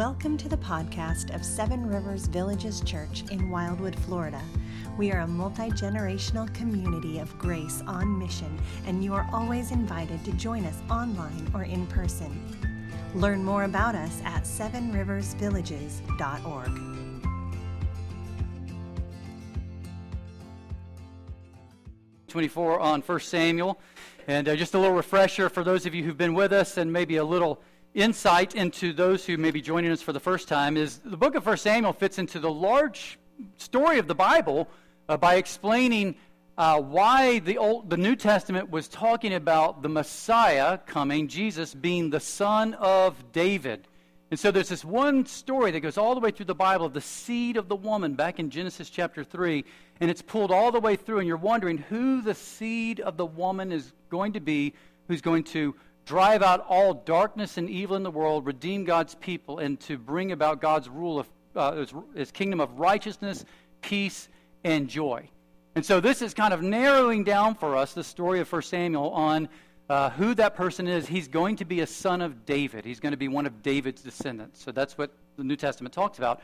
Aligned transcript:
Welcome 0.00 0.38
to 0.38 0.48
the 0.48 0.56
podcast 0.56 1.34
of 1.34 1.44
Seven 1.44 1.86
Rivers 1.86 2.26
Villages 2.26 2.80
Church 2.80 3.22
in 3.30 3.50
Wildwood, 3.50 3.94
Florida. 3.94 4.40
We 4.96 5.12
are 5.12 5.20
a 5.20 5.26
multi 5.26 5.68
generational 5.72 6.50
community 6.54 7.18
of 7.18 7.38
grace 7.38 7.82
on 7.86 8.18
mission, 8.18 8.58
and 8.86 9.04
you 9.04 9.12
are 9.12 9.28
always 9.30 9.72
invited 9.72 10.24
to 10.24 10.32
join 10.32 10.64
us 10.64 10.78
online 10.90 11.50
or 11.52 11.64
in 11.64 11.86
person. 11.88 12.80
Learn 13.14 13.44
more 13.44 13.64
about 13.64 13.94
us 13.94 14.22
at 14.24 14.44
sevenriversvillages.org. 14.44 16.80
Twenty-four 22.26 22.80
on 22.80 23.02
First 23.02 23.28
Samuel, 23.28 23.78
and 24.26 24.48
uh, 24.48 24.56
just 24.56 24.72
a 24.72 24.78
little 24.78 24.96
refresher 24.96 25.50
for 25.50 25.62
those 25.62 25.84
of 25.84 25.94
you 25.94 26.04
who've 26.04 26.16
been 26.16 26.32
with 26.32 26.54
us, 26.54 26.78
and 26.78 26.90
maybe 26.90 27.16
a 27.16 27.24
little 27.24 27.60
insight 27.94 28.54
into 28.54 28.92
those 28.92 29.26
who 29.26 29.36
may 29.36 29.50
be 29.50 29.60
joining 29.60 29.90
us 29.90 30.02
for 30.02 30.12
the 30.12 30.20
first 30.20 30.48
time 30.48 30.76
is 30.76 30.98
the 31.04 31.16
book 31.16 31.34
of 31.34 31.44
1 31.44 31.56
Samuel 31.56 31.92
fits 31.92 32.18
into 32.18 32.38
the 32.38 32.50
large 32.50 33.18
story 33.56 33.98
of 33.98 34.06
the 34.06 34.14
Bible 34.14 34.68
uh, 35.08 35.16
by 35.16 35.34
explaining 35.34 36.14
uh, 36.56 36.80
why 36.80 37.40
the, 37.40 37.58
Old, 37.58 37.90
the 37.90 37.96
New 37.96 38.14
Testament 38.14 38.70
was 38.70 38.86
talking 38.86 39.34
about 39.34 39.82
the 39.82 39.88
Messiah 39.88 40.78
coming, 40.78 41.26
Jesus 41.26 41.74
being 41.74 42.10
the 42.10 42.20
son 42.20 42.74
of 42.74 43.32
David. 43.32 43.88
And 44.30 44.38
so 44.38 44.52
there's 44.52 44.68
this 44.68 44.84
one 44.84 45.26
story 45.26 45.72
that 45.72 45.80
goes 45.80 45.98
all 45.98 46.14
the 46.14 46.20
way 46.20 46.30
through 46.30 46.46
the 46.46 46.54
Bible 46.54 46.86
of 46.86 46.92
the 46.92 47.00
seed 47.00 47.56
of 47.56 47.68
the 47.68 47.74
woman 47.74 48.14
back 48.14 48.38
in 48.38 48.50
Genesis 48.50 48.88
chapter 48.88 49.24
3. 49.24 49.64
And 50.00 50.10
it's 50.10 50.22
pulled 50.22 50.52
all 50.52 50.70
the 50.70 50.78
way 50.78 50.94
through, 50.94 51.18
and 51.18 51.26
you're 51.26 51.36
wondering 51.36 51.78
who 51.78 52.22
the 52.22 52.34
seed 52.34 53.00
of 53.00 53.16
the 53.16 53.26
woman 53.26 53.72
is 53.72 53.92
going 54.08 54.34
to 54.34 54.40
be, 54.40 54.74
who's 55.08 55.20
going 55.20 55.44
to 55.44 55.74
drive 56.10 56.42
out 56.42 56.66
all 56.68 56.92
darkness 56.92 57.56
and 57.56 57.70
evil 57.70 57.94
in 57.94 58.02
the 58.02 58.10
world, 58.10 58.44
redeem 58.44 58.82
God's 58.82 59.14
people, 59.14 59.60
and 59.60 59.78
to 59.82 59.96
bring 59.96 60.32
about 60.32 60.60
God's 60.60 60.88
rule 60.88 61.20
of 61.20 61.28
uh, 61.54 61.76
his, 61.76 61.94
his 62.16 62.32
kingdom 62.32 62.60
of 62.60 62.80
righteousness, 62.80 63.44
peace, 63.80 64.28
and 64.64 64.88
joy. 64.88 65.28
And 65.76 65.86
so 65.86 66.00
this 66.00 66.20
is 66.20 66.34
kind 66.34 66.52
of 66.52 66.62
narrowing 66.62 67.22
down 67.22 67.54
for 67.54 67.76
us 67.76 67.92
the 67.92 68.02
story 68.02 68.40
of 68.40 68.52
1 68.52 68.60
Samuel 68.62 69.10
on 69.10 69.48
uh, 69.88 70.10
who 70.10 70.34
that 70.34 70.56
person 70.56 70.88
is. 70.88 71.06
He's 71.06 71.28
going 71.28 71.54
to 71.58 71.64
be 71.64 71.78
a 71.78 71.86
son 71.86 72.22
of 72.22 72.44
David. 72.44 72.84
He's 72.84 72.98
going 72.98 73.12
to 73.12 73.16
be 73.16 73.28
one 73.28 73.46
of 73.46 73.62
David's 73.62 74.02
descendants. 74.02 74.60
So 74.64 74.72
that's 74.72 74.98
what 74.98 75.12
the 75.36 75.44
New 75.44 75.54
Testament 75.54 75.94
talks 75.94 76.18
about. 76.18 76.42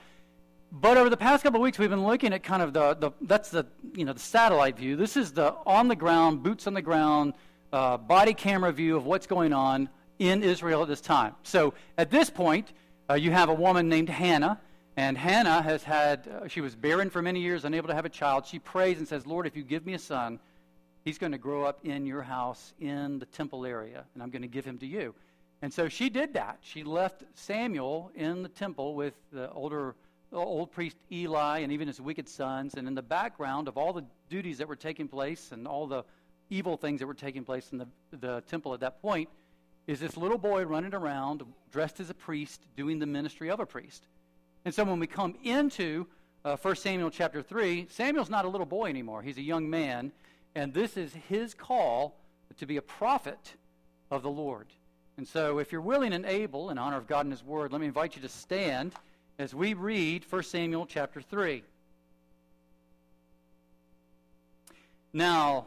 But 0.71 0.97
over 0.97 1.11
the 1.11 1.17
past 1.17 1.43
couple 1.43 1.59
of 1.59 1.65
weeks, 1.65 1.77
we've 1.77 1.91
been 1.91 2.07
looking 2.07 2.33
at 2.33 2.45
kind 2.45 2.63
of 2.63 2.73
the, 2.73 2.95
the 2.95 3.11
that's 3.23 3.51
the 3.51 3.67
you 3.95 4.05
know 4.05 4.13
the 4.13 4.21
satellite 4.21 4.77
view. 4.77 4.95
This 4.95 5.17
is 5.17 5.33
the 5.33 5.55
on 5.65 5.89
the 5.89 5.97
ground, 5.97 6.45
boots 6.45 6.67
on 6.67 6.75
the 6.75 6.83
ground, 6.83 7.35
uh, 7.73 7.97
body 7.97 8.35
camera 8.35 8.73
view 8.73 8.97
of 8.97 9.07
what's 9.07 9.27
going 9.27 9.53
on 9.53 9.89
in 10.19 10.43
Israel 10.43 10.83
at 10.83 10.89
this 10.89 11.01
time. 11.01 11.35
So 11.43 11.75
at 11.99 12.11
this 12.11 12.31
point, 12.31 12.73
uh, 13.09 13.15
you 13.15 13.31
have 13.31 13.49
a 13.49 13.55
woman 13.55 13.89
named 13.89 14.09
Hannah, 14.09 14.61
and 14.97 15.17
Hannah 15.17 15.63
has 15.63 15.83
had, 15.83 16.27
uh, 16.27 16.49
she 16.49 16.61
was 16.61 16.75
barren 16.75 17.11
for 17.11 17.21
many 17.21 17.41
years, 17.41 17.65
unable 17.65 17.89
to 17.89 17.95
have 17.95 18.05
a 18.05 18.11
child. 18.11 18.47
She 18.47 18.59
prays 18.59 18.99
and 18.99 19.07
says, 19.07 19.27
Lord, 19.27 19.47
if 19.47 19.57
you 19.57 19.63
give 19.63 19.85
me 19.85 19.95
a 19.95 19.99
son, 19.99 20.39
he's 21.05 21.19
going 21.19 21.33
to 21.33 21.39
grow 21.39 21.65
up 21.65 21.81
in 21.85 22.07
your 22.07 22.23
house 22.23 22.73
in 22.81 23.19
the 23.19 23.27
temple 23.27 23.67
area, 23.67 24.05
and 24.15 24.23
I'm 24.23 24.31
going 24.31 24.43
to 24.43 24.49
give 24.49 24.65
him 24.65 24.79
to 24.79 24.87
you. 24.87 25.15
And 25.63 25.73
so 25.73 25.89
she 25.89 26.11
did 26.11 26.35
that. 26.35 26.59
She 26.61 26.85
left 26.85 27.25
Samuel 27.35 28.11
in 28.15 28.43
the 28.43 28.49
temple 28.49 28.95
with 28.95 29.15
the 29.33 29.51
older 29.53 29.95
old 30.33 30.71
priest 30.73 30.97
Eli 31.11 31.61
and 31.61 31.73
even 31.73 31.89
his 31.89 32.01
wicked 32.01 32.29
sons. 32.29 32.75
And 32.75 32.87
in 32.87 32.95
the 32.95 33.03
background 33.03 33.69
of 33.69 33.79
all 33.79 33.93
the 33.93 34.05
duties 34.29 34.59
that 34.59 34.69
were 34.69 34.77
taking 34.77 35.09
place 35.09 35.53
and 35.53 35.67
all 35.67 35.87
the 35.87 36.05
evil 36.51 36.77
things 36.77 37.01
that 37.01 37.07
were 37.07 37.15
taking 37.15 37.45
place 37.45 37.71
in 37.73 37.79
the, 37.79 37.87
the 38.19 38.43
temple 38.49 38.75
at 38.75 38.81
that 38.81 39.01
point 39.03 39.29
is 39.87 40.01
this 40.01 40.17
little 40.17 40.39
boy 40.39 40.65
running 40.65 40.95
around 40.95 41.43
dressed 41.71 42.01
as 42.01 42.11
a 42.11 42.15
priest 42.15 42.67
doing 42.77 42.99
the 42.99 43.07
ministry 43.07 43.51
of 43.51 43.61
a 43.61 43.67
priest. 43.67 44.07
And 44.65 44.75
so 44.75 44.85
when 44.85 44.99
we 44.99 45.07
come 45.07 45.37
into 45.45 46.07
uh, 46.45 46.57
1 46.57 46.77
Samuel 46.77 47.11
chapter 47.11 47.43
3, 47.43 47.87
Samuel's 47.91 48.31
not 48.31 48.45
a 48.45 48.49
little 48.49 48.67
boy 48.67 48.89
anymore. 48.89 49.23
He's 49.23 49.39
a 49.39 49.43
young 49.43 49.71
man. 49.71 50.13
And 50.55 50.73
this 50.73 50.97
is 50.97 51.13
his 51.29 51.55
call 51.55 52.17
to 52.59 52.67
be 52.67 52.77
a 52.77 52.83
prophet 52.83 53.55
of 54.11 54.23
the 54.23 54.31
Lord. 54.31 54.67
And 55.19 55.27
so 55.27 55.59
if 55.59 55.73
you're 55.73 55.81
willing 55.81 56.13
and 56.13 56.27
able, 56.27 56.71
in 56.71 56.79
honor 56.79 56.97
of 56.97 57.07
God 57.07 57.27
and 57.27 57.33
his 57.33 57.45
word, 57.45 57.73
let 57.73 57.81
me 57.81 57.87
invite 57.87 58.17
you 58.17 58.23
to 58.23 58.29
stand 58.29 58.93
as 59.39 59.55
we 59.55 59.75
read 59.75 60.25
1 60.29 60.43
Samuel 60.43 60.87
chapter 60.87 61.21
3. 61.21 61.63
Now, 65.13 65.67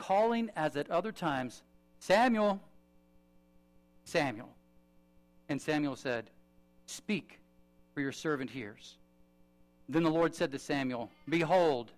calling 0.00 0.50
as 0.56 0.76
at 0.76 0.90
other 0.90 1.12
times, 1.12 1.62
Samuel, 1.98 2.58
Samuel. 4.04 4.48
And 5.50 5.60
Samuel 5.60 5.94
said, 5.94 6.30
Speak, 6.86 7.38
for 7.92 8.00
your 8.00 8.12
servant 8.12 8.50
hears. 8.50 8.96
Then 9.90 10.02
the 10.02 10.10
Lord 10.10 10.34
said 10.34 10.52
to 10.52 10.58
Samuel, 10.58 11.10
Behold, 11.28 11.92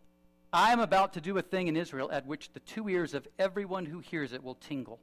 I 0.53 0.73
am 0.73 0.81
about 0.81 1.13
to 1.13 1.21
do 1.21 1.39
a 1.39 1.43
thing 1.43 1.69
in 1.69 1.77
Israel 1.77 2.11
at 2.11 2.27
which 2.27 2.53
the 2.53 2.61
two 2.61 2.89
ears 2.89 3.15
of 3.15 3.29
everyone 3.39 3.87
who 3.87 4.01
hears 4.01 4.33
it 4.33 4.43
will 4.43 4.57
tingle. 4.57 4.99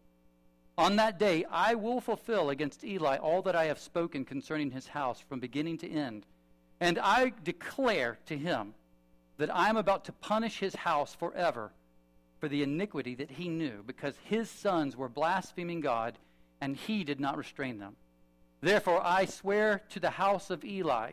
On 0.78 0.98
that 0.98 1.18
day 1.18 1.46
I 1.50 1.76
will 1.76 2.02
fulfill 2.02 2.50
against 2.50 2.84
Eli 2.84 3.18
all 3.18 3.42
that 3.44 3.56
I 3.56 3.66
have 3.66 3.80
spoken 3.80 4.26
concerning 4.26 4.72
his 4.72 4.88
house 4.88 5.20
from 5.20 5.40
beginning 5.40 5.78
to 5.80 5.90
end. 5.90 6.26
And 6.81 7.00
I 7.00 7.31
declare 7.44 8.18
to 8.25 8.38
him 8.38 8.74
that 9.38 9.56
I 9.56 9.69
am 9.69 9.78
about 9.78 10.06
to 10.06 10.12
punish 10.12 10.60
his 10.60 10.75
house 10.75 11.16
forever 11.16 11.72
for 12.39 12.47
the 12.47 12.63
iniquity 12.63 13.15
that 13.15 13.31
he 13.31 13.50
knew, 13.50 13.83
because 13.86 14.15
his 14.24 14.50
sons 14.50 14.95
were 14.95 15.09
blaspheming 15.09 15.81
God, 15.81 16.18
and 16.62 16.75
he 16.75 17.03
did 17.03 17.19
not 17.19 17.38
restrain 17.38 17.80
them. 17.80 17.95
Therefore, 18.62 19.01
I 19.06 19.25
swear 19.25 19.81
to 19.89 20.00
the 20.00 20.09
house 20.09 20.50
of 20.50 20.63
Eli 20.65 21.12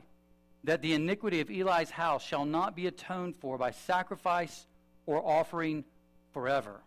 that 0.65 0.83
the 0.83 0.95
iniquity 0.95 1.41
of 1.41 1.51
Eli's 1.51 1.91
house 1.91 2.25
shall 2.25 2.45
not 2.45 2.75
be 2.75 2.87
atoned 2.87 3.37
for 3.37 3.57
by 3.57 3.71
sacrifice 3.71 4.67
or 5.07 5.25
offering 5.25 5.85
forever. 6.33 6.81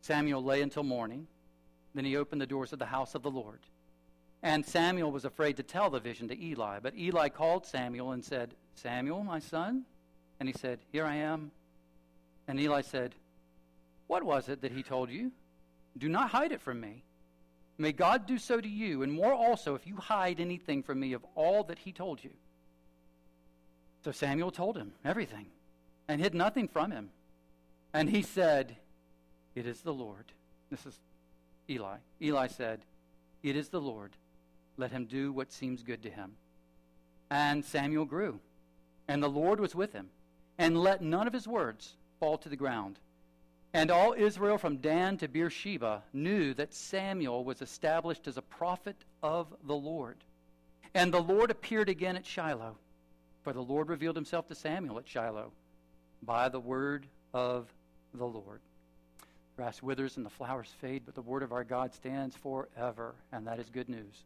Samuel 0.00 0.42
lay 0.42 0.60
until 0.60 0.82
morning. 0.82 1.26
Then 1.94 2.04
he 2.04 2.16
opened 2.16 2.40
the 2.40 2.46
doors 2.46 2.72
of 2.72 2.80
the 2.80 2.86
house 2.86 3.14
of 3.14 3.22
the 3.22 3.30
Lord. 3.30 3.60
And 4.42 4.66
Samuel 4.66 5.12
was 5.12 5.24
afraid 5.24 5.56
to 5.56 5.62
tell 5.62 5.88
the 5.88 6.00
vision 6.00 6.28
to 6.28 6.38
Eli. 6.38 6.80
But 6.80 6.96
Eli 6.96 7.28
called 7.28 7.64
Samuel 7.64 8.12
and 8.12 8.24
said, 8.24 8.54
Samuel, 8.74 9.22
my 9.24 9.38
son? 9.38 9.84
And 10.38 10.48
he 10.48 10.52
said, 10.52 10.80
Here 10.92 11.06
I 11.06 11.16
am. 11.16 11.52
And 12.46 12.60
Eli 12.60 12.82
said, 12.82 13.14
What 14.06 14.22
was 14.22 14.48
it 14.48 14.62
that 14.62 14.72
he 14.72 14.82
told 14.82 15.10
you? 15.10 15.32
Do 15.96 16.08
not 16.08 16.30
hide 16.30 16.52
it 16.52 16.60
from 16.60 16.80
me. 16.80 17.04
May 17.78 17.92
God 17.92 18.26
do 18.26 18.38
so 18.38 18.60
to 18.60 18.68
you, 18.68 19.02
and 19.02 19.12
more 19.12 19.32
also 19.32 19.74
if 19.74 19.86
you 19.86 19.96
hide 19.96 20.40
anything 20.40 20.82
from 20.82 21.00
me 21.00 21.12
of 21.12 21.24
all 21.34 21.64
that 21.64 21.78
he 21.78 21.92
told 21.92 22.22
you. 22.22 22.30
So 24.04 24.12
Samuel 24.12 24.50
told 24.50 24.76
him 24.76 24.92
everything 25.04 25.46
and 26.08 26.20
hid 26.20 26.34
nothing 26.34 26.68
from 26.68 26.90
him. 26.90 27.10
And 27.92 28.10
he 28.10 28.22
said, 28.22 28.76
It 29.54 29.66
is 29.66 29.80
the 29.80 29.94
Lord. 29.94 30.26
This 30.70 30.86
is 30.86 30.98
Eli. 31.68 31.96
Eli 32.20 32.46
said, 32.48 32.80
It 33.42 33.56
is 33.56 33.68
the 33.68 33.80
Lord. 33.80 34.12
Let 34.76 34.92
him 34.92 35.06
do 35.06 35.32
what 35.32 35.52
seems 35.52 35.82
good 35.82 36.02
to 36.02 36.10
him. 36.10 36.32
And 37.30 37.64
Samuel 37.64 38.04
grew, 38.04 38.40
and 39.08 39.22
the 39.22 39.28
Lord 39.28 39.58
was 39.58 39.74
with 39.74 39.92
him, 39.92 40.10
and 40.58 40.76
let 40.78 41.02
none 41.02 41.26
of 41.26 41.32
his 41.32 41.48
words 41.48 41.94
fall 42.20 42.38
to 42.38 42.48
the 42.48 42.56
ground. 42.56 42.98
And 43.72 43.90
all 43.90 44.14
Israel 44.16 44.56
from 44.56 44.76
Dan 44.76 45.16
to 45.18 45.28
Beersheba 45.28 46.02
knew 46.12 46.54
that 46.54 46.72
Samuel 46.72 47.44
was 47.44 47.60
established 47.60 48.28
as 48.28 48.36
a 48.36 48.42
prophet 48.42 48.96
of 49.22 49.48
the 49.66 49.74
Lord. 49.74 50.16
And 50.94 51.12
the 51.12 51.20
Lord 51.20 51.50
appeared 51.50 51.88
again 51.88 52.16
at 52.16 52.24
Shiloh, 52.24 52.76
for 53.42 53.52
the 53.52 53.60
Lord 53.60 53.88
revealed 53.88 54.14
himself 54.14 54.46
to 54.48 54.54
Samuel 54.54 54.98
at 54.98 55.08
Shiloh 55.08 55.50
by 56.22 56.48
the 56.48 56.60
word 56.60 57.06
of 57.32 57.66
the 58.14 58.24
Lord. 58.24 58.60
Grass 59.56 59.82
withers 59.82 60.16
and 60.16 60.24
the 60.24 60.30
flowers 60.30 60.72
fade, 60.80 61.02
but 61.04 61.14
the 61.14 61.22
word 61.22 61.42
of 61.42 61.52
our 61.52 61.64
God 61.64 61.92
stands 61.94 62.36
forever, 62.36 63.14
and 63.32 63.46
that 63.46 63.58
is 63.58 63.68
good 63.70 63.88
news. 63.88 64.24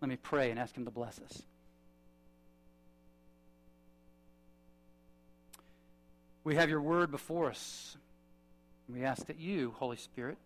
Let 0.00 0.08
me 0.08 0.16
pray 0.16 0.50
and 0.50 0.58
ask 0.58 0.76
him 0.76 0.84
to 0.84 0.90
bless 0.90 1.20
us. 1.20 1.42
We 6.48 6.54
have 6.54 6.70
your 6.70 6.80
word 6.80 7.10
before 7.10 7.50
us. 7.50 7.94
We 8.88 9.04
ask 9.04 9.26
that 9.26 9.38
you, 9.38 9.74
Holy 9.76 9.98
Spirit, 9.98 10.38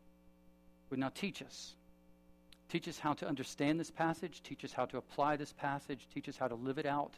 would 0.91 0.99
now 0.99 1.13
teach 1.15 1.41
us. 1.41 1.75
Teach 2.69 2.89
us 2.89 2.99
how 2.99 3.13
to 3.13 3.29
understand 3.29 3.79
this 3.79 3.93
passage. 3.93 4.43
Teach 4.43 4.65
us 4.65 4.73
how 4.73 4.85
to 4.87 4.97
apply 4.97 5.37
this 5.37 5.53
passage. 5.53 6.09
Teach 6.13 6.29
us 6.29 6.37
how 6.37 6.49
to 6.49 6.57
live 6.57 6.79
it 6.79 6.87
out 6.87 7.13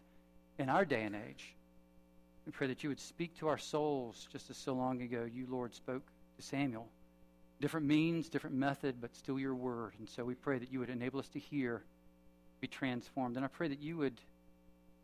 in 0.59 0.69
our 0.69 0.85
day 0.85 1.03
and 1.03 1.17
age. 1.17 1.55
We 2.45 2.53
pray 2.53 2.67
that 2.67 2.83
you 2.83 2.91
would 2.91 3.01
speak 3.01 3.35
to 3.39 3.49
our 3.49 3.57
souls 3.57 4.29
just 4.31 4.51
as 4.51 4.59
so 4.59 4.75
long 4.75 5.01
ago 5.01 5.25
you, 5.25 5.47
Lord, 5.49 5.75
spoke 5.75 6.05
to 6.37 6.43
Samuel. 6.43 6.87
Different 7.63 7.87
means, 7.87 8.29
different 8.29 8.57
method, 8.57 8.97
but 9.01 9.17
still 9.17 9.39
your 9.39 9.55
word. 9.55 9.95
And 9.99 10.07
so 10.07 10.27
we 10.27 10.35
pray 10.35 10.59
that 10.59 10.71
you 10.71 10.81
would 10.81 10.91
enable 10.91 11.21
us 11.21 11.29
to 11.29 11.39
hear, 11.39 11.83
be 12.61 12.67
transformed. 12.67 13.37
And 13.37 13.47
I 13.47 13.49
pray 13.49 13.69
that 13.69 13.81
you 13.81 13.97
would 13.97 14.21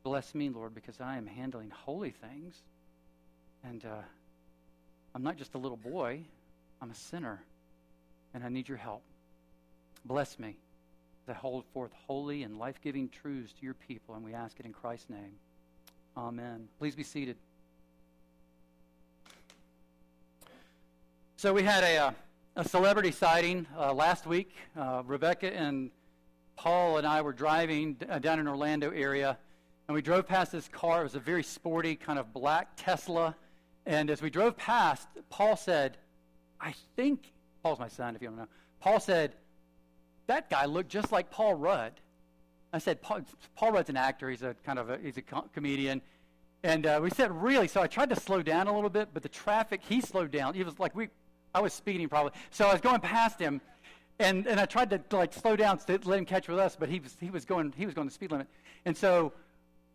bless 0.03 0.35
me, 0.35 0.51
Lord, 0.51 0.75
because 0.75 1.01
I 1.01 1.17
am 1.17 1.27
handling 1.27 1.71
holy 1.71 2.11
things. 2.11 2.61
And 3.65 3.85
uh, 3.85 4.03
I'm 5.15 5.23
not 5.23 5.37
just 5.37 5.55
a 5.55 5.59
little 5.59 5.77
boy, 5.77 6.21
I'm 6.81 6.91
a 6.91 6.95
sinner, 6.95 7.43
and 8.33 8.45
I 8.45 8.49
need 8.49 8.69
your 8.69 8.79
help. 8.79 9.03
Bless 10.05 10.39
me 10.39 10.57
to 11.27 11.35
hold 11.35 11.65
forth 11.73 11.93
holy 12.07 12.43
and 12.43 12.59
life 12.59 12.81
giving 12.83 13.09
truths 13.09 13.53
to 13.53 13.65
your 13.65 13.75
people, 13.75 14.15
and 14.15 14.25
we 14.25 14.35
ask 14.35 14.59
it 14.59 14.67
in 14.67 14.73
Christ's 14.73 15.11
name. 15.11 15.33
Amen. 16.17 16.69
Please 16.79 16.95
be 16.95 17.03
seated. 17.03 17.37
So, 21.37 21.53
we 21.53 21.63
had 21.63 21.85
a, 21.85 21.97
uh, 21.97 22.13
a 22.57 22.69
celebrity 22.69 23.13
sighting 23.13 23.67
uh, 23.79 23.95
last 23.95 24.27
week. 24.27 24.55
Uh, 24.77 25.03
Rebecca 25.07 25.55
and 25.55 25.91
Paul 26.57 26.99
and 26.99 27.07
I 27.07 27.23
were 27.23 27.33
driving 27.33 27.97
uh, 28.09 28.19
down 28.19 28.39
in 28.39 28.47
Orlando 28.47 28.91
area, 28.91 29.39
and 29.89 29.95
we 29.95 30.03
drove 30.03 30.27
past 30.27 30.53
this 30.53 30.69
car. 30.69 31.01
It 31.01 31.05
was 31.05 31.15
a 31.15 31.21
very 31.21 31.43
sporty, 31.43 31.97
kind 31.97 32.19
of 32.19 32.33
black 32.33 32.69
Tesla. 32.77 33.35
And 33.87 34.11
as 34.11 34.23
we 34.23 34.31
drove 34.31 34.57
past, 34.57 35.09
Paul 35.31 35.57
said, 35.57 35.97
I 36.61 36.75
think, 36.97 37.33
Paul's 37.63 37.79
my 37.79 37.89
son, 37.89 38.15
if 38.15 38.23
you 38.23 38.29
don't 38.29 38.37
know. 38.37 38.49
Paul 38.81 39.01
said, 39.01 39.35
that 40.27 40.49
guy 40.51 40.67
looked 40.67 40.91
just 40.91 41.11
like 41.11 41.31
Paul 41.31 41.55
Rudd. 41.55 41.93
I 42.73 42.79
said, 42.79 43.03
Paul, 43.03 43.23
Paul 43.57 43.73
Rudd's 43.73 43.91
an 43.91 43.97
actor. 43.97 44.31
He's 44.31 44.43
a 44.43 44.55
kind 44.65 44.79
of 44.79 44.91
a, 44.91 44.99
he's 44.99 45.17
a 45.17 45.23
comedian. 45.23 46.03
And 46.63 46.87
uh, 46.87 47.01
we 47.03 47.11
said, 47.11 47.33
really? 47.43 47.69
So 47.69 47.81
I 47.81 47.87
tried 47.87 48.11
to 48.11 48.17
slow 48.17 48.43
down 48.43 48.67
a 48.67 48.75
little 48.75 48.91
bit, 48.91 49.09
but 49.13 49.23
the 49.23 49.29
traffic, 49.29 49.81
he 49.83 50.01
slowed 50.01 50.31
down. 50.31 50.55
He 50.55 50.63
was 50.63 50.79
like, 50.79 50.95
we, 50.95 51.09
I 51.55 51.61
was 51.61 51.73
speeding 51.73 52.09
probably. 52.09 52.33
So 52.51 52.67
I 52.67 52.73
was 52.73 52.81
going 52.81 53.01
past 53.01 53.41
him, 53.41 53.61
and, 54.19 54.47
and 54.47 54.61
I 54.61 54.67
tried 54.67 54.91
to 54.91 55.17
like 55.17 55.33
slow 55.33 55.57
down 55.57 55.79
to 55.79 55.99
let 56.05 56.19
him 56.19 56.27
catch 56.27 56.49
with 56.49 56.59
us, 56.59 56.77
but 56.79 56.89
he 56.89 57.01
was, 57.01 57.17
he 57.19 57.31
was 57.31 57.45
going, 57.45 57.73
he 57.77 57.87
was 57.87 57.95
going 57.95 58.07
the 58.07 58.15
speed 58.15 58.31
limit. 58.31 58.47
And 58.85 58.97
so, 58.97 59.33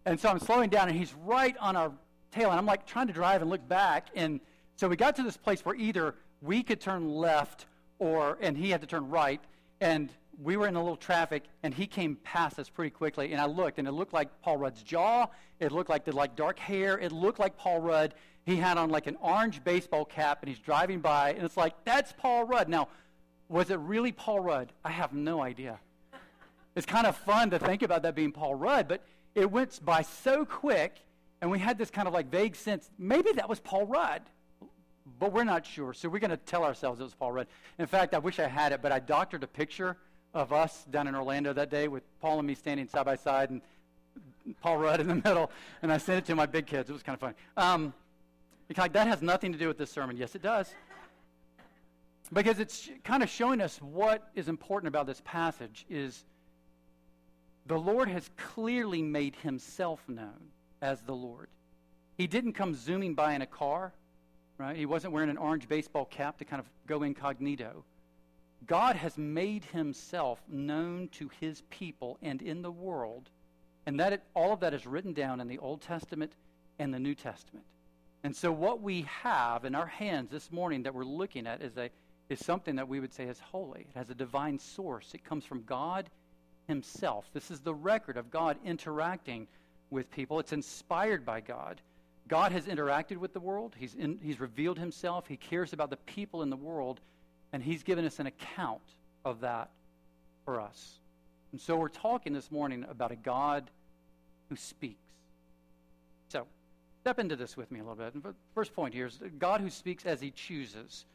and 0.06 0.20
so 0.20 0.30
I'm 0.30 0.40
slowing 0.40 0.70
down, 0.70 0.90
and 0.90 0.98
he's 0.98 1.14
right 1.26 1.56
on 1.60 1.76
our 1.76 1.92
tail. 2.36 2.50
And 2.50 2.60
I'm 2.60 2.66
like 2.66 2.86
trying 2.86 3.08
to 3.08 3.14
drive 3.14 3.42
and 3.42 3.50
look 3.50 3.68
back. 3.68 4.08
And 4.16 4.40
so 4.76 4.88
we 4.88 4.96
got 4.96 5.16
to 5.18 5.24
this 5.24 5.38
place 5.38 5.64
where 5.66 5.76
either 5.76 6.16
we 6.42 6.64
could 6.64 6.82
turn 6.82 7.10
left 7.10 7.66
or, 8.00 8.38
and 8.42 8.58
he 8.58 8.70
had 8.70 8.82
to 8.82 8.88
turn 8.88 9.10
right. 9.10 9.42
And 9.82 10.10
we 10.42 10.58
were 10.58 10.68
in 10.68 10.76
a 10.76 10.82
little 10.82 10.98
traffic, 10.98 11.44
and 11.64 11.74
he 11.74 11.88
came 11.88 12.18
past 12.18 12.60
us 12.60 12.70
pretty 12.70 12.90
quickly. 12.90 13.32
And 13.32 13.42
I 13.42 13.46
looked, 13.46 13.80
and 13.80 13.88
it 13.88 13.92
looked 13.92 14.14
like 14.14 14.42
Paul 14.42 14.58
Rudd's 14.58 14.84
jaw. 14.84 15.28
It 15.60 15.72
looked 15.72 15.90
like 15.90 16.04
the 16.04 16.12
like 16.14 16.36
dark 16.36 16.60
hair. 16.60 16.98
It 16.98 17.12
looked 17.12 17.40
like 17.40 17.58
Paul 17.58 17.80
Rudd. 17.80 18.14
He 18.46 18.58
had 18.58 18.78
on 18.78 18.90
like 18.90 19.08
an 19.08 19.18
orange 19.22 19.64
baseball 19.64 20.06
cap, 20.06 20.40
and 20.42 20.50
he's 20.50 20.60
driving 20.60 21.00
by, 21.00 21.34
and 21.34 21.44
it's 21.44 21.58
like 21.58 21.74
that's 21.84 22.14
Paul 22.14 22.44
Rudd. 22.44 22.70
Now, 22.70 22.90
was 23.50 23.70
it 23.70 23.80
really 23.80 24.12
Paul 24.12 24.40
Rudd? 24.40 24.72
I 24.84 24.92
have 24.92 25.14
no 25.14 25.42
idea. 25.42 25.80
It's 26.76 26.86
kind 26.86 27.08
of 27.08 27.16
fun 27.16 27.52
to 27.52 27.60
think 27.60 27.82
about 27.82 28.04
that 28.04 28.16
being 28.16 28.32
Paul 28.32 28.56
Rudd, 28.56 28.88
but 28.88 29.02
it 29.34 29.50
went 29.50 29.84
by 29.84 30.02
so 30.02 30.46
quick, 30.46 30.98
and 31.42 31.52
we 31.52 31.60
had 31.60 31.78
this 31.78 31.90
kind 31.90 32.08
of 32.08 32.14
like 32.14 32.30
vague 32.30 32.56
sense 32.56 32.90
maybe 32.98 33.32
that 33.34 33.48
was 33.48 33.60
Paul 33.60 33.86
Rudd 33.86 34.22
but 35.20 35.32
we're 35.32 35.44
not 35.44 35.66
sure. 35.66 35.94
So 35.94 36.10
we're 36.10 36.20
going 36.20 36.32
to 36.32 36.38
tell 36.38 36.64
ourselves 36.64 37.00
it 37.00 37.04
was 37.04 37.14
Paul 37.14 37.32
Rudd. 37.32 37.48
In 37.78 37.86
fact, 37.86 38.14
I 38.14 38.18
wish 38.18 38.40
I 38.40 38.48
had 38.48 38.72
it, 38.72 38.82
but 38.82 38.92
I 38.92 39.00
doctored 39.00 39.44
a 39.44 39.48
picture 39.48 39.98
of 40.34 40.52
us 40.52 40.86
down 40.90 41.08
in 41.08 41.16
Orlando 41.16 41.54
that 41.54 41.70
day 41.70 41.88
with 41.88 42.04
Paul 42.20 42.40
and 42.40 42.48
me 42.48 42.56
standing 42.56 42.88
side 42.88 43.06
by 43.06 43.16
side 43.16 43.50
and 43.52 43.62
Paul 44.62 44.78
Rudd 44.78 45.00
in 45.00 45.08
the 45.08 45.16
middle, 45.24 45.52
and 45.82 45.92
I 45.92 45.98
sent 45.98 46.20
it 46.20 46.26
to 46.26 46.36
my 46.36 46.46
big 46.46 46.66
kids. 46.66 46.90
It 46.90 46.94
was 46.94 47.04
kind 47.04 47.16
of 47.16 47.20
funny. 47.20 47.36
Um, 47.56 47.94
because 48.68 48.90
that 48.94 49.08
has 49.08 49.22
nothing 49.22 49.52
to 49.54 49.58
do 49.58 49.68
with 49.68 49.78
this 49.78 49.92
sermon. 49.92 50.18
Yes, 50.18 50.36
it 50.36 50.42
does. 50.42 50.74
Because 52.34 52.60
it's 52.60 52.90
kind 53.04 53.22
of 53.22 53.30
showing 53.30 53.62
us 53.62 53.78
what 53.78 54.30
is 54.34 54.50
important 54.50 54.88
about 54.88 55.06
this 55.06 55.22
passage 55.24 55.86
is 55.90 56.26
the 57.68 57.78
Lord 57.78 58.10
has 58.10 58.30
clearly 58.38 59.04
made 59.04 59.36
himself 59.36 60.02
known 60.08 60.50
as 60.82 61.02
the 61.02 61.16
Lord. 61.16 61.50
He 62.18 62.28
didn't 62.28 62.54
come 62.54 62.74
zooming 62.74 63.14
by 63.14 63.34
in 63.34 63.42
a 63.42 63.48
car, 63.48 63.94
right? 64.58 64.76
He 64.76 64.86
wasn't 64.86 65.14
wearing 65.14 65.30
an 65.30 65.38
orange 65.38 65.68
baseball 65.68 66.06
cap 66.06 66.38
to 66.38 66.46
kind 66.46 66.60
of 66.60 66.70
go 66.88 67.04
incognito. 67.04 67.84
God 68.66 68.96
has 68.96 69.18
made 69.18 69.66
himself 69.66 70.42
known 70.48 71.10
to 71.14 71.30
his 71.40 71.62
people 71.70 72.18
and 72.22 72.42
in 72.42 72.62
the 72.62 72.72
world, 72.72 73.30
and 73.86 74.00
that 74.00 74.14
it, 74.14 74.24
all 74.34 74.54
of 74.54 74.62
that 74.62 74.74
is 74.74 74.88
written 74.88 75.14
down 75.14 75.42
in 75.42 75.48
the 75.48 75.60
Old 75.60 75.82
Testament 75.82 76.32
and 76.80 76.94
the 76.94 77.00
New 77.00 77.16
Testament. 77.16 77.66
And 78.24 78.36
so 78.36 78.52
what 78.52 78.82
we 78.82 79.04
have 79.22 79.66
in 79.66 79.76
our 79.76 79.86
hands 79.86 80.32
this 80.32 80.52
morning 80.52 80.84
that 80.84 80.96
we're 80.96 81.04
looking 81.04 81.46
at 81.46 81.62
is 81.62 81.78
a 81.78 81.90
is 82.30 82.44
something 82.44 82.76
that 82.76 82.88
we 82.88 83.00
would 83.00 83.14
say 83.14 83.26
is 83.26 83.40
holy. 83.40 83.82
It 83.82 83.98
has 83.98 84.10
a 84.10 84.16
divine 84.16 84.58
source. 84.58 85.12
It 85.14 85.24
comes 85.24 85.46
from 85.46 85.64
God 85.64 86.10
himself. 86.68 87.26
This 87.34 87.52
is 87.52 87.60
the 87.60 87.74
record 87.74 88.18
of 88.18 88.32
God 88.32 88.58
interacting 88.66 89.48
with 89.90 90.12
people. 90.12 90.40
It's 90.40 90.54
inspired 90.54 91.26
by 91.26 91.42
God. 91.42 91.82
God 92.28 92.52
has 92.52 92.66
interacted 92.66 93.18
with 93.18 93.34
the 93.34 93.40
world. 93.40 93.76
He's, 93.78 93.96
in, 93.96 94.20
he's 94.22 94.40
revealed 94.40 94.80
himself. 94.80 95.28
He 95.28 95.38
cares 95.38 95.74
about 95.74 95.90
the 95.90 95.98
people 95.98 96.42
in 96.42 96.50
the 96.50 96.56
world. 96.56 97.00
And 97.54 97.62
he's 97.64 97.84
given 97.84 98.06
us 98.06 98.20
an 98.20 98.28
account 98.28 98.82
of 99.24 99.42
that 99.42 99.70
for 100.44 100.60
us. 100.60 101.00
And 101.52 101.62
so 101.62 101.78
we're 101.78 101.88
talking 101.88 102.34
this 102.34 102.52
morning 102.52 102.86
about 102.90 103.12
a 103.12 103.16
God 103.16 103.70
who 104.50 104.56
speaks. 104.56 105.00
So 106.30 106.46
step 107.02 107.20
into 107.20 107.36
this 107.36 107.56
with 107.56 107.72
me 107.72 107.80
a 107.80 107.84
little 107.84 107.96
bit. 107.96 108.14
And 108.14 108.24
First 108.54 108.74
point 108.74 108.94
here 108.94 109.06
is 109.08 109.20
God 109.40 109.62
who 109.62 109.70
speaks 109.70 110.06
as 110.06 110.20
he 110.20 110.32
chooses. 110.32 111.06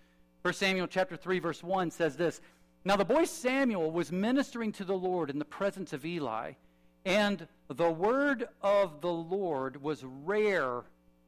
1 0.43 0.55
Samuel 0.55 0.87
chapter 0.87 1.17
3 1.17 1.39
verse 1.41 1.63
1 1.63 1.91
says 1.91 2.17
this, 2.17 2.41
Now 2.85 2.97
the 2.97 3.05
boy 3.05 3.25
Samuel 3.25 3.91
was 3.91 4.11
ministering 4.11 4.73
to 4.73 4.85
the 4.85 4.97
Lord 4.97 5.29
in 5.31 5.39
the 5.39 5.45
presence 5.45 5.93
of 5.93 6.07
Eli, 6.07 6.53
and 7.05 7.47
the 7.69 7.91
word 7.91 8.49
of 8.63 9.01
the 9.01 9.13
Lord 9.13 9.83
was 9.83 10.05
rare 10.05 10.83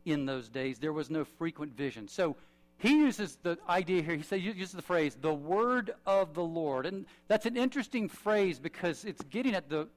in 0.05 0.27
those 0.27 0.49
days. 0.49 0.79
There 0.79 0.93
was 0.93 1.11
no 1.11 1.25
frequent 1.25 1.77
vision. 1.77 2.09
So 2.09 2.37
he 2.79 2.99
uses 2.99 3.39
the 3.43 3.59
idea 3.69 4.03
here, 4.03 4.17
he 4.17 4.23
says, 4.23 4.43
uses 4.43 4.73
the 4.73 4.83
phrase, 4.83 5.17
the 5.21 5.33
word 5.33 5.93
of 6.05 6.35
the 6.35 6.43
Lord. 6.43 6.85
And 6.85 7.07
that's 7.29 7.47
an 7.47 7.57
interesting 7.57 8.09
phrase 8.09 8.59
because 8.59 9.05
it's 9.05 9.23
getting 9.25 9.55
at 9.55 9.69
the, 9.69 9.89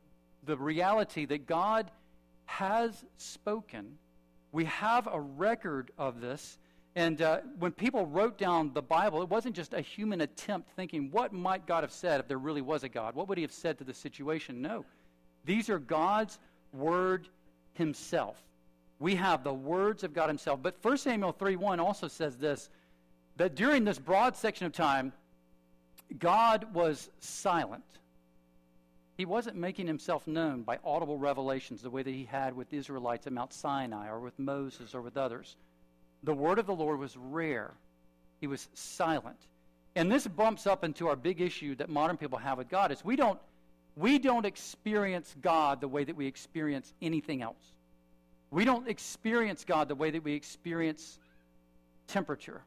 the 0.44 0.56
reality 0.56 1.26
that 1.26 1.48
God 1.48 1.90
has 2.46 3.04
spoken. 3.18 3.98
We 4.52 4.66
have 4.66 5.08
a 5.12 5.20
record 5.20 5.92
of 5.98 6.22
this. 6.22 6.60
And 6.96 7.22
uh, 7.22 7.40
when 7.60 7.72
people 7.72 8.06
wrote 8.06 8.38
down 8.38 8.72
the 8.74 8.82
Bible, 8.82 9.22
it 9.22 9.30
wasn't 9.30 9.56
just 9.56 9.74
a 9.74 9.82
human 9.82 10.22
attempt 10.22 10.70
thinking, 10.76 11.10
what 11.12 11.34
might 11.34 11.66
God 11.66 11.84
have 11.84 11.92
said 11.92 12.20
if 12.20 12.28
there 12.28 12.38
really 12.38 12.62
was 12.62 12.84
a 12.84 12.90
God? 12.90 13.16
What 13.16 13.28
would 13.28 13.38
he 13.38 13.42
have 13.42 13.52
said 13.52 13.80
to 13.80 13.84
the 13.84 13.94
situation? 13.94 14.62
No. 14.62 14.86
These 15.46 15.70
are 15.70 15.80
God's 15.80 16.40
word 16.74 17.28
himself. 17.74 18.42
We 19.00 19.16
have 19.16 19.44
the 19.44 19.54
words 19.54 20.04
of 20.04 20.14
God 20.14 20.30
himself. 20.30 20.62
But 20.62 20.78
1 20.82 20.98
Samuel 20.98 21.32
3 21.34 21.56
1 21.56 21.80
also 21.80 22.08
says 22.08 22.38
this 22.38 22.70
that 23.38 23.56
during 23.56 23.84
this 23.84 24.00
broad 24.00 24.36
section 24.36 24.66
of 24.66 24.74
time, 24.74 25.12
God 26.20 26.74
was 26.74 27.10
silent. 27.20 27.84
He 29.18 29.26
wasn't 29.26 29.56
making 29.56 29.88
himself 29.88 30.28
known 30.28 30.64
by 30.64 30.80
audible 30.84 31.18
revelations 31.18 31.82
the 31.82 31.90
way 31.90 32.04
that 32.04 32.12
he 32.12 32.26
had 32.26 32.56
with 32.56 32.70
the 32.70 32.78
Israelites 32.78 33.28
at 33.28 33.34
Mount 33.34 33.54
Sinai 33.54 34.10
or 34.10 34.20
with 34.20 34.38
Moses 34.38 34.94
or 34.94 35.02
with 35.02 35.16
others. 35.16 35.56
The 36.24 36.34
word 36.34 36.60
of 36.60 36.66
the 36.66 36.76
Lord 36.76 37.00
was 37.00 37.16
rare, 37.18 37.72
he 38.42 38.48
was 38.48 38.68
silent. 38.74 39.38
And 39.96 40.12
this 40.12 40.28
bumps 40.28 40.68
up 40.68 40.84
into 40.84 41.08
our 41.08 41.16
big 41.16 41.40
issue 41.40 41.76
that 41.76 41.90
modern 41.90 42.18
people 42.18 42.38
have 42.38 42.58
with 42.58 42.68
God 42.68 42.92
is 42.92 43.06
we 43.06 43.16
don't 43.16 43.40
we 43.96 44.20
don't 44.20 44.46
experience 44.46 45.34
God 45.42 45.80
the 45.80 45.88
way 45.88 46.04
that 46.04 46.16
we 46.16 46.28
experience 46.28 46.94
anything 47.02 47.42
else. 47.42 47.74
We 48.52 48.66
don't 48.66 48.88
experience 48.88 49.64
God 49.64 49.88
the 49.88 49.96
way 49.96 50.12
that 50.12 50.24
we 50.24 50.34
experience 50.34 51.18
temperature 52.08 52.62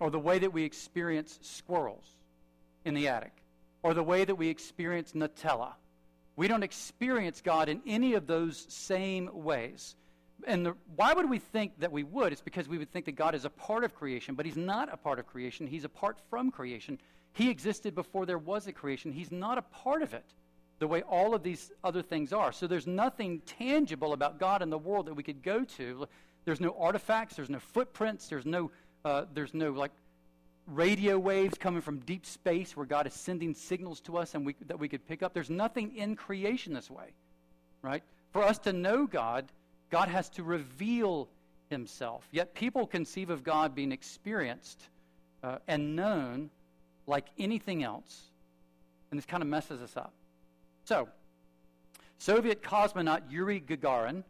or 0.00 0.10
the 0.10 0.18
way 0.18 0.38
that 0.38 0.52
we 0.52 0.64
experience 0.64 1.38
squirrels 1.42 2.04
in 2.84 2.94
the 2.94 3.08
attic 3.08 3.32
or 3.82 3.94
the 3.94 4.02
way 4.02 4.24
that 4.24 4.34
we 4.34 4.48
experience 4.48 5.12
Nutella. 5.12 5.72
We 6.36 6.48
don't 6.48 6.62
experience 6.62 7.40
God 7.40 7.68
in 7.68 7.80
any 7.86 8.14
of 8.14 8.26
those 8.26 8.66
same 8.68 9.30
ways. 9.32 9.96
And 10.46 10.66
the, 10.66 10.74
why 10.94 11.12
would 11.12 11.28
we 11.28 11.38
think 11.38 11.80
that 11.80 11.90
we 11.90 12.04
would? 12.04 12.32
It's 12.32 12.42
because 12.42 12.68
we 12.68 12.78
would 12.78 12.92
think 12.92 13.06
that 13.06 13.16
God 13.16 13.34
is 13.34 13.44
a 13.44 13.50
part 13.50 13.82
of 13.82 13.94
creation, 13.94 14.34
but 14.34 14.46
He's 14.46 14.56
not 14.56 14.92
a 14.92 14.96
part 14.96 15.18
of 15.18 15.26
creation. 15.26 15.66
He's 15.66 15.84
apart 15.84 16.18
from 16.30 16.52
creation. 16.52 16.98
He 17.32 17.50
existed 17.50 17.94
before 17.94 18.24
there 18.24 18.38
was 18.38 18.68
a 18.68 18.72
creation. 18.72 19.12
He's 19.12 19.32
not 19.32 19.58
a 19.58 19.62
part 19.62 20.02
of 20.02 20.14
it 20.14 20.24
the 20.78 20.86
way 20.86 21.02
all 21.02 21.34
of 21.34 21.42
these 21.42 21.72
other 21.82 22.02
things 22.02 22.32
are. 22.32 22.52
So 22.52 22.66
there's 22.66 22.86
nothing 22.86 23.40
tangible 23.46 24.12
about 24.12 24.38
God 24.38 24.62
in 24.62 24.70
the 24.70 24.78
world 24.78 25.06
that 25.06 25.14
we 25.14 25.22
could 25.22 25.42
go 25.42 25.64
to. 25.64 26.06
There's 26.44 26.60
no 26.60 26.74
artifacts, 26.78 27.36
there's 27.36 27.50
no 27.50 27.58
footprints, 27.58 28.28
there's 28.28 28.46
no, 28.46 28.70
uh, 29.04 29.24
there's 29.34 29.54
no 29.54 29.72
like 29.72 29.90
radio 30.66 31.18
waves 31.18 31.56
coming 31.58 31.80
from 31.80 31.98
deep 32.00 32.26
space 32.26 32.76
where 32.76 32.86
God 32.86 33.06
is 33.06 33.14
sending 33.14 33.54
signals 33.54 34.00
to 34.02 34.18
us 34.18 34.34
and 34.34 34.46
we, 34.46 34.54
that 34.66 34.78
we 34.78 34.88
could 34.88 35.06
pick 35.08 35.22
up. 35.22 35.34
There's 35.34 35.50
nothing 35.50 35.96
in 35.96 36.14
creation 36.14 36.74
this 36.74 36.90
way, 36.90 37.06
right? 37.82 38.02
For 38.32 38.42
us 38.42 38.58
to 38.60 38.72
know 38.72 39.06
God, 39.06 39.46
God 39.90 40.08
has 40.08 40.28
to 40.30 40.42
reveal 40.42 41.28
himself. 41.70 42.26
Yet 42.30 42.54
people 42.54 42.86
conceive 42.86 43.30
of 43.30 43.42
God 43.42 43.74
being 43.74 43.92
experienced 43.92 44.80
uh, 45.42 45.58
and 45.66 45.96
known 45.96 46.50
like 47.06 47.26
anything 47.38 47.82
else. 47.82 48.22
And 49.10 49.18
this 49.18 49.26
kind 49.26 49.42
of 49.42 49.48
messes 49.48 49.80
us 49.80 49.96
up. 49.96 50.12
So, 50.88 51.06
Soviet 52.16 52.62
cosmonaut 52.62 53.20
Yuri 53.28 53.60
Gagarin 53.60 54.24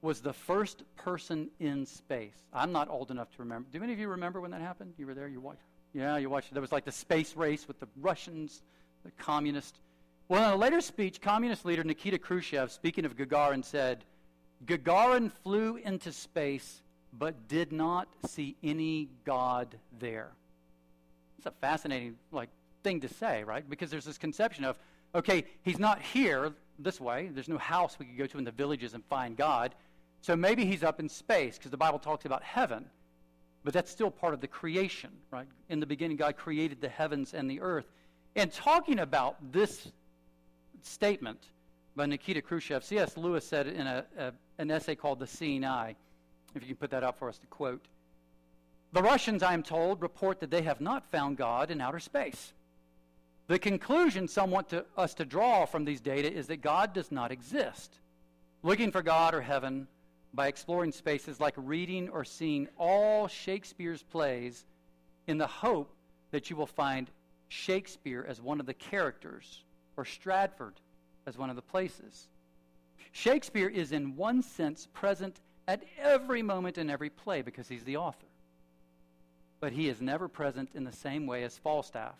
was 0.00 0.20
the 0.20 0.32
first 0.32 0.84
person 0.94 1.50
in 1.58 1.84
space. 1.86 2.36
I'm 2.52 2.70
not 2.70 2.88
old 2.88 3.10
enough 3.10 3.32
to 3.32 3.42
remember. 3.42 3.66
Do 3.72 3.82
any 3.82 3.92
of 3.92 3.98
you 3.98 4.06
remember 4.06 4.40
when 4.40 4.52
that 4.52 4.60
happened? 4.60 4.94
You 4.96 5.08
were 5.08 5.14
there? 5.14 5.26
You 5.26 5.40
watched? 5.40 5.64
Yeah, 5.92 6.16
you 6.18 6.30
watched. 6.30 6.52
There 6.52 6.60
was 6.60 6.70
like 6.70 6.84
the 6.84 6.92
space 6.92 7.34
race 7.34 7.66
with 7.66 7.80
the 7.80 7.88
Russians, 8.00 8.62
the 9.04 9.10
communists. 9.18 9.80
Well, 10.28 10.46
in 10.46 10.54
a 10.54 10.56
later 10.56 10.80
speech, 10.80 11.20
communist 11.20 11.64
leader 11.64 11.82
Nikita 11.82 12.20
Khrushchev, 12.20 12.70
speaking 12.70 13.04
of 13.04 13.16
Gagarin, 13.16 13.64
said, 13.64 14.04
Gagarin 14.66 15.32
flew 15.42 15.78
into 15.78 16.12
space 16.12 16.80
but 17.12 17.48
did 17.48 17.72
not 17.72 18.06
see 18.28 18.54
any 18.62 19.08
God 19.24 19.74
there. 19.98 20.30
It's 21.38 21.46
a 21.46 21.50
fascinating 21.60 22.14
like 22.30 22.50
thing 22.84 23.00
to 23.00 23.08
say, 23.08 23.42
right? 23.42 23.68
Because 23.68 23.90
there's 23.90 24.04
this 24.04 24.18
conception 24.18 24.64
of, 24.64 24.78
okay, 25.14 25.44
he's 25.62 25.78
not 25.78 26.00
here 26.00 26.52
this 26.78 27.00
way. 27.00 27.30
There's 27.32 27.48
no 27.48 27.58
house 27.58 27.98
we 27.98 28.06
could 28.06 28.18
go 28.18 28.26
to 28.26 28.38
in 28.38 28.44
the 28.44 28.50
villages 28.50 28.94
and 28.94 29.04
find 29.04 29.36
God. 29.36 29.74
So 30.20 30.34
maybe 30.34 30.64
he's 30.64 30.82
up 30.82 31.00
in 31.00 31.08
space 31.08 31.56
because 31.56 31.70
the 31.70 31.76
Bible 31.76 31.98
talks 31.98 32.24
about 32.24 32.42
heaven. 32.42 32.86
But 33.62 33.72
that's 33.72 33.90
still 33.90 34.10
part 34.10 34.34
of 34.34 34.40
the 34.40 34.48
creation, 34.48 35.10
right? 35.30 35.46
In 35.68 35.80
the 35.80 35.86
beginning, 35.86 36.16
God 36.16 36.36
created 36.36 36.80
the 36.80 36.88
heavens 36.88 37.32
and 37.32 37.48
the 37.48 37.60
earth. 37.60 37.86
And 38.36 38.52
talking 38.52 38.98
about 38.98 39.36
this 39.52 39.90
statement 40.82 41.40
by 41.96 42.06
Nikita 42.06 42.42
Khrushchev, 42.42 42.84
C.S. 42.84 43.16
Lewis 43.16 43.46
said 43.46 43.68
in 43.68 43.86
a, 43.86 44.04
a, 44.18 44.32
an 44.58 44.70
essay 44.70 44.94
called 44.94 45.20
The 45.20 45.26
Seeing 45.26 45.64
Eye, 45.64 45.94
if 46.54 46.62
you 46.62 46.68
can 46.68 46.76
put 46.76 46.90
that 46.90 47.04
up 47.04 47.18
for 47.18 47.28
us 47.28 47.38
to 47.38 47.46
quote 47.46 47.84
The 48.92 49.02
Russians, 49.02 49.42
I 49.42 49.54
am 49.54 49.62
told, 49.62 50.02
report 50.02 50.40
that 50.40 50.50
they 50.50 50.62
have 50.62 50.80
not 50.80 51.10
found 51.10 51.36
God 51.36 51.70
in 51.70 51.80
outer 51.80 52.00
space. 52.00 52.52
The 53.46 53.58
conclusion 53.58 54.26
some 54.26 54.50
want 54.50 54.70
to, 54.70 54.84
us 54.96 55.14
to 55.14 55.24
draw 55.24 55.66
from 55.66 55.84
these 55.84 56.00
data 56.00 56.32
is 56.32 56.46
that 56.46 56.62
God 56.62 56.94
does 56.94 57.12
not 57.12 57.30
exist. 57.30 57.98
Looking 58.62 58.90
for 58.90 59.02
God 59.02 59.34
or 59.34 59.42
heaven 59.42 59.86
by 60.32 60.48
exploring 60.48 60.92
spaces 60.92 61.40
like 61.40 61.54
reading 61.56 62.08
or 62.08 62.24
seeing 62.24 62.68
all 62.78 63.28
Shakespeare's 63.28 64.02
plays 64.02 64.64
in 65.26 65.36
the 65.36 65.46
hope 65.46 65.94
that 66.30 66.48
you 66.48 66.56
will 66.56 66.66
find 66.66 67.10
Shakespeare 67.48 68.24
as 68.26 68.40
one 68.40 68.60
of 68.60 68.66
the 68.66 68.74
characters 68.74 69.62
or 69.96 70.04
Stratford 70.04 70.74
as 71.26 71.36
one 71.36 71.50
of 71.50 71.56
the 71.56 71.62
places. 71.62 72.28
Shakespeare 73.12 73.68
is, 73.68 73.92
in 73.92 74.16
one 74.16 74.42
sense, 74.42 74.88
present 74.92 75.38
at 75.68 75.84
every 75.98 76.42
moment 76.42 76.78
in 76.78 76.90
every 76.90 77.10
play 77.10 77.42
because 77.42 77.68
he's 77.68 77.84
the 77.84 77.98
author. 77.98 78.26
But 79.60 79.72
he 79.72 79.88
is 79.88 80.00
never 80.00 80.28
present 80.28 80.70
in 80.74 80.84
the 80.84 80.92
same 80.92 81.26
way 81.26 81.44
as 81.44 81.56
Falstaff 81.58 82.16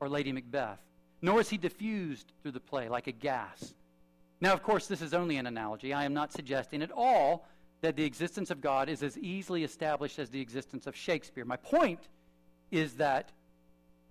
or 0.00 0.08
Lady 0.08 0.32
Macbeth, 0.32 0.80
nor 1.22 1.40
is 1.40 1.48
he 1.48 1.56
diffused 1.56 2.32
through 2.42 2.52
the 2.52 2.60
play 2.60 2.88
like 2.88 3.06
a 3.06 3.12
gas 3.12 3.74
now, 4.40 4.52
of 4.52 4.62
course, 4.62 4.86
this 4.86 5.02
is 5.02 5.14
only 5.14 5.36
an 5.36 5.46
analogy. 5.46 5.92
I 5.92 6.04
am 6.04 6.14
not 6.14 6.32
suggesting 6.32 6.82
at 6.82 6.92
all 6.92 7.46
that 7.80 7.96
the 7.96 8.04
existence 8.04 8.50
of 8.50 8.60
God 8.60 8.88
is 8.88 9.02
as 9.02 9.18
easily 9.18 9.64
established 9.64 10.18
as 10.18 10.30
the 10.30 10.40
existence 10.40 10.86
of 10.86 10.94
Shakespeare. 10.94 11.44
My 11.44 11.56
point 11.56 12.00
is 12.70 12.94
that 12.94 13.30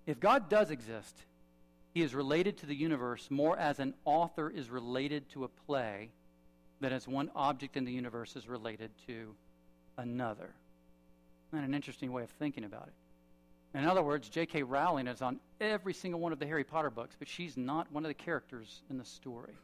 if 0.06 0.20
God 0.20 0.48
does 0.48 0.70
exist, 0.70 1.16
he 1.94 2.02
is 2.02 2.14
related 2.14 2.58
to 2.58 2.66
the 2.66 2.74
universe 2.74 3.30
more 3.30 3.58
as 3.58 3.78
an 3.78 3.94
author 4.04 4.50
is 4.50 4.70
related 4.70 5.28
to 5.30 5.44
a 5.44 5.48
play 5.48 6.10
than 6.80 6.92
as 6.92 7.08
one 7.08 7.30
object 7.34 7.76
in 7.76 7.84
the 7.84 7.92
universe 7.92 8.36
is 8.36 8.48
related 8.48 8.90
to 9.06 9.34
another. 9.96 10.50
And 11.52 11.64
an 11.64 11.74
interesting 11.74 12.12
way 12.12 12.22
of 12.22 12.30
thinking 12.30 12.64
about 12.64 12.88
it. 12.88 12.92
In 13.74 13.84
other 13.84 14.02
words, 14.02 14.28
J.K. 14.28 14.62
Rowling 14.62 15.06
is 15.06 15.20
on 15.20 15.40
every 15.60 15.92
single 15.92 16.20
one 16.20 16.32
of 16.32 16.38
the 16.38 16.46
Harry 16.46 16.64
Potter 16.64 16.90
books, 16.90 17.16
but 17.18 17.28
she's 17.28 17.56
not 17.56 17.90
one 17.92 18.04
of 18.04 18.08
the 18.08 18.14
characters 18.14 18.82
in 18.90 18.98
the 18.98 19.04
story. 19.04 19.54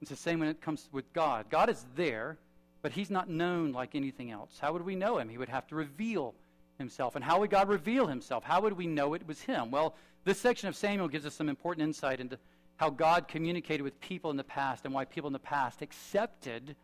It's 0.00 0.10
the 0.10 0.16
same 0.16 0.38
when 0.40 0.48
it 0.48 0.60
comes 0.60 0.88
with 0.92 1.12
God. 1.12 1.46
God 1.50 1.68
is 1.68 1.84
there, 1.96 2.38
but 2.82 2.92
he's 2.92 3.10
not 3.10 3.28
known 3.28 3.72
like 3.72 3.94
anything 3.94 4.30
else. 4.30 4.58
How 4.60 4.72
would 4.72 4.84
we 4.84 4.94
know 4.94 5.18
him? 5.18 5.28
He 5.28 5.38
would 5.38 5.48
have 5.48 5.66
to 5.68 5.74
reveal 5.74 6.34
himself. 6.78 7.16
And 7.16 7.24
how 7.24 7.40
would 7.40 7.50
God 7.50 7.68
reveal 7.68 8.06
himself? 8.06 8.44
How 8.44 8.60
would 8.60 8.74
we 8.74 8.86
know 8.86 9.14
it 9.14 9.26
was 9.26 9.40
him? 9.40 9.70
Well, 9.70 9.96
this 10.24 10.38
section 10.38 10.68
of 10.68 10.76
Samuel 10.76 11.08
gives 11.08 11.26
us 11.26 11.34
some 11.34 11.48
important 11.48 11.84
insight 11.84 12.20
into 12.20 12.38
how 12.76 12.90
God 12.90 13.26
communicated 13.26 13.82
with 13.82 14.00
people 14.00 14.30
in 14.30 14.36
the 14.36 14.44
past 14.44 14.84
and 14.84 14.92
why 14.92 15.04
people 15.04 15.28
in 15.28 15.32
the 15.32 15.38
past 15.38 15.82
accepted 15.82 16.76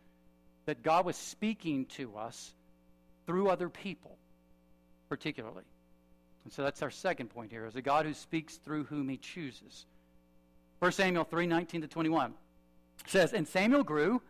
that 0.65 0.81
God 0.81 1.05
was 1.05 1.15
speaking 1.15 1.85
to 1.97 2.17
us 2.17 2.53
through 3.27 3.49
other 3.49 3.69
people, 3.69 4.17
particularly. 5.07 5.63
And 6.43 6.51
so 6.51 6.63
that's 6.63 6.81
our 6.81 6.91
second 6.91 7.29
point 7.29 7.51
here, 7.51 7.65
is 7.65 7.75
a 7.75 7.81
God 7.81 8.05
who 8.05 8.13
speaks 8.13 8.57
through 8.57 8.85
whom 8.85 9.09
he 9.09 9.17
chooses. 9.17 9.85
1 10.79 10.91
Samuel 10.91 11.23
3, 11.23 11.47
19 11.47 11.81
to 11.81 11.87
21 11.87 12.33
says, 13.07 13.33
And 13.33 13.47
Samuel 13.47 13.83
grew, 13.83 14.21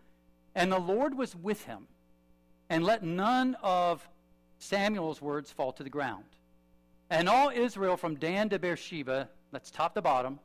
and 0.56 0.72
the 0.72 0.80
Lord 0.80 1.18
was 1.18 1.36
with 1.36 1.64
him, 1.66 1.88
and 2.70 2.84
let 2.84 3.04
none 3.04 3.56
of 3.64 4.08
Samuel's 4.60 5.22
words 5.22 5.52
fall 5.52 5.74
to 5.74 5.84
the 5.84 5.90
ground. 5.90 6.26
And 7.10 7.28
all 7.28 7.50
Israel 7.50 7.98
from 7.98 8.16
Dan 8.16 8.50
to 8.50 8.60
Beersheba, 8.60 9.30
that's 9.52 9.72
top 9.72 9.96
to 9.96 10.02
bottom, 10.02 10.40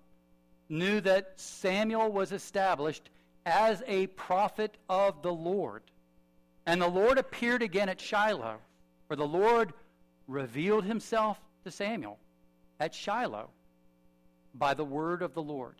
knew 0.69 1.01
that 1.03 1.33
Samuel 1.37 2.11
was 2.11 2.33
established 2.33 3.11
as 3.47 3.83
a 3.87 4.07
prophet 4.09 4.77
of 4.89 5.23
the 5.23 5.33
Lord. 5.33 5.83
And 6.67 6.81
the 6.81 6.89
Lord 6.89 7.17
appeared 7.17 7.63
again 7.63 7.89
at 7.89 8.01
Shiloh, 8.01 8.59
where 9.07 9.17
the 9.17 9.27
Lord 9.27 9.73
revealed 10.27 10.85
himself 10.85 11.39
to 11.65 11.71
Samuel 11.71 12.19
at 12.81 12.95
Shiloh 12.95 13.51
by 14.55 14.75
the 14.75 14.85
word 14.85 15.23
of 15.23 15.35
the 15.35 15.43
Lord. 15.43 15.77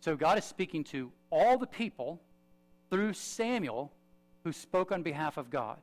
So 0.00 0.16
God 0.16 0.38
is 0.38 0.44
speaking 0.44 0.84
to 0.84 1.12
all 1.30 1.58
the 1.58 1.66
people 1.66 2.20
through 2.90 3.12
Samuel, 3.12 3.92
who 4.44 4.52
spoke 4.52 4.90
on 4.92 5.02
behalf 5.02 5.36
of 5.36 5.50
God. 5.50 5.78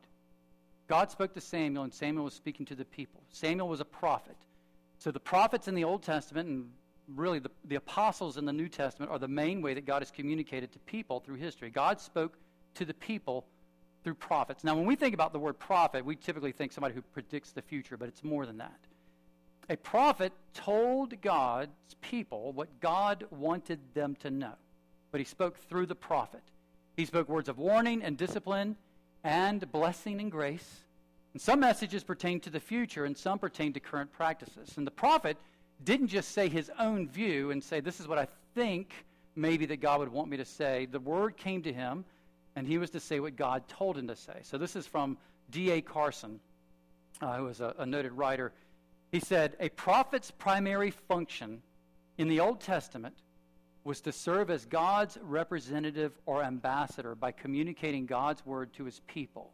God 0.88 1.12
spoke 1.12 1.34
to 1.34 1.42
Samuel, 1.42 1.84
and 1.84 1.94
Samuel 1.94 2.26
was 2.26 2.34
speaking 2.34 2.66
to 2.68 2.76
the 2.76 2.86
people. 2.86 3.22
Samuel 3.30 3.68
was 3.68 3.80
a 3.80 3.86
prophet. 3.86 4.36
So 5.00 5.12
the 5.12 5.20
prophets 5.20 5.68
in 5.68 5.76
the 5.76 5.84
Old 5.84 6.02
Testament, 6.02 6.50
and 6.50 6.70
really 7.16 7.40
the, 7.40 7.52
the 7.66 7.76
apostles 7.76 8.38
in 8.38 8.46
the 8.46 8.54
New 8.54 8.70
Testament, 8.70 9.12
are 9.12 9.20
the 9.20 9.28
main 9.28 9.62
way 9.62 9.74
that 9.74 9.86
God 9.86 10.02
has 10.02 10.12
communicated 10.12 10.72
to 10.74 10.80
people 10.80 11.20
through 11.20 11.36
history. 11.36 11.70
God 11.70 12.02
spoke 12.02 12.38
to 12.76 12.86
the 12.86 12.94
people 12.94 13.46
through 14.08 14.14
prophets. 14.14 14.64
Now, 14.64 14.74
when 14.74 14.86
we 14.86 14.96
think 14.96 15.14
about 15.14 15.34
the 15.34 15.40
word 15.40 15.60
prophet, 15.60 16.06
we 16.06 16.16
typically 16.16 16.54
think 16.54 16.72
somebody 16.72 16.94
who 16.94 17.02
predicts 17.02 17.52
the 17.52 17.62
future, 17.62 17.98
but 17.98 18.08
it's 18.08 18.24
more 18.24 18.46
than 18.46 18.60
that. 18.60 18.80
A 19.70 19.76
prophet 19.76 20.32
told 20.54 21.22
God's 21.22 21.74
people 22.00 22.54
what 22.54 22.80
God 22.80 23.26
wanted 23.32 23.82
them 23.94 24.16
to 24.22 24.32
know, 24.32 24.54
but 25.12 25.20
he 25.20 25.26
spoke 25.26 25.58
through 25.58 25.88
the 25.88 25.96
prophet. 25.96 26.40
He 26.96 27.04
spoke 27.04 27.28
words 27.28 27.50
of 27.50 27.58
warning 27.58 28.02
and 28.02 28.18
discipline 28.18 28.78
and 29.26 29.70
blessing 29.74 30.22
and 30.22 30.32
grace. 30.32 30.86
And 31.34 31.42
some 31.42 31.60
messages 31.60 32.06
pertain 32.06 32.40
to 32.40 32.50
the 32.50 32.62
future 32.62 33.04
and 33.04 33.18
some 33.18 33.40
pertain 33.40 33.74
to 33.74 33.82
current 33.82 34.14
practices. 34.14 34.78
And 34.78 34.88
the 34.88 34.92
prophet 34.92 35.36
didn't 35.84 36.08
just 36.08 36.32
say 36.32 36.48
his 36.48 36.72
own 36.80 37.10
view 37.10 37.52
and 37.52 37.62
say, 37.62 37.82
This 37.82 38.00
is 38.00 38.08
what 38.08 38.20
I 38.20 38.30
think 38.56 38.94
maybe 39.36 39.66
that 39.66 39.82
God 39.82 40.00
would 40.00 40.14
want 40.14 40.30
me 40.30 40.38
to 40.38 40.46
say. 40.46 40.86
The 40.90 41.02
word 41.02 41.36
came 41.36 41.62
to 41.64 41.74
him, 41.74 42.06
and 42.58 42.68
he 42.68 42.80
was 42.80 42.90
to 42.90 43.00
say 43.00 43.20
what 43.20 43.36
God 43.36 43.68
told 43.68 44.00
him 44.00 44.08
to 44.08 44.16
say. 44.16 44.40
So 44.42 44.58
this 44.58 44.76
is 44.76 44.88
from 44.88 45.16
D.A. 45.52 45.80
Carson, 45.82 46.40
uh, 47.22 47.38
who 47.38 47.44
was 47.44 47.62
a, 47.62 47.76
a 47.78 47.86
noted 47.86 48.14
writer. 48.14 48.52
He 49.12 49.20
said, 49.20 49.56
A 49.60 49.70
prophet's 49.70 50.32
primary 50.32 50.90
function 50.90 51.62
in 52.18 52.28
the 52.28 52.40
Old 52.40 52.60
Testament 52.60 53.14
was 53.84 54.02
to 54.02 54.12
serve 54.12 54.50
as 54.50 54.66
God's 54.66 55.20
representative 55.22 56.14
or 56.26 56.42
ambassador 56.42 57.14
by 57.14 57.32
communicating 57.32 58.08
God's 58.08 58.44
word 58.44 58.74
to 58.74 58.86
his 58.86 59.02
people. 59.06 59.52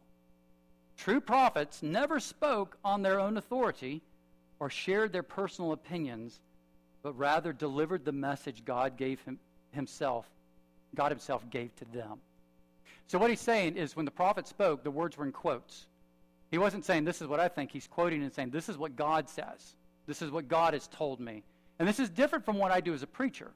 True 0.96 1.20
prophets 1.20 1.82
never 1.82 2.18
spoke 2.18 2.78
on 2.82 3.02
their 3.02 3.20
own 3.20 3.36
authority 3.36 4.00
or 4.60 4.70
shared 4.70 5.12
their 5.12 5.22
personal 5.22 5.72
opinions, 5.72 6.40
but 7.02 7.12
rather 7.18 7.52
delivered 7.52 8.06
the 8.06 8.12
message 8.12 8.64
God 8.64 8.96
gave 8.96 9.20
him, 9.24 9.38
himself, 9.72 10.26
God 10.94 11.12
himself 11.12 11.44
gave 11.50 11.76
to 11.76 11.84
them. 11.92 12.20
So 13.06 13.18
what 13.18 13.30
he's 13.30 13.40
saying 13.40 13.76
is 13.76 13.96
when 13.96 14.04
the 14.04 14.10
prophet 14.10 14.46
spoke, 14.46 14.82
the 14.82 14.90
words 14.90 15.16
were 15.16 15.24
in 15.24 15.32
quotes. 15.32 15.86
He 16.50 16.58
wasn't 16.58 16.84
saying, 16.84 17.04
This 17.04 17.20
is 17.20 17.28
what 17.28 17.40
I 17.40 17.48
think. 17.48 17.70
He's 17.70 17.86
quoting 17.86 18.22
and 18.22 18.32
saying, 18.32 18.50
This 18.50 18.68
is 18.68 18.78
what 18.78 18.96
God 18.96 19.28
says. 19.28 19.76
This 20.06 20.22
is 20.22 20.30
what 20.30 20.48
God 20.48 20.74
has 20.74 20.88
told 20.88 21.20
me. 21.20 21.42
And 21.78 21.88
this 21.88 21.98
is 21.98 22.08
different 22.08 22.44
from 22.44 22.58
what 22.58 22.70
I 22.70 22.80
do 22.80 22.94
as 22.94 23.02
a 23.02 23.06
preacher. 23.06 23.50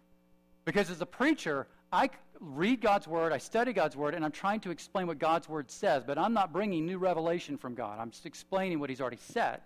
Because 0.65 0.91
as 0.91 1.01
a 1.01 1.07
preacher, 1.07 1.67
I 1.93 2.11
read 2.41 2.81
God's 2.81 3.07
word, 3.07 3.33
I 3.33 3.39
study 3.39 3.73
God's 3.73 3.97
word, 3.97 4.15
and 4.15 4.25
I'm 4.25 4.33
trying 4.33 4.61
to 4.61 4.71
explain 4.71 5.07
what 5.07 5.19
God's 5.19 5.49
word 5.49 5.71
says, 5.71 6.05
but 6.05 6.19
I'm 6.19 6.35
not 6.35 6.53
bringing 6.53 6.87
new 6.87 6.99
revelation 6.99 7.57
from 7.57 7.75
God. 7.75 7.99
I'm 7.99 8.11
just 8.11 8.27
explaining 8.27 8.79
what 8.79 8.91
he's 8.91 9.01
already 9.01 9.19
said. 9.19 9.61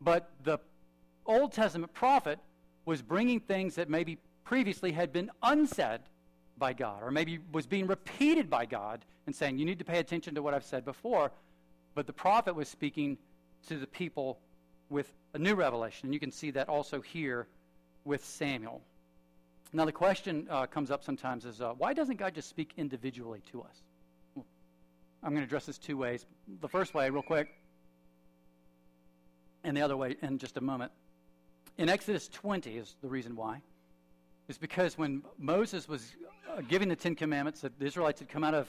But 0.00 0.30
the 0.44 0.58
Old 1.26 1.52
Testament 1.52 1.92
prophet 1.92 2.38
was 2.84 3.02
bringing 3.02 3.40
things 3.40 3.74
that 3.76 3.88
maybe 3.88 4.18
previously 4.44 4.92
had 4.92 5.12
been 5.12 5.30
unsaid 5.42 6.00
by 6.58 6.72
God, 6.72 7.02
or 7.02 7.10
maybe 7.10 7.38
was 7.52 7.66
being 7.66 7.86
repeated 7.86 8.50
by 8.50 8.66
God 8.66 9.04
and 9.26 9.34
saying, 9.34 9.58
You 9.58 9.64
need 9.64 9.78
to 9.78 9.84
pay 9.84 9.98
attention 9.98 10.34
to 10.34 10.42
what 10.42 10.54
I've 10.54 10.64
said 10.64 10.84
before. 10.84 11.30
But 11.94 12.06
the 12.06 12.12
prophet 12.12 12.54
was 12.54 12.68
speaking 12.68 13.18
to 13.68 13.78
the 13.78 13.86
people 13.86 14.38
with 14.88 15.12
a 15.34 15.38
new 15.38 15.54
revelation. 15.54 16.06
And 16.06 16.14
you 16.14 16.20
can 16.20 16.30
see 16.30 16.50
that 16.52 16.68
also 16.68 17.00
here 17.00 17.46
with 18.04 18.24
Samuel. 18.24 18.80
Now, 19.72 19.84
the 19.84 19.92
question 19.92 20.46
uh, 20.50 20.66
comes 20.66 20.90
up 20.90 21.04
sometimes 21.04 21.44
is 21.44 21.60
uh, 21.60 21.72
why 21.76 21.92
doesn't 21.92 22.16
God 22.16 22.34
just 22.34 22.48
speak 22.48 22.72
individually 22.76 23.42
to 23.52 23.62
us? 23.62 24.44
I'm 25.22 25.30
going 25.30 25.42
to 25.42 25.44
address 25.44 25.66
this 25.66 25.78
two 25.78 25.96
ways. 25.96 26.24
The 26.60 26.68
first 26.68 26.94
way, 26.94 27.10
real 27.10 27.22
quick, 27.22 27.48
and 29.64 29.76
the 29.76 29.82
other 29.82 29.96
way 29.96 30.16
in 30.22 30.38
just 30.38 30.56
a 30.56 30.60
moment. 30.60 30.92
In 31.76 31.88
Exodus 31.88 32.28
20 32.28 32.76
is 32.76 32.96
the 33.02 33.08
reason 33.08 33.36
why. 33.36 33.60
Is 34.48 34.58
because 34.58 34.96
when 34.96 35.22
Moses 35.38 35.88
was 35.88 36.16
uh, 36.50 36.62
giving 36.62 36.88
the 36.88 36.96
Ten 36.96 37.14
Commandments, 37.14 37.60
that 37.60 37.78
the 37.78 37.86
Israelites 37.86 38.20
had 38.20 38.28
come 38.28 38.44
out 38.44 38.54
of 38.54 38.68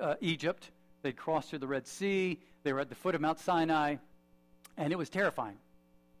uh, 0.00 0.14
Egypt, 0.20 0.70
they'd 1.02 1.16
crossed 1.16 1.50
through 1.50 1.58
the 1.58 1.66
Red 1.66 1.86
Sea, 1.86 2.38
they 2.62 2.72
were 2.72 2.80
at 2.80 2.88
the 2.88 2.94
foot 2.94 3.14
of 3.14 3.20
Mount 3.20 3.40
Sinai, 3.40 3.96
and 4.76 4.92
it 4.92 4.96
was 4.96 5.10
terrifying 5.10 5.56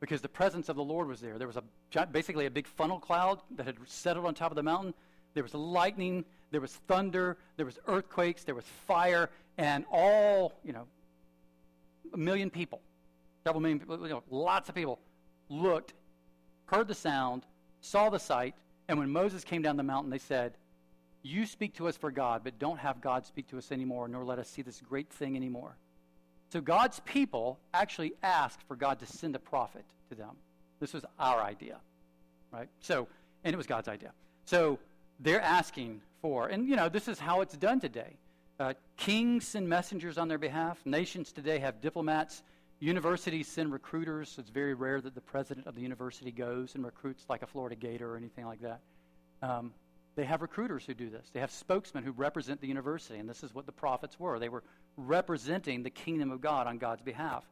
because 0.00 0.20
the 0.20 0.28
presence 0.28 0.68
of 0.68 0.76
the 0.76 0.82
Lord 0.82 1.06
was 1.06 1.20
there. 1.20 1.38
There 1.38 1.46
was 1.46 1.56
a 1.56 2.06
basically 2.06 2.46
a 2.46 2.50
big 2.50 2.66
funnel 2.66 2.98
cloud 2.98 3.40
that 3.56 3.66
had 3.66 3.76
settled 3.86 4.26
on 4.26 4.34
top 4.34 4.50
of 4.50 4.56
the 4.56 4.62
mountain. 4.62 4.94
There 5.34 5.42
was 5.44 5.54
lightning, 5.54 6.24
there 6.50 6.60
was 6.60 6.72
thunder, 6.88 7.36
there 7.56 7.66
was 7.66 7.78
earthquakes, 7.86 8.44
there 8.44 8.54
was 8.54 8.64
fire, 8.86 9.30
and 9.58 9.84
all, 9.90 10.54
you 10.64 10.72
know, 10.72 10.86
a 12.12 12.16
million 12.16 12.50
people 12.50 12.80
several 13.44 13.60
million 13.60 13.78
people, 13.78 13.98
you 14.02 14.08
know, 14.08 14.22
lots 14.30 14.68
of 14.68 14.74
people 14.74 14.98
looked, 15.48 15.94
heard 16.66 16.88
the 16.88 16.94
sound, 16.94 17.44
saw 17.80 18.08
the 18.08 18.18
sight, 18.18 18.54
and 18.88 18.98
when 18.98 19.10
Moses 19.10 19.44
came 19.44 19.62
down 19.62 19.76
the 19.76 19.82
mountain, 19.82 20.10
they 20.10 20.18
said, 20.18 20.54
You 21.22 21.46
speak 21.46 21.74
to 21.74 21.88
us 21.88 21.96
for 21.96 22.10
God, 22.10 22.42
but 22.44 22.58
don't 22.58 22.78
have 22.78 23.00
God 23.00 23.26
speak 23.26 23.48
to 23.48 23.58
us 23.58 23.72
anymore, 23.72 24.08
nor 24.08 24.24
let 24.24 24.38
us 24.38 24.48
see 24.48 24.62
this 24.62 24.80
great 24.80 25.10
thing 25.10 25.36
anymore. 25.36 25.76
So 26.52 26.60
God's 26.60 27.00
people 27.00 27.58
actually 27.72 28.12
asked 28.22 28.60
for 28.68 28.76
God 28.76 28.98
to 28.98 29.06
send 29.06 29.34
a 29.34 29.38
prophet 29.38 29.84
to 30.10 30.14
them. 30.14 30.36
This 30.80 30.92
was 30.92 31.04
our 31.18 31.40
idea, 31.40 31.78
right? 32.52 32.68
So, 32.80 33.08
and 33.44 33.54
it 33.54 33.56
was 33.56 33.66
God's 33.66 33.88
idea. 33.88 34.12
So 34.44 34.78
they're 35.20 35.40
asking 35.40 36.02
for, 36.20 36.48
and 36.48 36.68
you 36.68 36.76
know, 36.76 36.88
this 36.88 37.08
is 37.08 37.18
how 37.18 37.40
it's 37.40 37.56
done 37.56 37.80
today. 37.80 38.16
Uh, 38.60 38.74
kings 38.96 39.46
send 39.48 39.68
messengers 39.68 40.18
on 40.18 40.28
their 40.28 40.38
behalf. 40.38 40.78
Nations 40.84 41.32
today 41.32 41.58
have 41.58 41.80
diplomats 41.80 42.42
Universities 42.82 43.46
send 43.46 43.72
recruiters. 43.72 44.34
It's 44.38 44.50
very 44.50 44.74
rare 44.74 45.00
that 45.00 45.14
the 45.14 45.20
president 45.20 45.68
of 45.68 45.76
the 45.76 45.80
university 45.80 46.32
goes 46.32 46.74
and 46.74 46.84
recruits 46.84 47.24
like 47.28 47.42
a 47.42 47.46
Florida 47.46 47.76
Gator 47.76 48.12
or 48.12 48.16
anything 48.16 48.44
like 48.44 48.60
that. 48.62 48.80
Um, 49.40 49.72
they 50.16 50.24
have 50.24 50.42
recruiters 50.42 50.84
who 50.84 50.92
do 50.92 51.08
this. 51.08 51.30
They 51.32 51.38
have 51.38 51.52
spokesmen 51.52 52.02
who 52.02 52.10
represent 52.10 52.60
the 52.60 52.66
university, 52.66 53.20
and 53.20 53.28
this 53.28 53.44
is 53.44 53.54
what 53.54 53.66
the 53.66 53.72
prophets 53.72 54.18
were. 54.18 54.40
They 54.40 54.48
were 54.48 54.64
representing 54.96 55.84
the 55.84 55.90
kingdom 55.90 56.32
of 56.32 56.40
God 56.40 56.66
on 56.66 56.78
God's 56.78 57.02
behalf. 57.02 57.44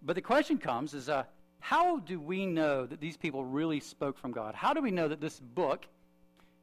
But 0.00 0.16
the 0.16 0.22
question 0.22 0.56
comes 0.56 0.94
is 0.94 1.10
uh, 1.10 1.24
how 1.60 1.98
do 1.98 2.18
we 2.18 2.46
know 2.46 2.86
that 2.86 2.98
these 2.98 3.18
people 3.18 3.44
really 3.44 3.80
spoke 3.80 4.16
from 4.16 4.32
God? 4.32 4.54
How 4.54 4.72
do 4.72 4.80
we 4.80 4.90
know 4.90 5.08
that 5.08 5.20
this 5.20 5.38
book 5.38 5.86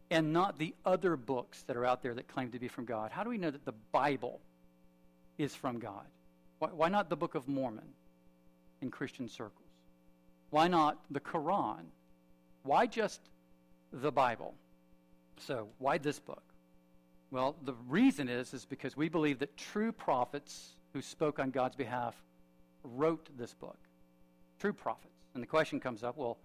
and 0.10 0.34
not 0.34 0.58
the 0.58 0.74
other 0.84 1.16
books 1.16 1.62
that 1.68 1.78
are 1.78 1.86
out 1.86 2.02
there 2.02 2.16
that 2.16 2.28
claim 2.28 2.50
to 2.54 2.60
be 2.60 2.68
from 2.68 2.86
God, 2.86 3.12
how 3.12 3.24
do 3.24 3.30
we 3.30 3.38
know 3.38 3.52
that 3.52 3.66
the 3.66 3.74
Bible 3.92 4.40
is 5.38 5.54
from 5.54 5.78
God? 5.78 6.06
Why, 6.64 6.70
why 6.70 6.88
not 6.88 7.10
the 7.10 7.18
Book 7.18 7.36
of 7.36 7.50
Mormon 7.50 7.90
in 8.82 8.90
Christian 8.90 9.28
circles? 9.28 9.68
Why 10.50 10.70
not 10.70 10.98
the 11.12 11.20
Quran? 11.20 11.84
Why 12.64 12.86
just 12.86 13.20
the 13.92 14.14
Bible? 14.14 14.54
So, 15.40 15.68
why 15.80 15.98
this 15.98 16.20
book? 16.20 16.44
Well, 17.32 17.58
the 17.66 17.74
reason 17.90 18.30
is 18.30 18.54
is 18.54 18.64
because 18.64 18.96
we 18.96 19.10
believe 19.10 19.40
that 19.40 19.58
true 19.58 19.92
prophets 19.92 20.76
who 20.94 21.02
spoke 21.02 21.38
on 21.38 21.52
God's 21.52 21.76
behalf 21.76 22.16
wrote 22.86 23.28
this 23.38 23.54
book. 23.54 23.80
True 24.62 24.72
prophets. 24.72 25.18
And 25.34 25.44
the 25.44 25.48
question 25.48 25.82
comes 25.82 26.02
up, 26.02 26.16
well, 26.16 26.38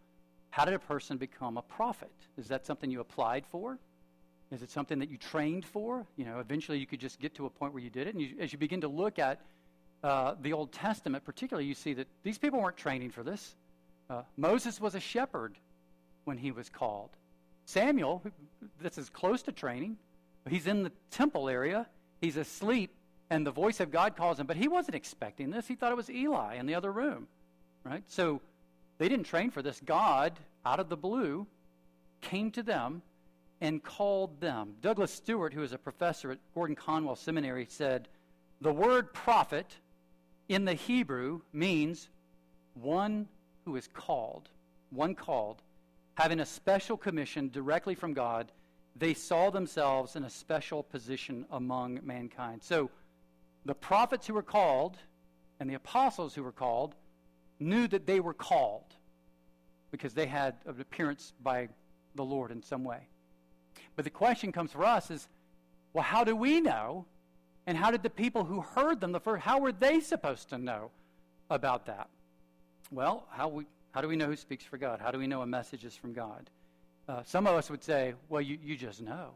how 0.50 0.64
did 0.64 0.74
a 0.74 0.80
person 0.80 1.16
become 1.16 1.58
a 1.58 1.62
prophet? 1.62 2.10
Is 2.36 2.48
that 2.48 2.66
something 2.66 2.90
you 2.90 2.98
applied 2.98 3.46
for? 3.46 3.78
Is 4.50 4.62
it 4.62 4.70
something 4.70 4.98
that 4.98 5.10
you 5.10 5.16
trained 5.16 5.64
for? 5.64 6.08
You 6.16 6.24
know, 6.24 6.40
eventually 6.40 6.78
you 6.78 6.88
could 6.88 6.98
just 6.98 7.20
get 7.20 7.36
to 7.36 7.46
a 7.46 7.50
point 7.50 7.72
where 7.72 7.82
you 7.84 7.90
did 7.90 8.08
it. 8.08 8.14
And 8.16 8.20
you, 8.20 8.34
as 8.40 8.52
you 8.52 8.58
begin 8.58 8.80
to 8.80 8.88
look 8.88 9.20
at 9.20 9.42
uh, 10.02 10.34
the 10.40 10.52
Old 10.52 10.72
Testament, 10.72 11.24
particularly, 11.24 11.66
you 11.66 11.74
see 11.74 11.94
that 11.94 12.06
these 12.22 12.38
people 12.38 12.60
weren't 12.60 12.76
training 12.76 13.10
for 13.10 13.22
this. 13.22 13.56
Uh, 14.08 14.22
Moses 14.36 14.80
was 14.80 14.94
a 14.94 15.00
shepherd 15.00 15.56
when 16.24 16.38
he 16.38 16.50
was 16.52 16.68
called. 16.68 17.10
Samuel, 17.64 18.22
this 18.80 18.96
is 18.96 19.10
close 19.10 19.42
to 19.42 19.52
training. 19.52 19.96
He's 20.48 20.66
in 20.66 20.82
the 20.82 20.92
temple 21.10 21.48
area. 21.48 21.86
He's 22.20 22.36
asleep, 22.36 22.90
and 23.28 23.46
the 23.46 23.50
voice 23.50 23.80
of 23.80 23.90
God 23.90 24.16
calls 24.16 24.40
him. 24.40 24.46
But 24.46 24.56
he 24.56 24.68
wasn't 24.68 24.94
expecting 24.94 25.50
this. 25.50 25.66
He 25.66 25.74
thought 25.74 25.92
it 25.92 25.96
was 25.96 26.10
Eli 26.10 26.56
in 26.56 26.66
the 26.66 26.74
other 26.74 26.90
room, 26.90 27.26
right? 27.84 28.02
So 28.06 28.40
they 28.98 29.08
didn't 29.08 29.26
train 29.26 29.50
for 29.50 29.62
this. 29.62 29.80
God, 29.84 30.32
out 30.64 30.80
of 30.80 30.88
the 30.88 30.96
blue, 30.96 31.46
came 32.20 32.50
to 32.52 32.62
them 32.62 33.02
and 33.60 33.82
called 33.82 34.40
them. 34.40 34.74
Douglas 34.80 35.12
Stuart, 35.12 35.52
who 35.52 35.62
is 35.62 35.72
a 35.72 35.78
professor 35.78 36.30
at 36.32 36.38
Gordon 36.54 36.76
Conwell 36.76 37.16
Seminary, 37.16 37.66
said, 37.68 38.08
The 38.60 38.72
word 38.72 39.12
prophet 39.12 39.66
in 40.48 40.64
the 40.64 40.74
Hebrew 40.74 41.40
means 41.52 42.08
one 42.74 43.28
who 43.64 43.76
is 43.76 43.88
called, 43.92 44.48
one 44.90 45.14
called, 45.14 45.62
having 46.14 46.40
a 46.40 46.46
special 46.46 46.96
commission 46.96 47.50
directly 47.50 47.94
from 47.94 48.14
God. 48.14 48.50
They 48.96 49.14
saw 49.14 49.50
themselves 49.50 50.16
in 50.16 50.24
a 50.24 50.30
special 50.30 50.82
position 50.82 51.44
among 51.50 52.00
mankind. 52.02 52.62
So 52.62 52.90
the 53.64 53.74
prophets 53.74 54.26
who 54.26 54.34
were 54.34 54.42
called 54.42 54.96
and 55.60 55.68
the 55.68 55.74
apostles 55.74 56.34
who 56.34 56.42
were 56.42 56.52
called 56.52 56.94
knew 57.60 57.86
that 57.88 58.06
they 58.06 58.20
were 58.20 58.34
called 58.34 58.94
because 59.90 60.14
they 60.14 60.26
had 60.26 60.54
an 60.66 60.80
appearance 60.80 61.32
by 61.42 61.68
the 62.14 62.24
Lord 62.24 62.50
in 62.50 62.62
some 62.62 62.84
way. 62.84 63.08
But 63.96 64.04
the 64.04 64.10
question 64.10 64.52
comes 64.52 64.72
for 64.72 64.84
us 64.84 65.10
is 65.10 65.28
well, 65.92 66.04
how 66.04 66.24
do 66.24 66.36
we 66.36 66.60
know 66.60 67.06
and 67.68 67.76
how 67.76 67.90
did 67.90 68.02
the 68.02 68.08
people 68.08 68.44
who 68.44 68.62
heard 68.62 68.98
them 68.98 69.12
the 69.12 69.20
first, 69.20 69.42
how 69.42 69.60
were 69.60 69.72
they 69.72 70.00
supposed 70.00 70.48
to 70.48 70.56
know 70.56 70.90
about 71.50 71.84
that? 71.84 72.08
Well, 72.90 73.26
how, 73.28 73.48
we, 73.48 73.66
how 73.90 74.00
do 74.00 74.08
we 74.08 74.16
know 74.16 74.24
who 74.24 74.36
speaks 74.36 74.64
for 74.64 74.78
God? 74.78 75.00
How 75.00 75.10
do 75.10 75.18
we 75.18 75.26
know 75.26 75.42
a 75.42 75.46
message 75.46 75.84
is 75.84 75.94
from 75.94 76.14
God? 76.14 76.48
Uh, 77.06 77.20
some 77.26 77.46
of 77.46 77.54
us 77.54 77.68
would 77.68 77.84
say, 77.84 78.14
well, 78.30 78.40
you, 78.40 78.56
you 78.64 78.74
just 78.74 79.02
know 79.02 79.32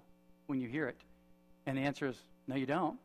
when 0.47 0.62
you 0.62 0.66
hear 0.66 0.88
it. 0.88 0.97
And 1.66 1.77
the 1.77 1.83
answer 1.83 2.09
is, 2.09 2.16
no, 2.49 2.57
you 2.57 2.64
don't. 2.64 2.99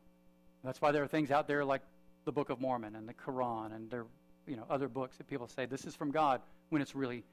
That's 0.64 0.82
why 0.82 0.94
there 0.94 1.04
are 1.04 1.08
things 1.08 1.30
out 1.30 1.46
there 1.46 1.66
like 1.66 1.82
the 2.24 2.32
Book 2.32 2.50
of 2.50 2.62
Mormon 2.62 2.96
and 2.96 3.06
the 3.08 3.14
Quran 3.14 3.76
and 3.76 3.92
there 3.92 4.06
you 4.48 4.56
know 4.56 4.64
other 4.70 4.88
books 4.88 5.18
that 5.18 5.28
people 5.28 5.50
say 5.50 5.66
this 5.66 5.84
is 5.84 5.94
from 5.94 6.10
God 6.10 6.40
when 6.70 6.82
it's 6.82 6.96
really 6.96 7.26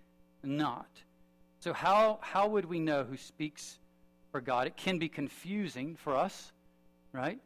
not. 0.43 0.89
So 1.61 1.73
how 1.73 2.19
how 2.23 2.49
would 2.49 2.65
we 2.65 2.81
know 2.81 3.05
who 3.05 3.17
speaks 3.17 3.79
for 4.33 4.41
God? 4.41 4.67
It 4.67 4.77
can 4.77 4.99
be 4.99 5.09
confusing 5.09 5.95
for 5.95 6.17
us, 6.17 6.53
right? 7.13 7.39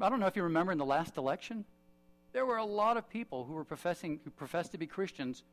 I 0.00 0.08
don't 0.08 0.20
know 0.20 0.26
if 0.26 0.36
you 0.36 0.42
remember 0.42 0.72
in 0.72 0.78
the 0.78 0.84
last 0.84 1.16
election, 1.16 1.64
there 2.32 2.44
were 2.44 2.56
a 2.56 2.64
lot 2.64 2.96
of 2.96 3.08
people 3.08 3.44
who 3.44 3.52
were 3.52 3.64
professing, 3.64 4.20
who 4.24 4.30
professed 4.30 4.72
to 4.72 4.78
be 4.78 4.86
Christians, 4.86 5.44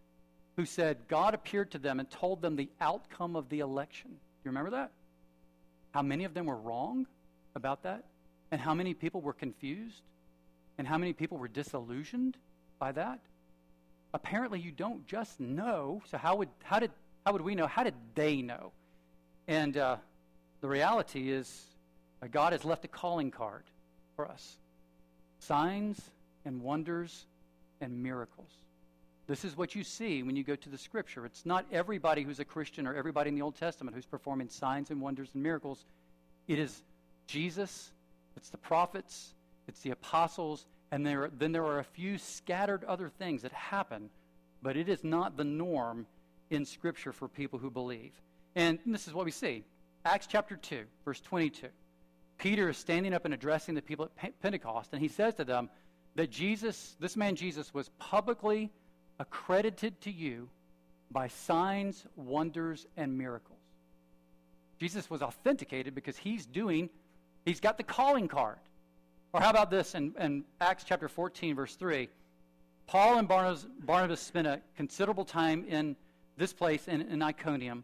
who 0.56 0.66
said 0.66 0.98
God 1.08 1.34
appeared 1.34 1.72
to 1.72 1.80
them 1.80 2.00
and 2.00 2.10
told 2.10 2.42
them 2.42 2.56
the 2.56 2.70
outcome 2.80 3.36
of 3.36 3.50
the 3.50 3.60
election. 3.60 4.10
Do 4.10 4.18
you 4.46 4.50
remember 4.50 4.72
that? 4.72 4.92
how 5.92 6.02
many 6.02 6.24
of 6.24 6.34
them 6.34 6.46
were 6.46 6.58
wrong 6.58 7.06
about 7.56 7.84
that? 7.84 8.06
And 8.52 8.60
how 8.60 8.74
many 8.74 8.94
people 8.94 9.22
were 9.22 9.34
confused? 9.34 10.02
And 10.78 10.88
how 10.88 10.98
many 10.98 11.14
people 11.14 11.38
were 11.38 11.48
disillusioned 11.48 12.38
by 12.80 12.94
that? 12.94 13.20
Apparently, 14.14 14.60
you 14.60 14.72
don't 14.72 15.06
just 15.06 15.40
know. 15.40 16.02
So, 16.10 16.18
how 16.18 16.36
would, 16.38 16.50
how 16.64 16.80
did, 16.80 16.92
how 17.26 17.34
would 17.34 17.42
we 17.42 17.56
know? 17.56 17.68
How 17.68 17.84
did 17.84 17.94
they 18.16 18.42
know? 18.42 18.72
And 19.48 19.78
uh, 19.78 19.98
the 20.60 20.68
reality 20.68 21.30
is, 21.32 21.66
uh, 22.22 22.28
God 22.28 22.54
has 22.54 22.66
left 22.66 22.84
a 22.84 22.88
calling 22.88 23.32
card 23.32 23.64
us 24.30 24.58
signs 25.40 26.00
and 26.46 26.62
wonders 26.62 27.26
and 27.82 28.04
miracles. 28.04 28.52
This 29.28 29.46
is 29.46 29.58
what 29.58 29.76
you 29.76 29.84
see 29.84 30.24
when 30.24 30.36
you 30.36 30.44
go 30.44 30.56
to 30.56 30.70
the 30.70 30.78
scripture. 30.78 31.26
It's 31.26 31.46
not 31.46 31.66
everybody 31.72 32.24
who's 32.24 32.40
a 32.40 32.46
Christian 32.46 32.86
or 32.86 32.94
everybody 32.94 33.30
in 33.30 33.36
the 33.36 33.42
Old 33.42 33.56
Testament 33.56 33.96
who's 33.96 34.06
performing 34.06 34.50
signs 34.50 34.92
and 34.92 35.02
wonders 35.02 35.30
and 35.34 35.42
miracles. 35.42 35.86
It 36.48 36.60
is 36.60 36.84
Jesus, 37.28 37.92
it's 38.36 38.50
the 38.50 38.58
prophets, 38.58 39.34
it's 39.68 39.82
the 39.82 39.92
apostles, 39.92 40.66
and 40.92 41.06
there, 41.06 41.30
then 41.38 41.52
there 41.52 41.66
are 41.66 41.80
a 41.80 41.84
few 41.84 42.18
scattered 42.18 42.84
other 42.84 43.10
things 43.10 43.44
that 43.44 43.54
happen, 43.54 44.10
but 44.62 44.76
it 44.76 44.90
is 44.90 45.04
not 45.04 45.38
the 45.38 45.44
norm 45.44 46.06
in 46.50 46.66
Scripture 46.66 47.14
for 47.14 47.28
people 47.28 47.58
who 47.58 47.72
believe. 47.72 48.12
And 48.56 48.80
this 48.86 49.08
is 49.08 49.14
what 49.14 49.26
we 49.26 49.32
see 49.32 49.64
Acts 50.04 50.28
chapter 50.28 50.58
2, 50.58 50.84
verse 51.06 51.22
22. 51.22 51.68
Peter 52.42 52.70
is 52.70 52.78
standing 52.78 53.14
up 53.14 53.24
and 53.24 53.36
addressing 53.36 53.76
the 53.76 53.82
people 53.84 54.10
at 54.24 54.42
Pentecost, 54.42 54.90
and 54.94 55.00
he 55.00 55.08
says 55.08 55.36
to 55.36 55.46
them 55.46 55.70
that 56.16 56.32
Jesus, 56.32 56.96
this 57.00 57.16
man 57.16 57.36
Jesus, 57.36 57.72
was 57.72 57.90
publicly 58.00 58.72
accredited 59.20 60.02
to 60.02 60.12
you 60.12 60.50
by 61.12 61.28
signs, 61.28 62.04
wonders, 62.16 62.88
and 62.98 63.16
miracles. 63.16 63.60
Jesus 64.80 65.08
was 65.08 65.22
authenticated 65.22 65.94
because 65.94 66.18
he's 66.18 66.48
doing, 66.48 66.90
he's 67.46 67.60
got 67.60 67.78
the 67.78 67.84
calling 67.84 68.28
card. 68.28 68.58
Or 69.34 69.40
how 69.40 69.52
about 69.52 69.70
this 69.70 69.94
in, 69.94 70.16
in 70.20 70.44
Acts 70.60 70.84
chapter 70.84 71.08
14, 71.08 71.56
verse 71.56 71.76
3? 71.76 72.10
Paul 72.88 73.20
and 73.20 73.28
Barnabas, 73.28 73.68
Barnabas 73.86 74.20
spent 74.20 74.48
a 74.48 74.62
considerable 74.76 75.26
time 75.26 75.64
in 75.68 75.96
this 76.38 76.54
place 76.54 76.88
in, 76.88 77.02
in 77.02 77.22
Iconium, 77.22 77.84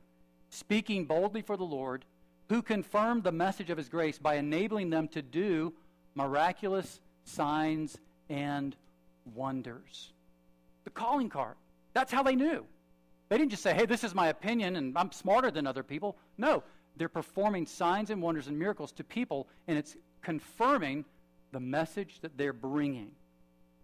speaking 0.50 1.06
boldly 1.06 1.43
for 1.43 1.58
the 1.58 1.63
Lord, 1.63 2.06
who 2.50 2.62
confirmed 2.62 3.24
the 3.24 3.32
message 3.32 3.70
of 3.70 3.78
his 3.78 3.90
grace 3.90 4.18
by 4.18 4.36
enabling 4.36 4.90
them 4.90 5.08
to 5.10 5.22
do 5.22 5.74
miraculous 6.16 7.00
signs 7.24 7.98
and 8.30 8.76
wonders 9.36 10.14
the 10.88 10.92
calling 10.92 11.28
card. 11.28 11.56
That's 11.94 12.14
how 12.14 12.24
they 12.24 12.36
knew. 12.36 12.66
They 13.28 13.38
didn't 13.38 13.52
just 13.52 13.62
say, 13.62 13.74
hey, 13.74 13.86
this 13.86 14.06
is 14.06 14.16
my 14.16 14.30
opinion 14.30 14.78
and 14.78 14.98
I'm 14.98 15.12
smarter 15.12 15.52
than 15.52 15.68
other 15.68 15.84
people. 15.84 16.16
No, 16.38 16.64
they're 16.96 17.10
performing 17.10 17.66
signs 17.66 18.10
and 18.10 18.22
wonders 18.22 18.48
and 18.48 18.58
miracles 18.58 18.94
to 18.94 19.04
people, 19.04 19.50
and 19.68 19.78
it's 19.78 19.98
confirming 20.22 21.04
the 21.52 21.60
message 21.60 22.22
that 22.22 22.38
they're 22.38 22.54
bringing. 22.54 23.12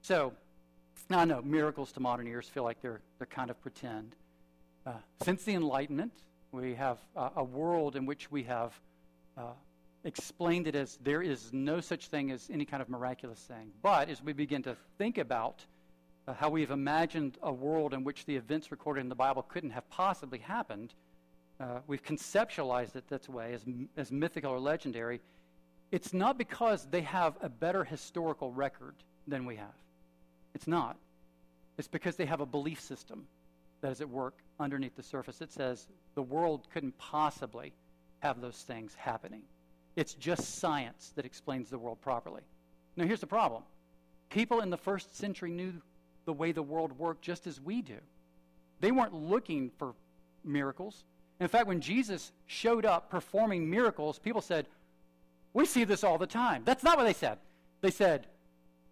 So, 0.02 0.32
now 1.10 1.20
I 1.20 1.26
know 1.26 1.42
miracles 1.42 1.92
to 1.92 2.00
modern 2.00 2.26
ears 2.26 2.48
feel 2.48 2.64
like 2.64 2.82
they're, 2.82 3.02
they're 3.18 3.28
kind 3.28 3.50
of 3.50 3.62
pretend. 3.62 4.16
Uh, 4.86 4.94
since 5.24 5.44
the 5.44 5.56
Enlightenment, 5.56 6.14
we 6.54 6.76
have 6.76 7.00
uh, 7.18 7.30
a 7.36 7.44
world 7.44 7.96
in 7.96 8.06
which 8.06 8.32
we 8.32 8.44
have 8.44 8.80
uh, 9.38 9.54
explained 10.04 10.68
it 10.68 10.76
as 10.76 11.00
there 11.04 11.22
is 11.22 11.52
no 11.52 11.80
such 11.80 12.08
thing 12.08 12.32
as 12.32 12.48
any 12.54 12.64
kind 12.64 12.82
of 12.82 12.90
miraculous 12.90 13.40
thing. 13.40 13.72
But 13.82 14.10
as 14.10 14.22
we 14.22 14.34
begin 14.34 14.62
to 14.64 14.78
think 15.00 15.18
about 15.18 15.66
uh, 16.28 16.34
how 16.34 16.52
we've 16.52 16.72
imagined 16.72 17.38
a 17.42 17.52
world 17.52 17.94
in 17.94 18.04
which 18.04 18.26
the 18.26 18.36
events 18.36 18.72
recorded 18.72 19.02
in 19.02 19.10
the 19.10 19.16
Bible 19.16 19.42
couldn't 19.42 19.72
have 19.72 19.90
possibly 19.90 20.38
happened. 20.38 20.94
Uh, 21.60 21.80
we've 21.88 22.04
conceptualized 22.04 22.96
it 22.96 23.08
that 23.10 23.28
way 23.28 23.54
as, 23.54 23.66
as 23.98 24.12
mythical 24.12 24.52
or 24.52 24.60
legendary. 24.60 25.22
It's 25.92 26.14
not 26.14 26.38
because 26.38 26.88
they 26.92 27.02
have 27.02 27.36
a 27.42 27.50
better 27.50 27.84
historical 27.84 28.52
record 28.52 28.96
than 29.28 29.46
we 29.46 29.56
have. 29.56 29.76
It's 30.54 30.68
not. 30.68 30.98
It's 31.80 31.88
because 31.88 32.16
they 32.16 32.26
have 32.26 32.42
a 32.42 32.46
belief 32.46 32.80
system 32.80 33.26
that 33.84 33.92
is 33.92 34.02
at 34.02 34.10
work 34.10 34.38
underneath 34.62 34.96
the 34.96 35.04
surface. 35.04 35.42
It 35.42 35.52
says 35.52 35.88
the 36.16 36.24
world 36.24 36.68
couldn't 36.74 36.98
possibly 36.98 37.74
have 38.20 38.40
those 38.40 38.56
things 38.56 38.96
happening. 38.96 39.42
It's 39.98 40.14
just 40.14 40.58
science 40.58 41.12
that 41.18 41.26
explains 41.26 41.70
the 41.70 41.78
world 41.78 42.02
properly. 42.02 42.42
Now, 42.96 43.06
here's 43.06 43.20
the 43.20 43.28
problem 43.28 43.64
people 44.30 44.62
in 44.62 44.70
the 44.70 44.78
first 44.78 45.16
century 45.18 45.52
knew 45.52 45.74
the 46.26 46.34
way 46.34 46.54
the 46.54 46.64
world 46.64 46.98
worked 46.98 47.22
just 47.22 47.46
as 47.46 47.60
we 47.60 47.82
do. 47.82 47.98
They 48.80 48.92
weren't 48.92 49.14
looking 49.14 49.70
for 49.78 49.94
miracles. 50.46 51.04
In 51.42 51.50
fact, 51.50 51.68
when 51.68 51.82
Jesus 51.82 52.32
showed 52.48 52.86
up 52.86 53.10
performing 53.10 53.70
miracles, 53.70 54.18
people 54.18 54.42
said, 54.42 54.66
We 55.52 55.66
see 55.66 55.84
this 55.84 56.06
all 56.06 56.18
the 56.18 56.26
time. 56.26 56.62
That's 56.64 56.84
not 56.84 56.98
what 56.98 57.04
they 57.04 57.14
said. 57.14 57.38
They 57.82 57.92
said, 57.92 58.28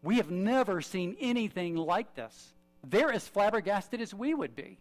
We 0.04 0.18
have 0.18 0.30
never 0.30 0.82
seen 0.82 1.16
anything 1.22 1.78
like 1.78 2.14
this. 2.14 2.54
They're 2.84 3.12
as 3.12 3.28
flabbergasted 3.28 4.02
as 4.02 4.14
we 4.14 4.34
would 4.34 4.56
be, 4.56 4.78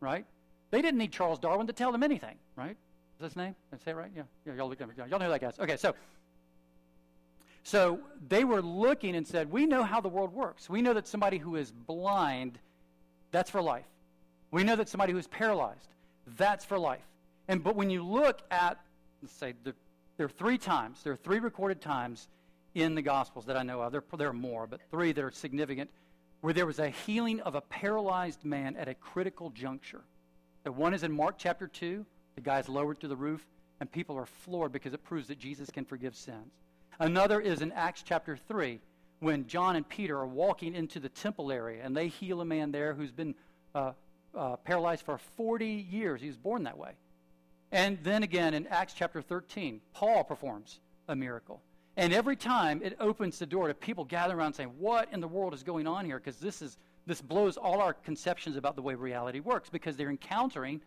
right? 0.00 0.24
They 0.70 0.80
didn't 0.80 0.98
need 0.98 1.12
Charles 1.12 1.38
Darwin 1.38 1.66
to 1.66 1.72
tell 1.72 1.92
them 1.92 2.02
anything, 2.02 2.36
right? 2.56 2.70
Is 2.70 3.20
that 3.20 3.24
his 3.26 3.36
name? 3.36 3.54
Did 3.70 3.80
I 3.80 3.84
say 3.84 3.90
it 3.90 3.94
right? 3.94 4.10
Yeah. 4.16 4.22
yeah 4.46 4.54
y'all, 4.54 4.68
look, 4.68 4.80
y'all 4.80 5.18
know 5.18 5.30
that 5.30 5.40
guy. 5.40 5.52
Okay, 5.60 5.76
so 5.76 5.94
so 7.62 8.00
they 8.28 8.44
were 8.44 8.60
looking 8.60 9.14
and 9.14 9.26
said, 9.26 9.50
We 9.50 9.66
know 9.66 9.82
how 9.84 10.00
the 10.00 10.08
world 10.08 10.32
works. 10.32 10.68
We 10.68 10.82
know 10.82 10.94
that 10.94 11.06
somebody 11.06 11.38
who 11.38 11.56
is 11.56 11.70
blind, 11.70 12.58
that's 13.30 13.50
for 13.50 13.62
life. 13.62 13.86
We 14.50 14.64
know 14.64 14.76
that 14.76 14.88
somebody 14.88 15.12
who 15.12 15.18
is 15.18 15.28
paralyzed, 15.28 15.88
that's 16.36 16.64
for 16.64 16.78
life. 16.78 17.06
And 17.48 17.62
but 17.62 17.76
when 17.76 17.90
you 17.90 18.04
look 18.04 18.40
at, 18.50 18.78
let's 19.22 19.34
say, 19.34 19.54
the, 19.64 19.74
there 20.16 20.26
are 20.26 20.30
three 20.30 20.58
times, 20.58 21.02
there 21.02 21.12
are 21.12 21.16
three 21.16 21.38
recorded 21.38 21.80
times 21.80 22.28
in 22.74 22.94
the 22.94 23.02
Gospels 23.02 23.46
that 23.46 23.56
I 23.56 23.62
know 23.62 23.80
of. 23.80 23.92
There, 23.92 24.02
there 24.16 24.28
are 24.28 24.34
more, 24.34 24.66
but 24.66 24.80
three 24.90 25.12
that 25.12 25.24
are 25.24 25.30
significant, 25.30 25.90
where 26.42 26.52
there 26.52 26.66
was 26.66 26.80
a 26.80 26.90
healing 26.90 27.40
of 27.40 27.54
a 27.54 27.60
paralyzed 27.60 28.44
man 28.44 28.76
at 28.76 28.88
a 28.88 28.94
critical 28.94 29.50
juncture. 29.50 30.02
The 30.64 30.72
one 30.72 30.92
is 30.92 31.04
in 31.04 31.12
Mark 31.12 31.36
chapter 31.38 31.68
2. 31.68 32.04
The 32.34 32.40
guy's 32.40 32.68
lowered 32.68 32.98
through 32.98 33.10
the 33.10 33.16
roof, 33.16 33.46
and 33.80 33.90
people 33.90 34.16
are 34.16 34.26
floored 34.26 34.72
because 34.72 34.92
it 34.92 35.04
proves 35.04 35.28
that 35.28 35.38
Jesus 35.38 35.70
can 35.70 35.84
forgive 35.84 36.16
sins. 36.16 36.52
Another 36.98 37.40
is 37.40 37.62
in 37.62 37.72
Acts 37.72 38.02
chapter 38.04 38.36
3 38.36 38.80
when 39.20 39.46
John 39.46 39.76
and 39.76 39.88
Peter 39.88 40.18
are 40.18 40.26
walking 40.26 40.74
into 40.74 40.98
the 40.98 41.08
temple 41.08 41.52
area 41.52 41.84
and 41.84 41.96
they 41.96 42.08
heal 42.08 42.40
a 42.40 42.44
man 42.44 42.72
there 42.72 42.92
who's 42.92 43.12
been 43.12 43.36
uh, 43.72 43.92
uh, 44.34 44.56
paralyzed 44.56 45.04
for 45.04 45.18
40 45.36 45.66
years. 45.66 46.20
He 46.20 46.26
was 46.26 46.36
born 46.36 46.64
that 46.64 46.76
way. 46.76 46.92
And 47.70 47.98
then 48.02 48.24
again 48.24 48.52
in 48.52 48.66
Acts 48.66 48.94
chapter 48.94 49.22
13, 49.22 49.80
Paul 49.94 50.24
performs 50.24 50.80
a 51.06 51.14
miracle. 51.14 51.62
And 51.96 52.12
every 52.12 52.36
time 52.36 52.80
it 52.82 52.96
opens 53.00 53.38
the 53.38 53.46
door 53.46 53.68
to 53.68 53.74
people 53.74 54.04
gathering 54.04 54.38
around 54.38 54.54
saying, 54.54 54.72
What 54.78 55.08
in 55.12 55.20
the 55.20 55.28
world 55.28 55.52
is 55.54 55.62
going 55.62 55.86
on 55.86 56.04
here? 56.04 56.18
Because 56.18 56.38
this, 56.38 56.62
is, 56.62 56.78
this 57.06 57.20
blows 57.20 57.56
all 57.56 57.80
our 57.80 57.92
conceptions 57.92 58.56
about 58.56 58.76
the 58.76 58.82
way 58.82 58.94
reality 58.94 59.40
works 59.40 59.68
because 59.68 59.96
they're 59.96 60.10
encountering 60.10 60.80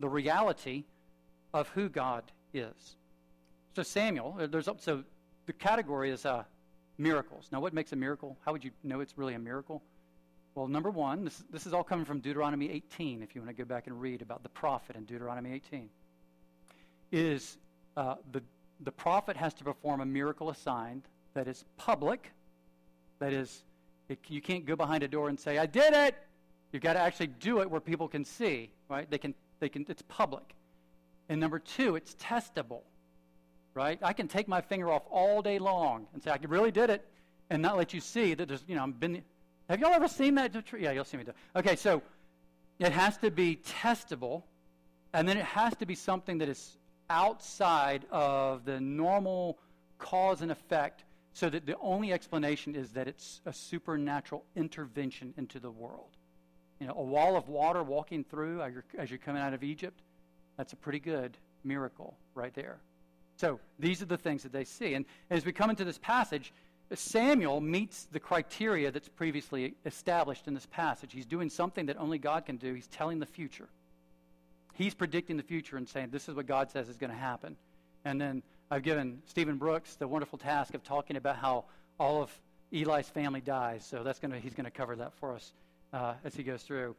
the 0.00 0.08
reality 0.08 0.84
of 1.52 1.68
who 1.70 1.88
God 1.88 2.24
is. 2.54 2.96
So 3.74 3.82
Samuel, 3.82 4.36
uh, 4.40 4.46
there's 4.46 4.68
so 4.78 5.04
the 5.46 5.52
category 5.52 6.10
is 6.10 6.24
uh, 6.24 6.44
miracles. 6.98 7.48
Now, 7.50 7.60
what 7.60 7.72
makes 7.72 7.92
a 7.92 7.96
miracle? 7.96 8.36
How 8.44 8.52
would 8.52 8.64
you 8.64 8.70
know 8.84 9.00
it's 9.00 9.16
really 9.16 9.34
a 9.34 9.38
miracle? 9.38 9.82
Well, 10.54 10.66
number 10.66 10.90
one, 10.90 11.24
this, 11.24 11.44
this 11.50 11.66
is 11.66 11.72
all 11.72 11.84
coming 11.84 12.04
from 12.04 12.20
Deuteronomy 12.20 12.70
18, 12.70 13.22
if 13.22 13.34
you 13.34 13.40
want 13.40 13.56
to 13.56 13.62
go 13.62 13.66
back 13.66 13.86
and 13.86 14.00
read 14.00 14.22
about 14.22 14.42
the 14.42 14.48
prophet 14.48 14.96
in 14.96 15.04
Deuteronomy 15.04 15.52
18. 15.52 15.88
Is 17.12 17.56
uh, 17.96 18.16
the, 18.32 18.42
the 18.80 18.92
prophet 18.92 19.36
has 19.36 19.54
to 19.54 19.64
perform 19.64 20.00
a 20.00 20.06
miracle 20.06 20.50
assigned 20.50 21.02
that 21.34 21.48
is 21.48 21.64
public, 21.76 22.32
that 23.18 23.32
is, 23.32 23.64
it, 24.08 24.18
you 24.28 24.40
can't 24.40 24.64
go 24.64 24.76
behind 24.76 25.02
a 25.02 25.08
door 25.08 25.28
and 25.28 25.38
say, 25.38 25.58
I 25.58 25.66
did 25.66 25.94
it! 25.94 26.14
You've 26.72 26.82
got 26.82 26.94
to 26.94 27.00
actually 27.00 27.28
do 27.28 27.60
it 27.60 27.70
where 27.70 27.80
people 27.80 28.08
can 28.08 28.24
see, 28.24 28.70
right? 28.88 29.10
They 29.10 29.18
can, 29.18 29.34
they 29.58 29.68
can, 29.68 29.86
it's 29.88 30.02
public. 30.02 30.54
And 31.28 31.40
number 31.40 31.58
two, 31.58 31.96
it's 31.96 32.14
testable 32.14 32.82
right? 33.78 33.98
I 34.02 34.12
can 34.12 34.26
take 34.26 34.48
my 34.48 34.60
finger 34.60 34.90
off 34.90 35.02
all 35.08 35.40
day 35.40 35.60
long 35.60 36.08
and 36.12 36.20
say, 36.20 36.32
I 36.32 36.38
really 36.48 36.72
did 36.72 36.90
it, 36.90 37.06
and 37.48 37.62
not 37.62 37.76
let 37.76 37.94
you 37.94 38.00
see 38.00 38.34
that 38.34 38.48
there's, 38.48 38.64
you 38.66 38.74
know, 38.74 38.82
I've 38.82 38.98
been. 38.98 39.22
Have 39.70 39.80
y'all 39.80 39.92
ever 39.92 40.08
seen 40.08 40.34
that? 40.34 40.52
Yeah, 40.78 40.90
you'll 40.90 41.04
see 41.04 41.16
me 41.16 41.24
do 41.24 41.32
Okay, 41.54 41.76
so 41.76 42.02
it 42.80 42.90
has 42.90 43.16
to 43.18 43.30
be 43.30 43.60
testable, 43.82 44.42
and 45.12 45.28
then 45.28 45.36
it 45.36 45.44
has 45.44 45.76
to 45.76 45.86
be 45.86 45.94
something 45.94 46.38
that 46.38 46.48
is 46.48 46.77
outside 47.10 48.04
of 48.10 48.64
the 48.64 48.80
normal 48.80 49.58
cause 49.98 50.42
and 50.42 50.50
effect 50.50 51.04
so 51.32 51.48
that 51.48 51.66
the 51.66 51.76
only 51.78 52.12
explanation 52.12 52.74
is 52.74 52.90
that 52.90 53.06
it's 53.08 53.40
a 53.46 53.52
supernatural 53.52 54.44
intervention 54.56 55.34
into 55.36 55.60
the 55.60 55.70
world. 55.70 56.16
You 56.80 56.86
know, 56.86 56.94
a 56.96 57.02
wall 57.02 57.36
of 57.36 57.48
water 57.48 57.82
walking 57.82 58.24
through 58.24 58.62
as 58.62 59.10
you're, 59.10 59.18
coming 59.18 59.42
out 59.42 59.54
of 59.54 59.62
Egypt, 59.62 60.00
that's 60.56 60.72
a 60.72 60.76
pretty 60.76 60.98
good 61.00 61.36
miracle 61.64 62.16
right 62.34 62.54
there. 62.54 62.78
So 63.36 63.60
these 63.78 64.02
are 64.02 64.06
the 64.06 64.16
things 64.16 64.42
that 64.42 64.52
they 64.52 64.64
see. 64.64 64.94
And 64.94 65.04
as 65.30 65.44
we 65.44 65.52
come 65.52 65.70
into 65.70 65.84
this 65.84 65.98
passage, 65.98 66.52
Samuel 66.92 67.60
meets 67.60 68.04
the 68.10 68.18
criteria 68.18 68.90
that's 68.90 69.08
previously 69.08 69.74
established 69.84 70.48
in 70.48 70.54
this 70.54 70.66
passage. 70.66 71.12
He's 71.12 71.26
doing 71.26 71.50
something 71.50 71.86
that 71.86 71.98
only 71.98 72.18
God 72.18 72.46
can 72.46 72.56
do. 72.56 72.74
He's 72.74 72.88
telling 72.88 73.18
the 73.18 73.26
future. 73.26 73.68
He's 74.78 74.94
predicting 74.94 75.36
the 75.36 75.42
future 75.42 75.76
and 75.76 75.88
saying, 75.88 76.10
This 76.12 76.28
is 76.28 76.36
what 76.36 76.46
God 76.46 76.70
says 76.70 76.88
is 76.88 76.96
going 76.96 77.10
to 77.10 77.18
happen. 77.18 77.56
And 78.04 78.20
then 78.20 78.44
I've 78.70 78.84
given 78.84 79.20
Stephen 79.26 79.56
Brooks 79.56 79.96
the 79.96 80.06
wonderful 80.06 80.38
task 80.38 80.72
of 80.72 80.84
talking 80.84 81.16
about 81.16 81.34
how 81.34 81.64
all 81.98 82.22
of 82.22 82.30
Eli's 82.72 83.08
family 83.08 83.40
dies. 83.40 83.84
So 83.84 84.04
that's 84.04 84.20
gonna, 84.20 84.38
he's 84.38 84.54
going 84.54 84.66
to 84.66 84.70
cover 84.70 84.94
that 84.94 85.14
for 85.14 85.34
us 85.34 85.52
uh, 85.92 86.14
as 86.24 86.36
he 86.36 86.44
goes 86.44 86.62
through. 86.62 86.94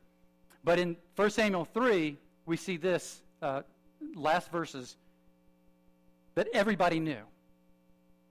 But 0.66 0.78
in 0.78 0.98
1 1.16 1.30
Samuel 1.30 1.64
3, 1.64 2.18
we 2.46 2.58
see 2.58 2.76
this 2.76 3.22
uh, 3.42 3.62
last 4.14 4.52
verses 4.52 4.98
that 6.36 6.50
everybody 6.54 7.00
knew. 7.00 7.22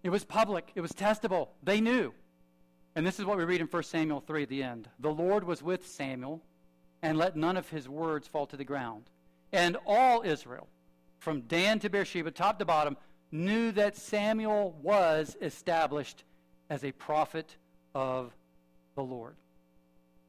It 0.02 0.10
was 0.10 0.26
public, 0.26 0.70
it 0.74 0.82
was 0.82 0.92
testable. 0.92 1.48
They 1.62 1.80
knew. 1.80 2.12
And 2.94 3.06
this 3.06 3.18
is 3.18 3.24
what 3.24 3.38
we 3.38 3.44
read 3.44 3.62
in 3.62 3.66
1 3.66 3.82
Samuel 3.82 4.20
3 4.20 4.42
at 4.42 4.48
the 4.50 4.62
end. 4.62 4.90
The 4.98 5.10
Lord 5.10 5.44
was 5.44 5.62
with 5.62 5.86
Samuel, 5.86 6.42
and 7.00 7.16
let 7.16 7.34
none 7.34 7.56
of 7.56 7.70
his 7.70 7.88
words 7.88 8.28
fall 8.28 8.44
to 8.46 8.56
the 8.58 8.64
ground. 8.64 9.04
And 9.52 9.76
all 9.86 10.22
Israel, 10.22 10.68
from 11.18 11.42
Dan 11.42 11.78
to 11.80 11.90
Beersheba, 11.90 12.30
top 12.30 12.58
to 12.58 12.64
bottom, 12.64 12.96
knew 13.32 13.72
that 13.72 13.96
Samuel 13.96 14.76
was 14.82 15.36
established 15.40 16.24
as 16.70 16.84
a 16.84 16.92
prophet 16.92 17.56
of 17.94 18.32
the 18.94 19.02
Lord. 19.02 19.36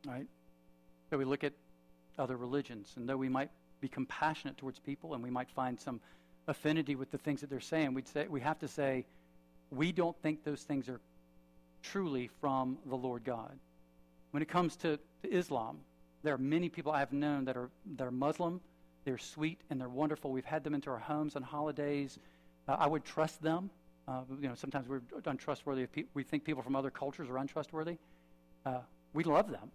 Right? 0.06 0.28
So 1.10 1.18
we 1.18 1.26
look 1.26 1.44
at 1.44 1.54
other 2.18 2.38
religions, 2.38 2.94
and 2.96 3.08
though 3.08 3.18
we 3.18 3.30
might 3.30 3.50
be 3.82 3.88
compassionate 3.88 4.58
towards 4.58 4.80
people 4.80 5.14
and 5.14 5.24
we 5.24 5.30
might 5.30 5.50
find 5.50 5.80
some 5.80 6.02
affinity 6.48 6.96
with 6.96 7.12
the 7.12 7.18
things 7.18 7.42
that 7.42 7.50
they're 7.50 7.60
saying, 7.60 7.94
we'd 7.94 8.08
say 8.08 8.28
we 8.28 8.42
have 8.42 8.60
to 8.60 8.68
say 8.68 9.06
we 9.72 9.92
don't 9.92 10.18
think 10.22 10.44
those 10.44 10.64
things 10.64 10.90
are 10.90 11.00
truly 11.82 12.30
from 12.42 12.78
the 12.86 12.96
Lord 12.96 13.24
God. 13.24 13.58
When 14.32 14.44
it 14.44 14.50
comes 14.50 14.76
to, 14.78 15.00
to 15.24 15.32
Islam, 15.34 15.80
there 16.24 16.34
are 16.34 16.40
many 16.40 16.70
people 16.70 16.92
I've 16.92 17.14
known 17.14 17.46
that 17.46 17.56
are 17.56 17.70
that 17.96 18.06
are 18.06 18.12
Muslim. 18.12 18.60
They're 19.10 19.18
sweet 19.18 19.60
and 19.72 19.82
they're 19.82 19.90
wonderful. 19.90 20.30
We've 20.30 20.46
had 20.46 20.64
them 20.64 20.76
into 20.76 20.92
our 20.92 21.00
homes 21.00 21.36
on 21.36 21.42
holidays. 21.42 22.20
Uh, 22.68 22.76
I 22.78 22.86
would 22.86 23.04
trust 23.04 23.42
them. 23.42 23.72
Uh, 24.08 24.22
you 24.40 24.48
know, 24.48 24.54
sometimes 24.54 24.88
we're 24.88 25.02
untrustworthy. 25.26 25.88
Pe- 25.88 26.04
we 26.14 26.22
think 26.22 26.44
people 26.44 26.62
from 26.62 26.76
other 26.76 26.92
cultures 26.92 27.28
are 27.28 27.40
untrustworthy. 27.40 27.98
Uh, 28.68 28.82
we 29.14 29.24
love 29.24 29.50
them. 29.50 29.72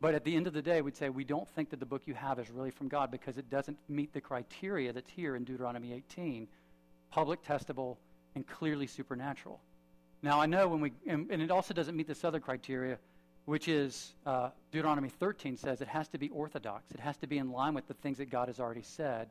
But 0.00 0.14
at 0.14 0.24
the 0.24 0.34
end 0.34 0.46
of 0.46 0.54
the 0.54 0.62
day, 0.62 0.80
we'd 0.80 0.96
say 0.96 1.10
we 1.10 1.22
don't 1.22 1.46
think 1.50 1.68
that 1.68 1.80
the 1.80 1.84
book 1.84 2.00
you 2.06 2.14
have 2.14 2.38
is 2.38 2.48
really 2.50 2.70
from 2.70 2.88
God 2.88 3.10
because 3.10 3.36
it 3.36 3.50
doesn't 3.50 3.76
meet 3.90 4.14
the 4.14 4.22
criteria 4.22 4.90
that's 4.90 5.10
here 5.10 5.36
in 5.36 5.44
Deuteronomy 5.44 5.92
18 5.92 6.48
public, 7.10 7.44
testable, 7.44 7.98
and 8.36 8.46
clearly 8.46 8.86
supernatural. 8.86 9.60
Now, 10.22 10.40
I 10.40 10.46
know 10.46 10.66
when 10.66 10.80
we, 10.80 10.92
and, 11.06 11.30
and 11.30 11.42
it 11.42 11.50
also 11.50 11.74
doesn't 11.74 11.94
meet 11.94 12.06
this 12.06 12.24
other 12.24 12.40
criteria, 12.40 12.96
which 13.44 13.68
is 13.68 14.14
uh, 14.26 14.50
Deuteronomy 14.70 15.08
13 15.08 15.56
says 15.56 15.80
it 15.80 15.88
has 15.88 16.08
to 16.08 16.18
be 16.18 16.28
orthodox. 16.30 16.90
It 16.92 17.00
has 17.00 17.16
to 17.18 17.26
be 17.26 17.38
in 17.38 17.50
line 17.50 17.74
with 17.74 17.88
the 17.88 17.94
things 17.94 18.18
that 18.18 18.30
God 18.30 18.48
has 18.48 18.60
already 18.60 18.82
said. 18.82 19.28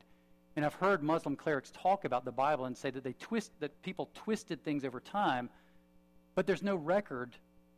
And 0.56 0.64
I've 0.64 0.74
heard 0.74 1.02
Muslim 1.02 1.36
clerics 1.36 1.70
talk 1.70 2.04
about 2.04 2.24
the 2.24 2.32
Bible 2.32 2.64
and 2.64 2.76
say 2.76 2.90
that 2.90 3.04
they 3.04 3.14
twist, 3.14 3.52
that 3.60 3.82
people 3.82 4.10
twisted 4.14 4.62
things 4.64 4.84
over 4.84 5.00
time, 5.00 5.48
but 6.34 6.46
there's 6.46 6.62
no 6.62 6.76
record 6.76 7.36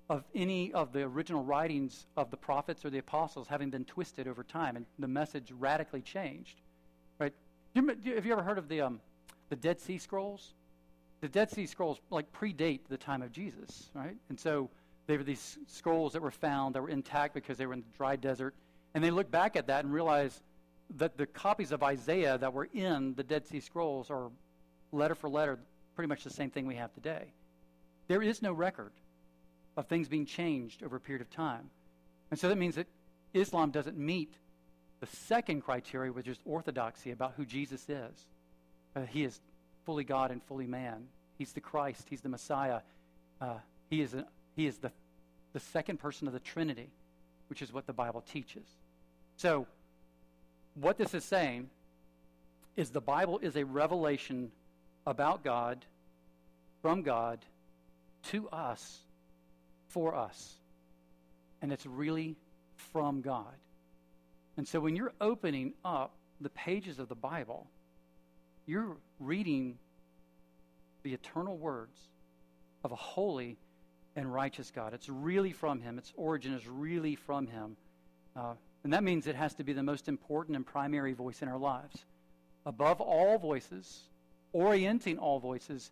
of 0.08 0.24
any 0.34 0.72
of 0.72 0.92
the 0.92 1.02
original 1.02 1.42
writings 1.42 2.06
of 2.16 2.30
the 2.30 2.36
prophets 2.36 2.84
or 2.84 2.90
the 2.90 2.98
apostles 2.98 3.48
having 3.48 3.70
been 3.70 3.84
twisted 3.84 4.26
over 4.26 4.42
time, 4.42 4.76
and 4.76 4.84
the 4.98 5.08
message 5.08 5.52
radically 5.58 6.02
changed. 6.02 6.60
Right? 7.18 7.32
Have 7.74 8.26
you 8.26 8.32
ever 8.32 8.42
heard 8.42 8.58
of 8.58 8.68
the 8.68 8.82
um, 8.82 9.00
the 9.48 9.56
Dead 9.56 9.80
Sea 9.80 9.98
Scrolls? 9.98 10.54
The 11.20 11.28
Dead 11.28 11.50
Sea 11.50 11.66
Scrolls 11.66 12.00
like 12.10 12.30
predate 12.32 12.80
the 12.88 12.96
time 12.96 13.22
of 13.22 13.32
Jesus, 13.32 13.90
right? 13.94 14.16
And 14.28 14.38
so 14.38 14.70
they 15.12 15.18
were 15.18 15.24
these 15.24 15.58
scrolls 15.66 16.14
that 16.14 16.22
were 16.22 16.30
found 16.30 16.74
that 16.74 16.80
were 16.80 16.88
intact 16.88 17.34
because 17.34 17.58
they 17.58 17.66
were 17.66 17.74
in 17.74 17.80
the 17.80 17.96
dry 17.98 18.16
desert, 18.16 18.54
and 18.94 19.04
they 19.04 19.10
look 19.10 19.30
back 19.30 19.56
at 19.56 19.66
that 19.66 19.84
and 19.84 19.92
realize 19.92 20.40
that 20.96 21.18
the 21.18 21.26
copies 21.26 21.70
of 21.70 21.82
Isaiah 21.82 22.38
that 22.38 22.54
were 22.54 22.66
in 22.72 23.12
the 23.14 23.22
Dead 23.22 23.46
Sea 23.46 23.60
Scrolls 23.60 24.10
are 24.10 24.30
letter 24.90 25.14
for 25.14 25.28
letter 25.28 25.58
pretty 25.94 26.08
much 26.08 26.24
the 26.24 26.30
same 26.30 26.48
thing 26.48 26.66
we 26.66 26.76
have 26.76 26.94
today. 26.94 27.26
There 28.08 28.22
is 28.22 28.40
no 28.40 28.54
record 28.54 28.92
of 29.76 29.86
things 29.86 30.08
being 30.08 30.24
changed 30.24 30.82
over 30.82 30.96
a 30.96 31.00
period 31.00 31.20
of 31.20 31.28
time. 31.28 31.68
And 32.30 32.40
so 32.40 32.48
that 32.48 32.56
means 32.56 32.76
that 32.76 32.86
Islam 33.34 33.70
doesn't 33.70 33.98
meet 33.98 34.32
the 35.00 35.06
second 35.06 35.60
criteria, 35.60 36.10
which 36.10 36.26
is 36.26 36.38
orthodoxy 36.46 37.10
about 37.10 37.34
who 37.36 37.44
Jesus 37.44 37.86
is. 37.86 38.26
Uh, 38.96 39.02
he 39.02 39.24
is 39.24 39.40
fully 39.84 40.04
God 40.04 40.30
and 40.30 40.42
fully 40.42 40.66
man. 40.66 41.08
He's 41.36 41.52
the 41.52 41.60
Christ. 41.60 42.06
He's 42.08 42.22
the 42.22 42.30
Messiah. 42.30 42.80
Uh, 43.42 43.58
he 43.90 44.00
is, 44.00 44.14
a, 44.14 44.26
he 44.56 44.66
is 44.66 44.78
the, 44.78 44.90
the 45.52 45.60
second 45.60 45.98
person 45.98 46.26
of 46.26 46.32
the 46.32 46.40
Trinity, 46.40 46.90
which 47.48 47.62
is 47.62 47.72
what 47.72 47.86
the 47.86 47.92
Bible 47.92 48.22
teaches. 48.22 48.66
So, 49.36 49.66
what 50.74 50.96
this 50.96 51.14
is 51.14 51.24
saying 51.24 51.68
is 52.76 52.90
the 52.90 53.00
Bible 53.00 53.38
is 53.38 53.56
a 53.56 53.64
revelation 53.64 54.50
about 55.06 55.44
God, 55.44 55.84
from 56.80 57.02
God, 57.02 57.38
to 58.30 58.48
us 58.48 59.00
for 59.88 60.14
us. 60.14 60.54
And 61.60 61.72
it's 61.72 61.84
really 61.86 62.36
from 62.92 63.20
God. 63.20 63.54
And 64.56 64.66
so 64.66 64.80
when 64.80 64.96
you're 64.96 65.12
opening 65.20 65.74
up 65.84 66.12
the 66.40 66.50
pages 66.50 66.98
of 66.98 67.08
the 67.08 67.14
Bible, 67.14 67.66
you're 68.66 68.96
reading 69.20 69.78
the 71.02 71.14
eternal 71.14 71.56
words 71.56 71.98
of 72.84 72.92
a 72.92 72.96
holy 72.96 73.56
and 74.16 74.32
righteous 74.32 74.70
God. 74.70 74.94
It's 74.94 75.08
really 75.08 75.52
from 75.52 75.80
Him, 75.80 75.98
its 75.98 76.12
origin 76.16 76.54
is 76.54 76.66
really 76.66 77.16
from 77.16 77.46
Him. 77.46 77.76
Uh, 78.36 78.54
and 78.84 78.92
that 78.92 79.04
means 79.04 79.26
it 79.26 79.36
has 79.36 79.54
to 79.54 79.64
be 79.64 79.72
the 79.72 79.82
most 79.82 80.08
important 80.08 80.56
and 80.56 80.66
primary 80.66 81.12
voice 81.12 81.42
in 81.42 81.48
our 81.48 81.58
lives. 81.58 82.04
Above 82.66 83.00
all 83.00 83.38
voices, 83.38 84.02
orienting 84.52 85.18
all 85.18 85.38
voices, 85.38 85.90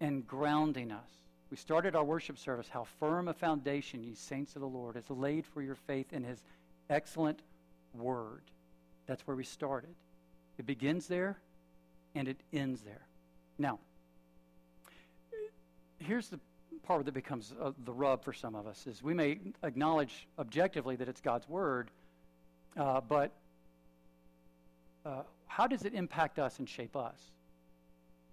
and 0.00 0.26
grounding 0.26 0.90
us. 0.90 1.08
We 1.50 1.56
started 1.56 1.94
our 1.94 2.04
worship 2.04 2.38
service. 2.38 2.68
How 2.68 2.84
firm 2.98 3.28
a 3.28 3.34
foundation, 3.34 4.02
ye 4.02 4.14
saints 4.14 4.56
of 4.56 4.60
the 4.62 4.68
Lord, 4.68 4.96
is 4.96 5.08
laid 5.08 5.46
for 5.46 5.62
your 5.62 5.76
faith 5.76 6.12
in 6.12 6.24
his 6.24 6.42
excellent 6.90 7.40
word. 7.94 8.42
That's 9.06 9.26
where 9.26 9.36
we 9.36 9.44
started. 9.44 9.94
It 10.58 10.66
begins 10.66 11.06
there 11.06 11.38
and 12.14 12.28
it 12.28 12.38
ends 12.52 12.80
there. 12.80 13.06
Now, 13.58 13.78
here's 15.98 16.28
the 16.28 16.40
part 16.84 17.04
that 17.04 17.12
becomes 17.14 17.54
uh, 17.60 17.72
the 17.84 17.92
rub 17.92 18.22
for 18.22 18.32
some 18.32 18.54
of 18.54 18.66
us 18.66 18.86
is 18.86 19.02
we 19.02 19.14
may 19.14 19.38
acknowledge 19.62 20.28
objectively 20.38 20.96
that 20.96 21.08
it's 21.08 21.20
God's 21.20 21.48
word, 21.48 21.90
uh, 22.76 23.00
but 23.00 23.32
uh, 25.04 25.22
how 25.46 25.66
does 25.66 25.84
it 25.84 25.94
impact 25.94 26.38
us 26.38 26.58
and 26.58 26.68
shape 26.68 26.96
us? 26.96 27.18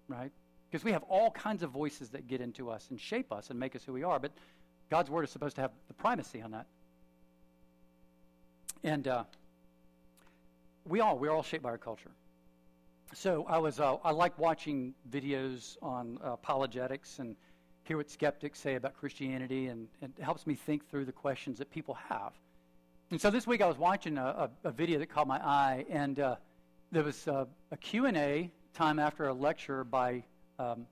Right? 0.08 0.32
Because 0.70 0.84
we 0.84 0.92
have 0.92 1.04
all 1.04 1.32
kinds 1.32 1.64
of 1.64 1.72
voices 1.72 2.10
that 2.10 2.28
get 2.28 2.42
into 2.42 2.70
us 2.70 2.88
and 2.90 3.00
shape 3.00 3.32
us 3.32 3.50
and 3.50 3.60
make 3.60 3.76
us 3.76 3.84
who 3.84 3.94
we 3.94 4.04
are, 4.04 4.20
but 4.20 4.32
God's 4.90 5.10
word 5.10 5.24
is 5.24 5.30
supposed 5.30 5.56
to 5.56 5.62
have 5.62 5.72
the 5.88 5.94
primacy 5.94 6.42
on 6.42 6.52
that. 6.52 6.66
And 8.84 9.08
uh, 9.08 9.24
we 10.86 11.00
all 11.00 11.18
we're 11.18 11.32
all 11.32 11.44
shaped 11.44 11.64
by 11.64 11.70
our 11.70 11.78
culture. 11.78 12.12
So 13.14 13.46
I 13.48 13.58
was 13.58 13.80
uh, 13.80 13.96
I 14.04 14.12
like 14.12 14.38
watching 14.40 14.94
videos 15.10 15.78
on 15.82 16.18
uh, 16.24 16.34
apologetics 16.34 17.20
and 17.20 17.36
hear 17.84 17.98
what 17.98 18.10
skeptics 18.10 18.60
say 18.60 18.76
about 18.76 18.96
Christianity, 18.98 19.68
and, 19.68 19.88
and, 20.02 20.14
it 20.18 20.24
helps 20.24 20.46
me 20.46 20.56
think 20.56 20.90
through 20.90 21.06
the 21.06 21.12
questions 21.12 21.58
that 21.58 21.72
people 21.72 21.96
have. 22.10 22.34
And 23.10 23.20
so 23.20 23.30
this 23.30 23.46
week 23.46 23.62
I 23.62 23.68
was 23.68 23.78
watching 23.78 24.18
a, 24.18 24.50
a, 24.64 24.70
a 24.70 24.72
video 24.72 25.00
that 25.00 25.08
caught 25.08 25.28
my 25.28 25.38
eye, 25.38 25.86
and 25.90 26.20
uh, 26.20 26.36
there 26.92 27.04
was 27.04 27.28
uh, 27.28 27.46
a 27.72 27.78
Q&A 27.78 28.52
time 28.74 29.00
after 29.00 29.28
a 29.28 29.34
lecture 29.34 29.84
by 29.84 30.24
um, 30.60 30.86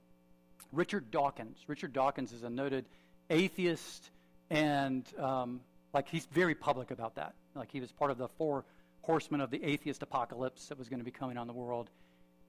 Richard 0.72 1.12
Dawkins. 1.12 1.58
Richard 1.68 1.94
Dawkins 1.94 2.34
is 2.34 2.44
a 2.44 2.50
noted 2.50 2.86
atheist, 3.30 4.10
and 4.50 5.06
um, 5.18 5.62
like 5.94 6.08
he's 6.10 6.26
very 6.26 6.56
public 6.56 6.92
about 6.92 7.16
that. 7.16 7.34
Like 7.56 7.72
he 7.72 7.80
was 7.80 7.92
part 7.92 8.12
of 8.12 8.18
the 8.18 8.28
four 8.38 8.66
horsemen 9.02 9.42
of 9.42 9.50
the 9.50 9.64
atheist 9.64 10.04
apocalypse 10.04 10.68
that 10.68 10.78
was 10.78 10.90
going 10.90 11.00
to 11.00 11.06
be 11.06 11.12
coming 11.12 11.38
on 11.38 11.48
the 11.48 11.54
world. 11.54 11.90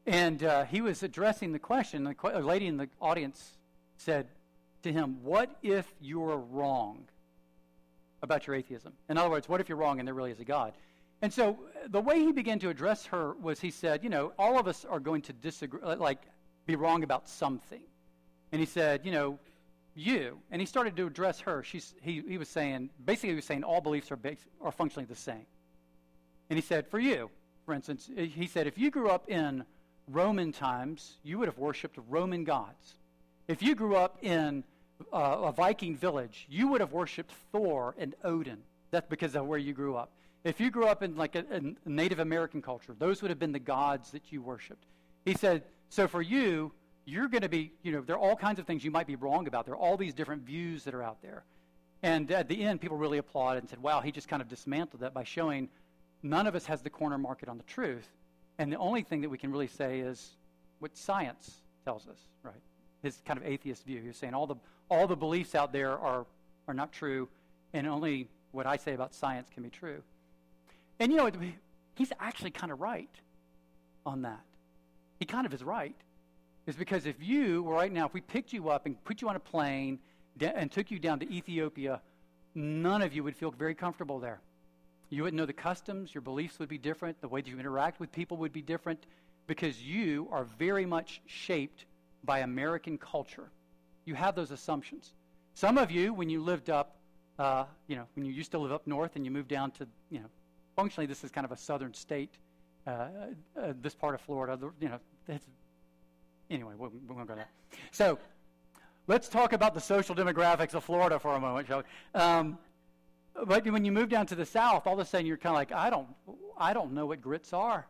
And 0.06 0.42
uh, 0.42 0.64
he 0.64 0.80
was 0.80 1.02
addressing 1.02 1.52
the 1.52 1.58
question. 1.58 2.04
The 2.04 2.14
a 2.38 2.40
lady 2.40 2.66
in 2.66 2.76
the 2.76 2.88
audience 3.00 3.58
said 4.00 4.26
to 4.82 4.92
him, 4.92 5.18
What 5.22 5.56
if 5.62 5.92
you're 6.00 6.38
wrong 6.38 7.04
about 8.22 8.46
your 8.46 8.56
atheism? 8.56 8.92
In 9.08 9.18
other 9.18 9.30
words, 9.30 9.48
what 9.48 9.60
if 9.60 9.68
you're 9.68 9.78
wrong 9.78 9.98
and 9.98 10.06
there 10.06 10.14
really 10.14 10.30
is 10.30 10.40
a 10.40 10.44
God? 10.44 10.72
And 11.22 11.32
so 11.32 11.50
uh, 11.50 11.88
the 11.88 12.00
way 12.00 12.18
he 12.20 12.32
began 12.32 12.58
to 12.60 12.70
address 12.70 13.06
her 13.06 13.34
was 13.34 13.60
he 13.60 13.70
said, 13.70 14.02
You 14.02 14.10
know, 14.10 14.32
all 14.38 14.58
of 14.58 14.66
us 14.66 14.84
are 14.84 15.00
going 15.00 15.22
to 15.22 15.32
disagree. 15.32 15.80
Like, 15.82 16.22
be 16.66 16.76
wrong 16.76 17.02
about 17.02 17.28
something. 17.28 17.82
And 18.52 18.60
he 18.60 18.66
said, 18.66 19.02
you 19.04 19.12
know, 19.12 19.38
you. 19.94 20.38
And 20.50 20.60
he 20.60 20.66
started 20.66 20.96
to 20.96 21.06
address 21.06 21.40
her. 21.40 21.62
She's, 21.62 21.94
he, 22.02 22.22
he 22.26 22.38
was 22.38 22.48
saying, 22.48 22.90
basically, 23.04 23.30
he 23.30 23.34
was 23.36 23.44
saying 23.44 23.64
all 23.64 23.80
beliefs 23.80 24.10
are, 24.10 24.16
bas- 24.16 24.46
are 24.60 24.72
functionally 24.72 25.06
the 25.06 25.16
same. 25.16 25.46
And 26.48 26.56
he 26.56 26.62
said, 26.62 26.86
for 26.88 26.98
you, 26.98 27.30
for 27.64 27.74
instance, 27.74 28.10
he 28.16 28.46
said, 28.46 28.66
if 28.66 28.78
you 28.78 28.90
grew 28.90 29.08
up 29.08 29.28
in 29.28 29.64
Roman 30.08 30.52
times, 30.52 31.18
you 31.22 31.38
would 31.38 31.46
have 31.46 31.58
worshipped 31.58 31.98
Roman 32.08 32.44
gods. 32.44 32.96
If 33.50 33.64
you 33.64 33.74
grew 33.74 33.96
up 33.96 34.18
in 34.22 34.62
uh, 35.12 35.16
a 35.16 35.50
Viking 35.50 35.96
village, 35.96 36.46
you 36.48 36.68
would 36.68 36.80
have 36.80 36.92
worshipped 36.92 37.32
Thor 37.50 37.96
and 37.98 38.14
Odin. 38.22 38.58
That's 38.92 39.08
because 39.08 39.34
of 39.34 39.44
where 39.44 39.58
you 39.58 39.72
grew 39.72 39.96
up. 39.96 40.12
If 40.44 40.60
you 40.60 40.70
grew 40.70 40.86
up 40.86 41.02
in 41.02 41.16
like 41.16 41.34
a, 41.34 41.44
a 41.50 41.90
Native 41.90 42.20
American 42.20 42.62
culture, 42.62 42.94
those 42.96 43.22
would 43.22 43.28
have 43.28 43.40
been 43.40 43.50
the 43.50 43.58
gods 43.58 44.12
that 44.12 44.30
you 44.30 44.40
worshipped. 44.40 44.84
He 45.24 45.34
said, 45.34 45.64
So 45.88 46.06
for 46.06 46.22
you, 46.22 46.70
you're 47.06 47.26
going 47.26 47.42
to 47.42 47.48
be, 47.48 47.72
you 47.82 47.90
know, 47.90 48.02
there 48.02 48.14
are 48.14 48.20
all 48.20 48.36
kinds 48.36 48.60
of 48.60 48.68
things 48.68 48.84
you 48.84 48.92
might 48.92 49.08
be 49.08 49.16
wrong 49.16 49.48
about. 49.48 49.64
There 49.64 49.74
are 49.74 49.78
all 49.78 49.96
these 49.96 50.14
different 50.14 50.42
views 50.42 50.84
that 50.84 50.94
are 50.94 51.02
out 51.02 51.20
there. 51.20 51.42
And 52.04 52.30
at 52.30 52.46
the 52.46 52.62
end, 52.62 52.80
people 52.80 52.98
really 52.98 53.18
applauded 53.18 53.64
and 53.64 53.68
said, 53.68 53.82
wow, 53.82 54.00
he 54.00 54.12
just 54.12 54.28
kind 54.28 54.40
of 54.40 54.48
dismantled 54.48 55.02
that 55.02 55.12
by 55.12 55.24
showing 55.24 55.70
none 56.22 56.46
of 56.46 56.54
us 56.54 56.66
has 56.66 56.82
the 56.82 56.90
corner 56.90 57.18
market 57.18 57.48
on 57.48 57.56
the 57.56 57.64
truth. 57.64 58.06
And 58.58 58.72
the 58.72 58.78
only 58.78 59.02
thing 59.02 59.22
that 59.22 59.28
we 59.28 59.38
can 59.38 59.50
really 59.50 59.66
say 59.66 59.98
is 59.98 60.36
what 60.78 60.96
science 60.96 61.62
tells 61.84 62.06
us, 62.06 62.18
right? 62.44 62.54
His 63.02 63.20
kind 63.24 63.38
of 63.38 63.46
atheist 63.46 63.84
view. 63.84 64.00
He 64.00 64.08
was 64.08 64.16
saying 64.16 64.34
all 64.34 64.46
the, 64.46 64.56
all 64.90 65.06
the 65.06 65.16
beliefs 65.16 65.54
out 65.54 65.72
there 65.72 65.98
are, 65.98 66.26
are 66.68 66.74
not 66.74 66.92
true, 66.92 67.28
and 67.72 67.86
only 67.86 68.28
what 68.52 68.66
I 68.66 68.76
say 68.76 68.94
about 68.94 69.14
science 69.14 69.48
can 69.52 69.62
be 69.62 69.70
true. 69.70 70.02
And 70.98 71.10
you 71.10 71.18
know, 71.18 71.30
he's 71.94 72.12
actually 72.20 72.50
kind 72.50 72.72
of 72.72 72.80
right 72.80 73.10
on 74.04 74.22
that. 74.22 74.40
He 75.18 75.24
kind 75.24 75.46
of 75.46 75.54
is 75.54 75.62
right. 75.62 75.94
Is 76.66 76.76
because 76.76 77.06
if 77.06 77.16
you, 77.20 77.62
were 77.62 77.74
right 77.74 77.92
now, 77.92 78.06
if 78.06 78.14
we 78.14 78.20
picked 78.20 78.52
you 78.52 78.68
up 78.68 78.86
and 78.86 79.02
put 79.04 79.22
you 79.22 79.28
on 79.28 79.36
a 79.36 79.40
plane 79.40 79.98
and 80.40 80.70
took 80.70 80.90
you 80.90 80.98
down 80.98 81.18
to 81.20 81.32
Ethiopia, 81.32 82.00
none 82.54 83.02
of 83.02 83.14
you 83.14 83.24
would 83.24 83.36
feel 83.36 83.50
very 83.50 83.74
comfortable 83.74 84.18
there. 84.18 84.40
You 85.08 85.24
wouldn't 85.24 85.38
know 85.38 85.46
the 85.46 85.52
customs, 85.52 86.14
your 86.14 86.20
beliefs 86.22 86.58
would 86.58 86.68
be 86.68 86.78
different, 86.78 87.20
the 87.20 87.28
way 87.28 87.40
that 87.40 87.50
you 87.50 87.58
interact 87.58 87.98
with 87.98 88.12
people 88.12 88.36
would 88.36 88.52
be 88.52 88.62
different, 88.62 89.06
because 89.46 89.82
you 89.82 90.28
are 90.30 90.44
very 90.44 90.86
much 90.86 91.20
shaped 91.26 91.86
by 92.24 92.40
American 92.40 92.98
culture. 92.98 93.50
You 94.04 94.14
have 94.14 94.34
those 94.34 94.50
assumptions. 94.50 95.14
Some 95.54 95.78
of 95.78 95.90
you, 95.90 96.12
when 96.12 96.30
you 96.30 96.42
lived 96.42 96.70
up, 96.70 96.96
uh, 97.38 97.64
you 97.86 97.96
know, 97.96 98.06
when 98.14 98.24
you 98.24 98.32
used 98.32 98.50
to 98.52 98.58
live 98.58 98.72
up 98.72 98.86
north 98.86 99.16
and 99.16 99.24
you 99.24 99.30
moved 99.30 99.48
down 99.48 99.70
to, 99.72 99.86
you 100.10 100.18
know, 100.20 100.26
functionally 100.76 101.06
this 101.06 101.24
is 101.24 101.30
kind 101.30 101.44
of 101.44 101.52
a 101.52 101.56
southern 101.56 101.94
state, 101.94 102.38
uh, 102.86 102.90
uh, 102.90 103.72
this 103.80 103.94
part 103.94 104.14
of 104.14 104.20
Florida, 104.20 104.58
you 104.80 104.88
know, 104.88 104.98
anyway, 106.50 106.74
we 106.78 106.88
won't 107.14 107.28
go 107.28 107.34
there. 107.34 107.48
So 107.90 108.18
let's 109.06 109.28
talk 109.28 109.52
about 109.52 109.74
the 109.74 109.80
social 109.80 110.14
demographics 110.14 110.74
of 110.74 110.84
Florida 110.84 111.18
for 111.18 111.34
a 111.34 111.40
moment, 111.40 111.68
shall 111.68 111.78
we? 111.78 112.20
Um, 112.20 112.58
but 113.46 113.66
when 113.66 113.84
you 113.84 113.92
move 113.92 114.08
down 114.08 114.26
to 114.26 114.34
the 114.34 114.46
south, 114.46 114.86
all 114.86 114.94
of 114.94 114.98
a 114.98 115.04
sudden 115.04 115.26
you're 115.26 115.36
kind 115.36 115.54
of 115.54 115.58
like, 115.58 115.72
I 115.72 115.88
don't, 115.88 116.08
I 116.58 116.72
don't 116.72 116.92
know 116.92 117.06
what 117.06 117.20
grits 117.22 117.52
are. 117.52 117.86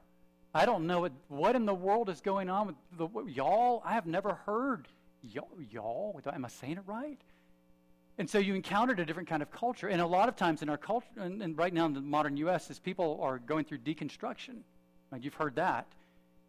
I 0.53 0.67
don't 0.67 0.87
know 0.87 1.01
what, 1.01 1.13
what 1.29 1.55
in 1.55 1.65
the 1.65 1.75
world 1.75 2.09
is 2.09 2.21
going 2.21 2.51
on 2.51 2.67
with 2.67 2.77
the, 2.99 3.09
y'all. 3.31 3.83
I 3.85 3.93
have 3.93 4.07
never 4.07 4.35
heard 4.47 4.89
y'all, 5.23 5.49
y'all. 5.71 6.21
Am 6.33 6.45
I 6.45 6.49
saying 6.49 6.79
it 6.79 6.83
right? 6.87 7.21
And 8.19 8.29
so 8.29 8.39
you 8.39 8.55
encountered 8.55 9.01
a 9.01 9.05
different 9.07 9.29
kind 9.29 9.43
of 9.43 9.51
culture. 9.51 9.89
And 9.89 10.01
a 10.01 10.07
lot 10.07 10.29
of 10.29 10.37
times 10.37 10.61
in 10.61 10.69
our 10.69 10.77
culture, 10.77 11.07
and, 11.17 11.41
and 11.41 11.57
right 11.57 11.73
now 11.73 11.87
in 11.87 11.95
the 11.95 12.01
modern 12.01 12.37
U.S., 12.39 12.69
is 12.69 12.79
people 12.79 13.19
are 13.23 13.39
going 13.39 13.65
through 13.65 13.79
deconstruction. 13.79 14.57
Right? 15.11 15.23
You've 15.23 15.35
heard 15.35 15.55
that. 15.55 15.87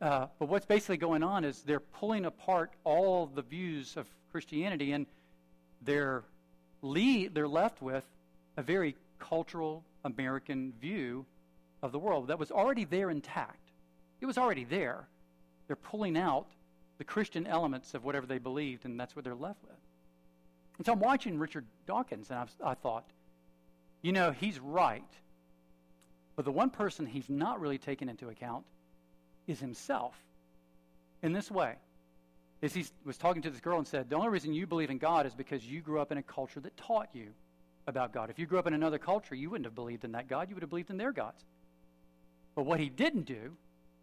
Uh, 0.02 0.28
but 0.40 0.50
what's 0.50 0.66
basically 0.66 0.98
going 0.98 1.22
on 1.22 1.46
is 1.46 1.62
they're 1.62 1.80
pulling 1.80 2.26
apart 2.26 2.72
all 2.84 3.28
the 3.28 3.44
views 3.44 3.96
of 3.98 4.08
Christianity, 4.32 4.94
and 4.94 5.06
they're, 5.84 6.24
they're 6.82 7.48
left 7.48 7.82
with 7.84 8.04
a 8.58 8.64
very 8.64 8.96
cultural 9.20 9.84
American 10.04 10.74
view 10.82 11.26
of 11.84 11.92
the 11.92 12.00
world 12.00 12.28
that 12.28 12.40
was 12.40 12.52
already 12.52 12.84
there 12.84 13.12
intact. 13.12 13.61
It 14.22 14.26
was 14.26 14.38
already 14.38 14.64
there. 14.64 15.08
They're 15.68 15.76
pulling 15.76 16.18
out 16.18 16.48
the 16.98 17.04
Christian 17.04 17.48
elements 17.48 17.94
of 17.94 18.04
whatever 18.04 18.28
they 18.28 18.38
believed, 18.38 18.86
and 18.86 19.00
that's 19.00 19.16
what 19.16 19.26
they're 19.26 19.36
left 19.36 19.62
with. 19.64 19.78
And 20.78 20.86
so 20.86 20.94
I'm 20.94 21.00
watching 21.00 21.40
Richard 21.40 21.66
Dawkins, 21.88 22.30
and 22.30 22.40
I've, 22.40 22.52
I 22.64 22.74
thought, 22.76 23.06
you 24.02 24.12
know, 24.12 24.32
he's 24.32 24.60
right. 24.60 25.04
But 26.36 26.46
the 26.46 26.52
one 26.52 26.70
person 26.70 27.06
he's 27.06 27.30
not 27.30 27.60
really 27.60 27.78
taken 27.78 28.10
into 28.10 28.30
account 28.30 28.66
is 29.48 29.60
himself 29.60 30.16
in 31.22 31.34
this 31.34 31.52
way. 31.52 31.76
Is 32.62 32.74
he 32.74 32.86
was 33.06 33.18
talking 33.18 33.42
to 33.42 33.50
this 33.50 33.60
girl 33.60 33.80
and 33.80 33.88
said, 33.88 34.10
The 34.10 34.16
only 34.16 34.30
reason 34.30 34.54
you 34.54 34.68
believe 34.68 34.92
in 34.92 35.00
God 35.00 35.26
is 35.26 35.34
because 35.34 35.66
you 35.66 35.82
grew 35.82 36.00
up 36.00 36.12
in 36.12 36.20
a 36.20 36.24
culture 36.24 36.60
that 36.60 36.78
taught 36.78 37.10
you 37.14 37.28
about 37.88 38.14
God. 38.14 38.30
If 38.30 38.38
you 38.38 38.46
grew 38.46 38.60
up 38.60 38.68
in 38.68 38.74
another 38.74 39.00
culture, 39.00 39.34
you 39.34 39.50
wouldn't 39.50 39.66
have 39.66 39.76
believed 39.76 40.04
in 40.04 40.12
that 40.12 40.28
God. 40.28 40.50
You 40.50 40.56
would 40.56 40.62
have 40.62 40.70
believed 40.70 40.92
in 40.92 40.98
their 40.98 41.12
gods. 41.12 41.44
But 42.54 42.66
what 42.66 42.80
he 42.80 42.90
didn't 42.90 43.26
do 43.26 43.56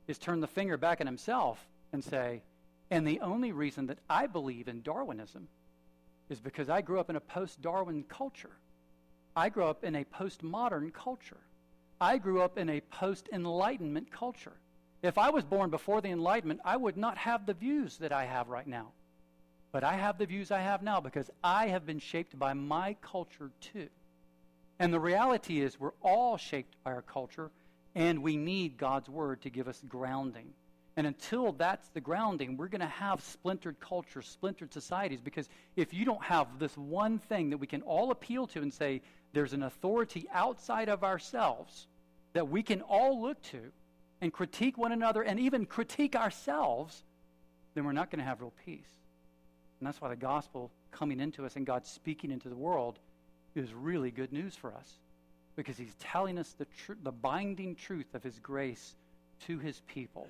is 0.08 0.18
turn 0.18 0.40
the 0.40 0.46
finger 0.48 0.76
back 0.76 1.00
at 1.00 1.06
himself 1.06 1.64
and 1.92 2.02
say, 2.02 2.42
and 2.90 3.06
the 3.06 3.20
only 3.20 3.52
reason 3.52 3.86
that 3.86 3.98
I 4.08 4.26
believe 4.26 4.66
in 4.66 4.82
Darwinism 4.82 5.46
is 6.28 6.40
because 6.40 6.68
I 6.68 6.80
grew 6.80 6.98
up 6.98 7.10
in 7.10 7.16
a 7.16 7.20
post 7.20 7.62
Darwin 7.62 8.04
culture. 8.08 8.56
I 9.36 9.50
grew 9.50 9.64
up 9.64 9.84
in 9.84 9.94
a 9.94 10.04
postmodern 10.04 10.92
culture. 10.92 11.36
I 12.00 12.18
grew 12.18 12.40
up 12.40 12.58
in 12.58 12.70
a 12.70 12.80
post 12.80 13.28
Enlightenment 13.32 14.10
culture. 14.10 14.56
If 15.02 15.18
I 15.18 15.30
was 15.30 15.44
born 15.44 15.70
before 15.70 16.00
the 16.00 16.10
Enlightenment, 16.10 16.60
I 16.64 16.76
would 16.76 16.96
not 16.96 17.18
have 17.18 17.46
the 17.46 17.54
views 17.54 17.98
that 17.98 18.12
I 18.12 18.24
have 18.24 18.48
right 18.48 18.66
now. 18.66 18.88
But 19.70 19.84
I 19.84 19.94
have 19.94 20.18
the 20.18 20.26
views 20.26 20.50
I 20.50 20.60
have 20.60 20.82
now 20.82 21.00
because 21.00 21.30
I 21.44 21.68
have 21.68 21.86
been 21.86 21.98
shaped 21.98 22.38
by 22.38 22.54
my 22.54 22.96
culture 23.00 23.50
too. 23.60 23.88
And 24.78 24.92
the 24.92 25.00
reality 25.00 25.60
is, 25.60 25.78
we're 25.78 25.92
all 26.02 26.36
shaped 26.36 26.74
by 26.84 26.92
our 26.92 27.02
culture, 27.02 27.50
and 27.98 28.22
we 28.22 28.36
need 28.36 28.78
God's 28.78 29.08
Word 29.08 29.42
to 29.42 29.50
give 29.50 29.66
us 29.66 29.82
grounding. 29.88 30.52
And 30.96 31.04
until 31.04 31.50
that's 31.50 31.88
the 31.88 32.00
grounding, 32.00 32.56
we're 32.56 32.68
going 32.68 32.80
to 32.80 32.86
have 32.86 33.20
splintered 33.20 33.80
cultures, 33.80 34.28
splintered 34.28 34.72
societies, 34.72 35.20
because 35.20 35.48
if 35.74 35.92
you 35.92 36.04
don't 36.04 36.22
have 36.22 36.46
this 36.60 36.76
one 36.78 37.18
thing 37.18 37.50
that 37.50 37.58
we 37.58 37.66
can 37.66 37.82
all 37.82 38.12
appeal 38.12 38.46
to 38.48 38.62
and 38.62 38.72
say, 38.72 39.02
there's 39.32 39.52
an 39.52 39.64
authority 39.64 40.28
outside 40.32 40.88
of 40.88 41.02
ourselves 41.02 41.88
that 42.34 42.48
we 42.48 42.62
can 42.62 42.82
all 42.82 43.20
look 43.20 43.42
to 43.42 43.60
and 44.20 44.32
critique 44.32 44.78
one 44.78 44.92
another 44.92 45.22
and 45.22 45.40
even 45.40 45.66
critique 45.66 46.14
ourselves, 46.14 47.02
then 47.74 47.84
we're 47.84 47.90
not 47.90 48.12
going 48.12 48.20
to 48.20 48.24
have 48.24 48.40
real 48.40 48.52
peace. 48.64 48.90
And 49.80 49.88
that's 49.88 50.00
why 50.00 50.08
the 50.08 50.16
gospel 50.16 50.70
coming 50.92 51.18
into 51.18 51.44
us 51.44 51.56
and 51.56 51.66
God 51.66 51.84
speaking 51.84 52.30
into 52.30 52.48
the 52.48 52.56
world 52.56 53.00
is 53.56 53.74
really 53.74 54.12
good 54.12 54.32
news 54.32 54.54
for 54.54 54.72
us 54.72 55.00
because 55.58 55.76
he's 55.76 55.96
telling 55.98 56.38
us 56.38 56.54
the, 56.56 56.66
tr- 56.66 56.92
the 57.02 57.10
binding 57.10 57.74
truth 57.74 58.14
of 58.14 58.22
his 58.22 58.38
grace 58.38 58.94
to 59.44 59.58
his 59.58 59.82
people 59.88 60.28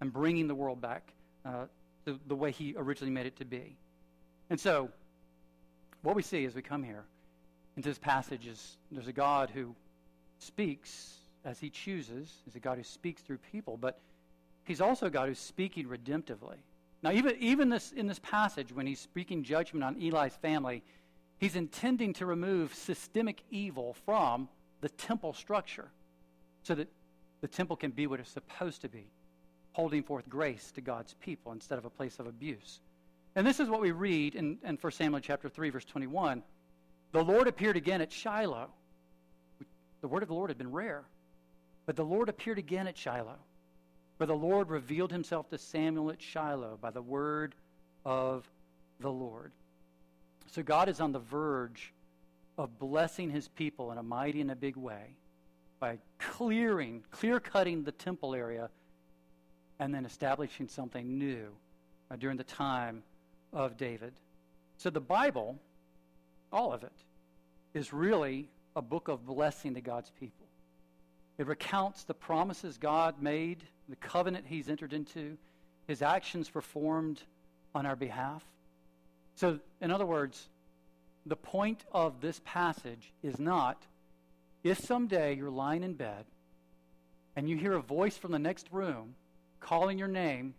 and 0.00 0.12
bringing 0.12 0.46
the 0.46 0.54
world 0.54 0.80
back 0.80 1.02
uh, 1.44 1.64
the, 2.04 2.16
the 2.28 2.36
way 2.36 2.52
he 2.52 2.72
originally 2.76 3.10
made 3.12 3.26
it 3.26 3.34
to 3.34 3.44
be. 3.44 3.74
And 4.50 4.60
so, 4.60 4.88
what 6.02 6.14
we 6.14 6.22
see 6.22 6.44
as 6.44 6.54
we 6.54 6.62
come 6.62 6.84
here 6.84 7.02
into 7.76 7.88
this 7.88 7.98
passage 7.98 8.46
is 8.46 8.76
there's 8.92 9.08
a 9.08 9.12
God 9.12 9.50
who 9.50 9.74
speaks 10.38 11.16
as 11.44 11.58
he 11.58 11.68
chooses. 11.68 12.32
He's 12.44 12.54
a 12.54 12.60
God 12.60 12.78
who 12.78 12.84
speaks 12.84 13.20
through 13.20 13.38
people, 13.50 13.76
but 13.76 13.98
he's 14.62 14.80
also 14.80 15.06
a 15.06 15.10
God 15.10 15.26
who's 15.26 15.40
speaking 15.40 15.86
redemptively. 15.86 16.58
Now, 17.02 17.10
even, 17.10 17.34
even 17.40 17.68
this, 17.68 17.90
in 17.90 18.06
this 18.06 18.20
passage, 18.20 18.72
when 18.72 18.86
he's 18.86 19.00
speaking 19.00 19.42
judgment 19.42 19.82
on 19.82 20.00
Eli's 20.00 20.36
family, 20.36 20.84
he's 21.42 21.56
intending 21.56 22.12
to 22.12 22.24
remove 22.24 22.72
systemic 22.72 23.42
evil 23.50 23.96
from 24.06 24.48
the 24.80 24.88
temple 24.90 25.32
structure 25.32 25.90
so 26.62 26.72
that 26.72 26.88
the 27.40 27.48
temple 27.48 27.74
can 27.74 27.90
be 27.90 28.06
what 28.06 28.20
it's 28.20 28.30
supposed 28.30 28.80
to 28.80 28.88
be, 28.88 29.10
holding 29.72 30.04
forth 30.04 30.28
grace 30.28 30.70
to 30.70 30.80
God's 30.80 31.14
people 31.14 31.50
instead 31.50 31.78
of 31.78 31.84
a 31.84 31.90
place 31.90 32.20
of 32.20 32.28
abuse. 32.28 32.78
And 33.34 33.44
this 33.44 33.58
is 33.58 33.68
what 33.68 33.80
we 33.80 33.90
read 33.90 34.36
in, 34.36 34.56
in 34.64 34.76
1 34.76 34.92
Samuel 34.92 35.20
chapter 35.20 35.48
3, 35.48 35.70
verse 35.70 35.84
21. 35.84 36.44
The 37.10 37.24
Lord 37.24 37.48
appeared 37.48 37.76
again 37.76 38.00
at 38.00 38.12
Shiloh. 38.12 38.68
The 40.00 40.08
word 40.08 40.22
of 40.22 40.28
the 40.28 40.36
Lord 40.36 40.50
had 40.50 40.58
been 40.58 40.70
rare. 40.70 41.02
But 41.86 41.96
the 41.96 42.04
Lord 42.04 42.28
appeared 42.28 42.58
again 42.58 42.86
at 42.86 42.96
Shiloh. 42.96 43.40
For 44.16 44.26
the 44.26 44.36
Lord 44.36 44.68
revealed 44.68 45.10
himself 45.10 45.50
to 45.50 45.58
Samuel 45.58 46.10
at 46.10 46.22
Shiloh 46.22 46.78
by 46.80 46.92
the 46.92 47.02
word 47.02 47.56
of 48.04 48.48
the 49.00 49.10
Lord. 49.10 49.50
So 50.52 50.62
God 50.62 50.90
is 50.90 51.00
on 51.00 51.12
the 51.12 51.18
verge 51.18 51.94
of 52.58 52.78
blessing 52.78 53.30
his 53.30 53.48
people 53.48 53.90
in 53.90 53.96
a 53.96 54.02
mighty 54.02 54.42
and 54.42 54.50
a 54.50 54.54
big 54.54 54.76
way 54.76 55.16
by 55.80 55.96
clearing, 56.18 57.02
clear 57.10 57.40
cutting 57.40 57.84
the 57.84 57.92
temple 57.92 58.34
area 58.34 58.68
and 59.78 59.94
then 59.94 60.04
establishing 60.04 60.68
something 60.68 61.18
new 61.18 61.48
uh, 62.10 62.16
during 62.16 62.36
the 62.36 62.44
time 62.44 63.02
of 63.54 63.78
David. 63.78 64.12
So 64.76 64.90
the 64.90 65.00
Bible, 65.00 65.58
all 66.52 66.70
of 66.70 66.84
it, 66.84 66.92
is 67.72 67.94
really 67.94 68.46
a 68.76 68.82
book 68.82 69.08
of 69.08 69.24
blessing 69.24 69.72
to 69.74 69.80
God's 69.80 70.10
people. 70.20 70.46
It 71.38 71.46
recounts 71.46 72.04
the 72.04 72.14
promises 72.14 72.76
God 72.76 73.22
made 73.22 73.64
the 73.88 73.96
covenant 73.96 74.44
he's 74.46 74.68
entered 74.68 74.92
into, 74.92 75.38
his 75.88 76.02
actions 76.02 76.50
performed 76.50 77.22
on 77.74 77.86
our 77.86 77.96
behalf. 77.96 78.44
So, 79.34 79.58
in 79.80 79.90
other 79.90 80.06
words, 80.06 80.48
the 81.26 81.36
point 81.36 81.84
of 81.92 82.20
this 82.20 82.40
passage 82.44 83.12
is 83.22 83.38
not 83.38 83.82
if 84.64 84.78
someday 84.78 85.34
you're 85.34 85.50
lying 85.50 85.82
in 85.82 85.94
bed 85.94 86.24
and 87.34 87.48
you 87.48 87.56
hear 87.56 87.72
a 87.74 87.82
voice 87.82 88.16
from 88.16 88.32
the 88.32 88.38
next 88.38 88.68
room 88.70 89.14
calling 89.60 89.98
your 89.98 90.08
name, 90.08 90.54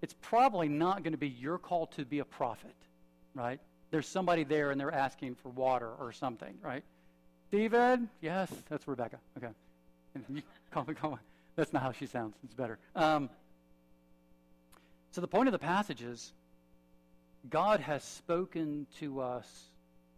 it's 0.00 0.14
probably 0.22 0.68
not 0.68 1.02
going 1.02 1.12
to 1.12 1.18
be 1.18 1.28
your 1.28 1.58
call 1.58 1.86
to 1.88 2.04
be 2.04 2.18
a 2.20 2.24
prophet, 2.24 2.74
right? 3.34 3.60
There's 3.90 4.08
somebody 4.08 4.44
there 4.44 4.70
and 4.70 4.80
they're 4.80 4.92
asking 4.92 5.34
for 5.36 5.50
water 5.50 5.90
or 6.00 6.12
something, 6.12 6.54
right? 6.62 6.82
David? 7.50 8.08
Yes, 8.20 8.50
that's 8.68 8.88
Rebecca. 8.88 9.18
Okay. 9.36 9.52
Call 10.70 10.84
me, 10.84 10.94
call 10.94 11.10
me. 11.12 11.16
That's 11.56 11.72
not 11.72 11.82
how 11.82 11.92
she 11.92 12.06
sounds. 12.06 12.34
It's 12.44 12.54
better. 12.54 12.78
Um, 12.96 13.30
So 15.12 15.20
the 15.20 15.28
point 15.28 15.46
of 15.48 15.52
the 15.52 15.58
passage 15.58 16.02
is 16.02 16.32
God 17.50 17.80
has 17.80 18.02
spoken 18.02 18.86
to 19.00 19.20
us 19.20 19.46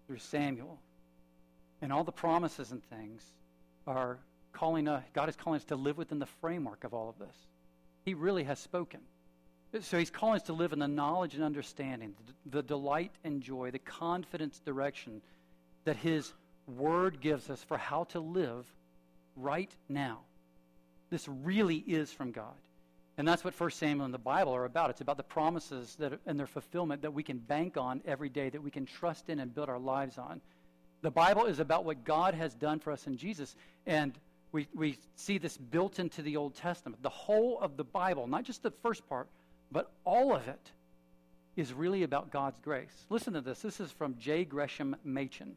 through 0.06 0.18
Samuel. 0.18 0.78
And 1.82 1.92
all 1.92 2.04
the 2.04 2.12
promises 2.12 2.72
and 2.72 2.82
things 2.84 3.22
are 3.86 4.18
calling 4.52 4.88
us, 4.88 5.04
God 5.12 5.28
is 5.28 5.36
calling 5.36 5.58
us 5.58 5.64
to 5.66 5.76
live 5.76 5.98
within 5.98 6.18
the 6.18 6.26
framework 6.26 6.84
of 6.84 6.94
all 6.94 7.08
of 7.08 7.18
this. 7.18 7.36
He 8.04 8.14
really 8.14 8.44
has 8.44 8.58
spoken. 8.58 9.00
So 9.80 9.98
he's 9.98 10.10
calling 10.10 10.36
us 10.36 10.44
to 10.44 10.52
live 10.52 10.72
in 10.72 10.78
the 10.78 10.88
knowledge 10.88 11.34
and 11.34 11.44
understanding, 11.44 12.14
the, 12.46 12.58
the 12.58 12.62
delight 12.62 13.12
and 13.24 13.42
joy, 13.42 13.70
the 13.70 13.78
confidence 13.78 14.58
direction 14.64 15.20
that 15.84 15.96
his 15.96 16.32
word 16.66 17.20
gives 17.20 17.50
us 17.50 17.62
for 17.62 17.76
how 17.76 18.04
to 18.04 18.20
live 18.20 18.64
right 19.36 19.70
now. 19.88 20.20
This 21.10 21.28
really 21.28 21.76
is 21.76 22.10
from 22.10 22.32
God. 22.32 22.54
And 23.18 23.26
that's 23.26 23.44
what 23.44 23.58
1 23.58 23.70
Samuel 23.70 24.04
and 24.04 24.12
the 24.12 24.18
Bible 24.18 24.54
are 24.54 24.66
about. 24.66 24.90
It's 24.90 25.00
about 25.00 25.16
the 25.16 25.22
promises 25.22 25.96
that, 25.96 26.18
and 26.26 26.38
their 26.38 26.46
fulfillment 26.46 27.02
that 27.02 27.14
we 27.14 27.22
can 27.22 27.38
bank 27.38 27.76
on 27.76 28.02
every 28.06 28.28
day, 28.28 28.50
that 28.50 28.62
we 28.62 28.70
can 28.70 28.84
trust 28.84 29.30
in 29.30 29.40
and 29.40 29.54
build 29.54 29.70
our 29.70 29.78
lives 29.78 30.18
on. 30.18 30.40
The 31.00 31.10
Bible 31.10 31.46
is 31.46 31.58
about 31.58 31.84
what 31.84 32.04
God 32.04 32.34
has 32.34 32.54
done 32.54 32.78
for 32.78 32.92
us 32.92 33.06
in 33.06 33.16
Jesus. 33.16 33.54
And 33.86 34.12
we, 34.52 34.68
we 34.74 34.98
see 35.14 35.38
this 35.38 35.56
built 35.56 35.98
into 35.98 36.20
the 36.20 36.36
Old 36.36 36.54
Testament. 36.56 37.02
The 37.02 37.08
whole 37.08 37.58
of 37.60 37.76
the 37.76 37.84
Bible, 37.84 38.26
not 38.26 38.44
just 38.44 38.62
the 38.62 38.70
first 38.70 39.08
part, 39.08 39.28
but 39.72 39.90
all 40.04 40.34
of 40.34 40.46
it, 40.48 40.70
is 41.56 41.72
really 41.72 42.02
about 42.02 42.30
God's 42.30 42.60
grace. 42.60 43.06
Listen 43.08 43.32
to 43.32 43.40
this. 43.40 43.60
This 43.60 43.80
is 43.80 43.90
from 43.90 44.16
J. 44.18 44.44
Gresham 44.44 44.94
Machen. 45.04 45.56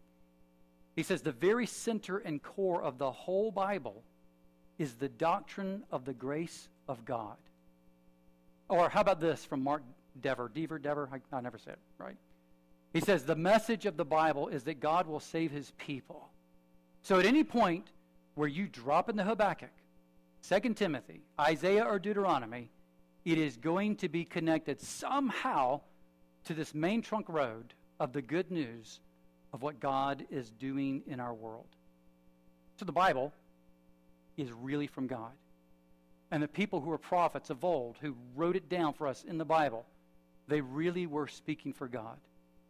He 0.95 1.03
says, 1.03 1.21
The 1.21 1.33
very 1.33 1.65
center 1.65 2.19
and 2.19 2.41
core 2.41 2.81
of 2.81 2.97
the 2.97 3.11
whole 3.11 3.51
Bible 3.51 4.01
is 4.77 4.93
the 4.93 5.09
doctrine 5.09 5.83
of 5.91 6.05
the 6.05 6.13
grace 6.13 6.69
of 6.87 7.03
God. 7.03 7.35
Or 8.69 8.87
how 8.87 9.01
about 9.01 9.19
this 9.19 9.43
from 9.43 9.63
Mark 9.63 9.83
Dever? 10.21 10.49
Dever, 10.53 10.79
Dever? 10.79 11.09
I, 11.11 11.35
I 11.35 11.41
never 11.41 11.57
say 11.57 11.71
it 11.71 11.79
right. 11.97 12.15
He 12.93 13.01
says, 13.01 13.23
The 13.23 13.35
message 13.35 13.85
of 13.85 13.97
the 13.97 14.05
Bible 14.05 14.47
is 14.47 14.63
that 14.63 14.79
God 14.79 15.07
will 15.07 15.19
save 15.19 15.51
his 15.51 15.71
people. 15.77 16.29
So 17.01 17.19
at 17.19 17.25
any 17.25 17.43
point 17.43 17.87
where 18.35 18.47
you 18.47 18.67
drop 18.67 19.09
in 19.09 19.15
the 19.15 19.23
Habakkuk, 19.23 19.71
2 20.47 20.73
Timothy, 20.73 21.21
Isaiah, 21.39 21.83
or 21.83 21.99
Deuteronomy, 21.99 22.69
it 23.25 23.37
is 23.37 23.57
going 23.57 23.97
to 23.97 24.09
be 24.09 24.23
connected 24.23 24.79
somehow 24.79 25.81
to 26.45 26.53
this 26.53 26.73
main 26.73 27.01
trunk 27.01 27.27
road 27.27 27.73
of 27.99 28.13
the 28.13 28.21
good 28.21 28.49
news 28.49 28.99
of 29.51 29.61
what 29.61 29.79
God 29.79 30.25
is 30.29 30.51
doing 30.51 31.03
in 31.07 31.19
our 31.19 31.33
world. 31.33 31.67
So 32.77 32.85
the 32.85 32.91
Bible 32.91 33.33
is 34.37 34.51
really 34.51 34.87
from 34.87 35.07
God 35.07 35.31
and 36.31 36.43
the 36.43 36.47
people 36.47 36.79
who 36.79 36.89
were 36.89 36.97
prophets 36.97 37.49
of 37.49 37.63
old 37.63 37.97
who 38.01 38.15
wrote 38.35 38.55
it 38.55 38.69
down 38.69 38.93
for 38.93 39.07
us 39.07 39.23
in 39.23 39.37
the 39.37 39.45
Bible, 39.45 39.85
they 40.47 40.61
really 40.61 41.07
were 41.07 41.27
speaking 41.27 41.73
for 41.73 41.87
God. 41.87 42.17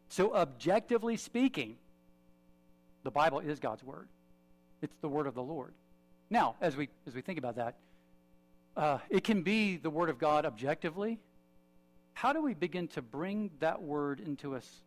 So, 0.09 0.33
objectively 0.33 1.17
speaking, 1.17 1.77
the 3.03 3.11
Bible 3.11 3.39
is 3.39 3.59
God's 3.59 3.83
word. 3.83 4.07
It's 4.81 4.95
the 5.01 5.09
word 5.09 5.27
of 5.27 5.35
the 5.35 5.43
Lord. 5.43 5.73
Now, 6.29 6.55
as 6.61 6.75
we 6.75 6.89
as 7.05 7.15
we 7.15 7.21
think 7.21 7.37
about 7.37 7.55
that, 7.57 7.75
uh, 8.75 8.99
it 9.09 9.23
can 9.23 9.41
be 9.41 9.77
the 9.77 9.89
word 9.89 10.09
of 10.09 10.17
God 10.17 10.45
objectively. 10.45 11.19
How 12.13 12.33
do 12.33 12.41
we 12.41 12.53
begin 12.53 12.87
to 12.89 13.01
bring 13.01 13.51
that 13.59 13.81
word 13.81 14.19
into 14.19 14.55
us? 14.55 14.81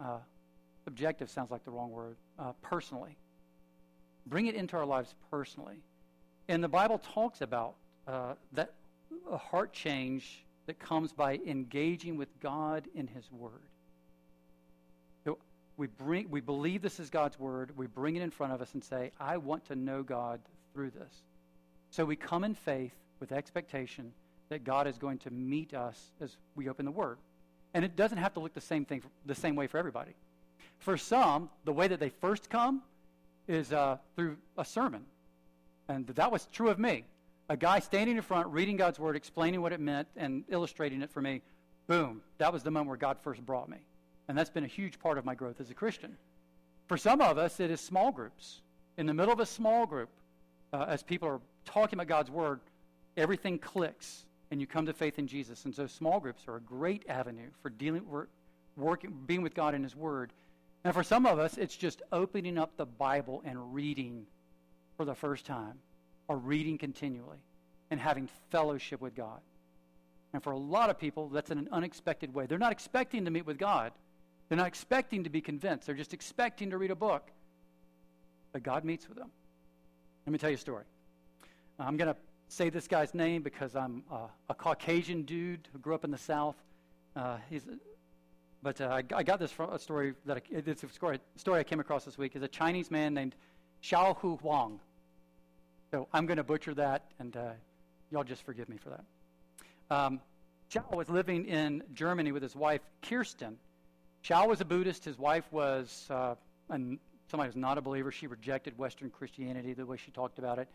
Uh, 0.00 0.18
objective 0.86 1.28
sounds 1.30 1.50
like 1.50 1.64
the 1.64 1.70
wrong 1.70 1.90
word. 1.90 2.16
Uh, 2.38 2.52
personally, 2.62 3.16
bring 4.26 4.46
it 4.46 4.54
into 4.54 4.76
our 4.76 4.86
lives 4.86 5.14
personally, 5.30 5.76
and 6.48 6.62
the 6.62 6.68
Bible 6.68 6.98
talks 6.98 7.40
about 7.40 7.74
uh, 8.06 8.34
that 8.52 8.72
a 9.30 9.36
heart 9.36 9.72
change 9.72 10.44
that 10.66 10.78
comes 10.78 11.12
by 11.12 11.40
engaging 11.46 12.16
with 12.16 12.28
God 12.40 12.86
in 12.94 13.06
His 13.06 13.30
Word. 13.30 13.52
So 15.24 15.38
we 15.76 15.86
bring, 15.86 16.30
we 16.30 16.40
believe 16.40 16.82
this 16.82 17.00
is 17.00 17.10
God's 17.10 17.38
Word. 17.38 17.76
We 17.76 17.86
bring 17.86 18.16
it 18.16 18.22
in 18.22 18.30
front 18.30 18.52
of 18.52 18.60
us 18.60 18.74
and 18.74 18.82
say, 18.82 19.12
"I 19.20 19.36
want 19.36 19.64
to 19.66 19.76
know 19.76 20.02
God 20.02 20.40
through 20.72 20.90
this." 20.90 21.22
So 21.90 22.04
we 22.04 22.16
come 22.16 22.44
in 22.44 22.54
faith 22.54 22.94
with 23.20 23.32
expectation 23.32 24.12
that 24.48 24.64
God 24.64 24.86
is 24.86 24.98
going 24.98 25.18
to 25.18 25.30
meet 25.30 25.74
us 25.74 26.12
as 26.20 26.36
we 26.54 26.68
open 26.68 26.84
the 26.84 26.90
Word, 26.90 27.18
and 27.74 27.84
it 27.84 27.96
doesn't 27.96 28.18
have 28.18 28.34
to 28.34 28.40
look 28.40 28.54
the 28.54 28.60
same 28.60 28.84
thing, 28.84 29.02
the 29.24 29.34
same 29.34 29.56
way 29.56 29.66
for 29.66 29.78
everybody. 29.78 30.12
For 30.78 30.96
some, 30.96 31.48
the 31.64 31.72
way 31.72 31.88
that 31.88 32.00
they 32.00 32.10
first 32.10 32.50
come 32.50 32.82
is 33.48 33.72
uh, 33.72 33.98
through 34.14 34.36
a 34.58 34.64
sermon, 34.64 35.04
and 35.88 36.06
that 36.08 36.30
was 36.30 36.46
true 36.52 36.68
of 36.68 36.78
me 36.78 37.04
a 37.48 37.56
guy 37.56 37.78
standing 37.78 38.16
in 38.16 38.22
front, 38.22 38.48
reading 38.48 38.76
God's 38.76 38.98
word, 38.98 39.16
explaining 39.16 39.62
what 39.62 39.72
it 39.72 39.80
meant, 39.80 40.08
and 40.16 40.44
illustrating 40.48 41.02
it 41.02 41.10
for 41.10 41.20
me, 41.20 41.42
boom, 41.86 42.22
that 42.38 42.52
was 42.52 42.62
the 42.62 42.70
moment 42.70 42.88
where 42.88 42.96
God 42.96 43.18
first 43.22 43.44
brought 43.44 43.68
me. 43.68 43.78
And 44.28 44.36
that's 44.36 44.50
been 44.50 44.64
a 44.64 44.68
huge 44.68 44.98
part 44.98 45.18
of 45.18 45.24
my 45.24 45.34
growth 45.34 45.60
as 45.60 45.70
a 45.70 45.74
Christian. 45.74 46.16
For 46.88 46.96
some 46.96 47.20
of 47.20 47.38
us, 47.38 47.60
it 47.60 47.70
is 47.70 47.80
small 47.80 48.10
groups. 48.10 48.62
In 48.96 49.06
the 49.06 49.14
middle 49.14 49.32
of 49.32 49.40
a 49.40 49.46
small 49.46 49.86
group, 49.86 50.08
uh, 50.72 50.86
as 50.88 51.02
people 51.02 51.28
are 51.28 51.40
talking 51.64 51.96
about 51.96 52.08
God's 52.08 52.30
word, 52.30 52.60
everything 53.16 53.58
clicks 53.58 54.24
and 54.50 54.60
you 54.60 54.66
come 54.66 54.86
to 54.86 54.92
faith 54.92 55.18
in 55.18 55.26
Jesus. 55.26 55.64
And 55.64 55.74
so 55.74 55.86
small 55.86 56.20
groups 56.20 56.42
are 56.48 56.56
a 56.56 56.60
great 56.60 57.04
avenue 57.08 57.50
for 57.62 57.70
dealing, 57.70 58.02
working, 58.76 59.14
being 59.26 59.42
with 59.42 59.54
God 59.54 59.74
in 59.74 59.82
His 59.82 59.96
Word. 59.96 60.32
And 60.84 60.94
for 60.94 61.02
some 61.02 61.26
of 61.26 61.38
us, 61.38 61.56
it's 61.56 61.76
just 61.76 62.02
opening 62.12 62.58
up 62.58 62.76
the 62.76 62.86
Bible 62.86 63.42
and 63.44 63.74
reading 63.74 64.26
for 64.96 65.04
the 65.04 65.14
first 65.14 65.44
time 65.44 65.78
are 66.28 66.36
reading 66.36 66.78
continually 66.78 67.38
and 67.90 68.00
having 68.00 68.28
fellowship 68.50 69.00
with 69.00 69.14
God. 69.14 69.40
And 70.32 70.42
for 70.42 70.52
a 70.52 70.58
lot 70.58 70.90
of 70.90 70.98
people, 70.98 71.28
that's 71.28 71.50
in 71.50 71.58
an 71.58 71.68
unexpected 71.72 72.34
way. 72.34 72.46
They're 72.46 72.58
not 72.58 72.72
expecting 72.72 73.24
to 73.24 73.30
meet 73.30 73.46
with 73.46 73.58
God, 73.58 73.92
they're 74.48 74.58
not 74.58 74.66
expecting 74.66 75.24
to 75.24 75.30
be 75.30 75.40
convinced, 75.40 75.86
they're 75.86 75.94
just 75.94 76.14
expecting 76.14 76.70
to 76.70 76.78
read 76.78 76.90
a 76.90 76.96
book. 76.96 77.30
But 78.52 78.62
God 78.62 78.84
meets 78.84 79.08
with 79.08 79.18
them. 79.18 79.30
Let 80.26 80.32
me 80.32 80.38
tell 80.38 80.50
you 80.50 80.56
a 80.56 80.58
story. 80.58 80.84
I'm 81.78 81.96
going 81.96 82.12
to 82.12 82.16
say 82.48 82.70
this 82.70 82.88
guy's 82.88 83.14
name 83.14 83.42
because 83.42 83.76
I'm 83.76 84.02
a 84.48 84.54
Caucasian 84.54 85.22
dude 85.22 85.68
who 85.72 85.78
grew 85.78 85.94
up 85.94 86.04
in 86.04 86.10
the 86.10 86.18
South. 86.18 86.56
Uh, 87.14 87.38
he's, 87.48 87.62
but 88.62 88.80
uh, 88.80 88.86
I, 88.86 89.02
I, 89.14 89.22
got 89.22 89.38
this 89.38 89.50
from 89.50 89.70
a 89.70 89.78
story 89.78 90.14
that 90.26 90.36
I, 90.36 90.40
it's 90.50 90.82
a 90.82 90.88
story, 90.88 91.18
story 91.36 91.60
I 91.60 91.64
came 91.64 91.80
across 91.80 92.04
this 92.04 92.18
week. 92.18 92.36
Is 92.36 92.42
a 92.42 92.48
Chinese 92.48 92.90
man 92.90 93.14
named 93.14 93.34
Xiao 93.82 94.16
Hu 94.18 94.36
Huang. 94.36 94.80
So 95.90 96.08
I'm 96.12 96.26
going 96.26 96.38
to 96.38 96.44
butcher 96.44 96.74
that, 96.74 97.04
and 97.18 97.36
uh, 97.36 97.50
y'all 98.10 98.24
just 98.24 98.42
forgive 98.42 98.68
me 98.68 98.76
for 98.76 98.90
that. 98.90 99.04
Um, 99.94 100.20
Xiao 100.70 100.96
was 100.96 101.08
living 101.08 101.46
in 101.46 101.82
Germany 101.94 102.32
with 102.32 102.42
his 102.42 102.56
wife, 102.56 102.80
Kirsten. 103.02 103.56
Xiao 104.24 104.48
was 104.48 104.60
a 104.60 104.64
Buddhist. 104.64 105.04
His 105.04 105.18
wife 105.18 105.44
was 105.52 106.06
uh, 106.10 106.34
an, 106.70 106.98
somebody 107.30 107.48
who's 107.48 107.56
not 107.56 107.78
a 107.78 107.80
believer. 107.80 108.10
She 108.10 108.26
rejected 108.26 108.76
Western 108.76 109.10
Christianity 109.10 109.74
the 109.74 109.86
way 109.86 109.96
she 109.96 110.10
talked 110.10 110.38
about 110.38 110.58
it. 110.58 110.68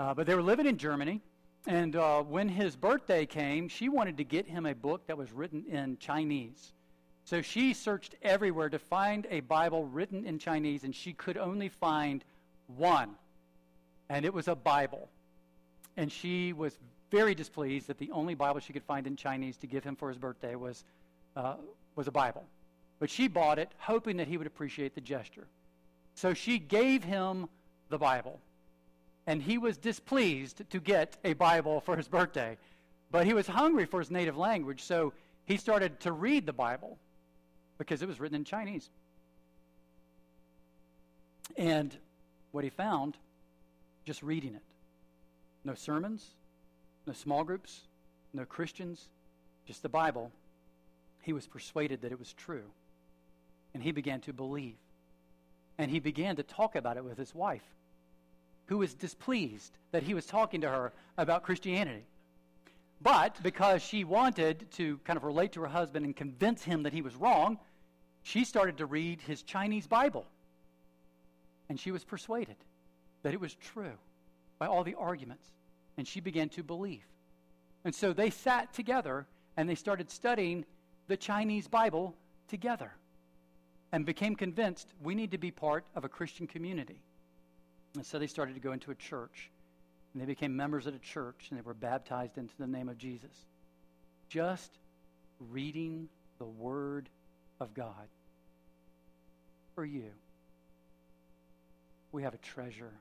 Uh, 0.00 0.14
but 0.14 0.26
they 0.26 0.34
were 0.34 0.42
living 0.42 0.66
in 0.66 0.76
Germany. 0.76 1.20
And 1.66 1.94
uh, 1.94 2.22
when 2.22 2.48
his 2.48 2.74
birthday 2.74 3.26
came, 3.26 3.68
she 3.68 3.88
wanted 3.88 4.16
to 4.16 4.24
get 4.24 4.48
him 4.48 4.66
a 4.66 4.74
book 4.74 5.06
that 5.06 5.16
was 5.16 5.32
written 5.32 5.64
in 5.70 5.98
Chinese. 5.98 6.72
So 7.24 7.42
she 7.42 7.74
searched 7.74 8.16
everywhere 8.22 8.70
to 8.70 8.78
find 8.78 9.26
a 9.30 9.40
Bible 9.40 9.84
written 9.84 10.24
in 10.24 10.38
Chinese, 10.38 10.82
and 10.82 10.94
she 10.94 11.12
could 11.12 11.36
only 11.36 11.68
find 11.68 12.24
one 12.66 13.10
and 14.08 14.24
it 14.24 14.32
was 14.32 14.48
a 14.48 14.54
Bible. 14.54 15.08
And 15.96 16.10
she 16.10 16.52
was 16.52 16.78
very 17.10 17.34
displeased 17.34 17.88
that 17.88 17.98
the 17.98 18.10
only 18.12 18.34
Bible 18.34 18.60
she 18.60 18.72
could 18.72 18.84
find 18.84 19.06
in 19.06 19.16
Chinese 19.16 19.56
to 19.58 19.66
give 19.66 19.84
him 19.84 19.96
for 19.96 20.08
his 20.08 20.18
birthday 20.18 20.54
was, 20.54 20.84
uh, 21.36 21.54
was 21.96 22.06
a 22.06 22.12
Bible. 22.12 22.44
But 22.98 23.10
she 23.10 23.28
bought 23.28 23.58
it, 23.58 23.70
hoping 23.78 24.16
that 24.18 24.28
he 24.28 24.36
would 24.36 24.46
appreciate 24.46 24.94
the 24.94 25.00
gesture. 25.00 25.46
So 26.14 26.34
she 26.34 26.58
gave 26.58 27.04
him 27.04 27.48
the 27.88 27.98
Bible. 27.98 28.40
And 29.26 29.42
he 29.42 29.58
was 29.58 29.76
displeased 29.76 30.62
to 30.70 30.80
get 30.80 31.16
a 31.24 31.34
Bible 31.34 31.80
for 31.80 31.96
his 31.96 32.08
birthday. 32.08 32.56
But 33.10 33.26
he 33.26 33.34
was 33.34 33.46
hungry 33.46 33.86
for 33.86 34.00
his 34.00 34.10
native 34.10 34.36
language, 34.36 34.82
so 34.82 35.12
he 35.46 35.56
started 35.56 36.00
to 36.00 36.12
read 36.12 36.44
the 36.44 36.52
Bible 36.52 36.98
because 37.78 38.02
it 38.02 38.08
was 38.08 38.20
written 38.20 38.36
in 38.36 38.44
Chinese. 38.44 38.90
And 41.56 41.96
what 42.52 42.64
he 42.64 42.70
found 42.70 43.16
just 44.08 44.22
reading 44.22 44.54
it. 44.54 44.62
No 45.64 45.74
sermons, 45.74 46.24
no 47.06 47.12
small 47.12 47.44
groups, 47.44 47.82
no 48.32 48.46
Christians, 48.46 49.10
just 49.66 49.82
the 49.82 49.90
Bible. 49.90 50.32
He 51.20 51.34
was 51.34 51.46
persuaded 51.46 52.00
that 52.00 52.10
it 52.10 52.18
was 52.18 52.32
true. 52.32 52.64
And 53.74 53.82
he 53.82 53.92
began 53.92 54.22
to 54.22 54.32
believe. 54.32 54.78
And 55.76 55.90
he 55.90 56.00
began 56.00 56.36
to 56.36 56.42
talk 56.42 56.74
about 56.74 56.96
it 56.96 57.04
with 57.04 57.18
his 57.18 57.34
wife, 57.34 57.74
who 58.64 58.78
was 58.78 58.94
displeased 58.94 59.76
that 59.92 60.04
he 60.04 60.14
was 60.14 60.24
talking 60.24 60.62
to 60.62 60.70
her 60.70 60.90
about 61.18 61.42
Christianity. 61.42 62.06
But 63.02 63.36
because 63.42 63.82
she 63.82 64.04
wanted 64.04 64.72
to 64.72 64.98
kind 65.04 65.18
of 65.18 65.24
relate 65.24 65.52
to 65.52 65.60
her 65.60 65.68
husband 65.68 66.06
and 66.06 66.16
convince 66.16 66.64
him 66.64 66.84
that 66.84 66.94
he 66.94 67.02
was 67.02 67.14
wrong, 67.14 67.58
she 68.22 68.44
started 68.44 68.78
to 68.78 68.86
read 68.86 69.20
his 69.20 69.42
Chinese 69.42 69.86
Bible. 69.86 70.24
And 71.68 71.78
she 71.78 71.90
was 71.90 72.04
persuaded 72.04 72.56
that 73.22 73.34
it 73.34 73.40
was 73.40 73.54
true 73.54 73.96
by 74.58 74.66
all 74.66 74.84
the 74.84 74.94
arguments. 74.94 75.48
And 75.96 76.06
she 76.06 76.20
began 76.20 76.48
to 76.50 76.62
believe. 76.62 77.04
And 77.84 77.94
so 77.94 78.12
they 78.12 78.30
sat 78.30 78.72
together 78.72 79.26
and 79.56 79.68
they 79.68 79.74
started 79.74 80.10
studying 80.10 80.64
the 81.08 81.16
Chinese 81.16 81.66
Bible 81.66 82.14
together 82.48 82.92
and 83.92 84.04
became 84.04 84.36
convinced 84.36 84.88
we 85.02 85.14
need 85.14 85.32
to 85.32 85.38
be 85.38 85.50
part 85.50 85.84
of 85.94 86.04
a 86.04 86.08
Christian 86.08 86.46
community. 86.46 87.00
And 87.94 88.04
so 88.04 88.18
they 88.18 88.26
started 88.26 88.54
to 88.54 88.60
go 88.60 88.72
into 88.72 88.90
a 88.90 88.94
church. 88.94 89.50
And 90.12 90.22
they 90.22 90.26
became 90.26 90.56
members 90.56 90.86
of 90.86 90.92
the 90.92 90.98
church 90.98 91.48
and 91.50 91.58
they 91.58 91.62
were 91.62 91.74
baptized 91.74 92.38
into 92.38 92.54
the 92.58 92.66
name 92.66 92.88
of 92.88 92.98
Jesus. 92.98 93.46
Just 94.28 94.70
reading 95.50 96.08
the 96.38 96.44
Word 96.44 97.08
of 97.60 97.74
God. 97.74 98.08
For 99.74 99.84
you, 99.84 100.10
we 102.12 102.22
have 102.22 102.34
a 102.34 102.38
treasure. 102.38 102.92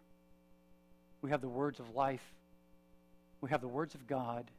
We 1.22 1.32
have 1.32 1.42
the 1.42 1.50
words 1.50 1.80
of 1.80 1.96
life. 1.96 2.24
We 3.42 3.50
have 3.50 3.62
the 3.62 3.68
words 3.68 3.96
of 3.96 4.08
God 4.08 4.50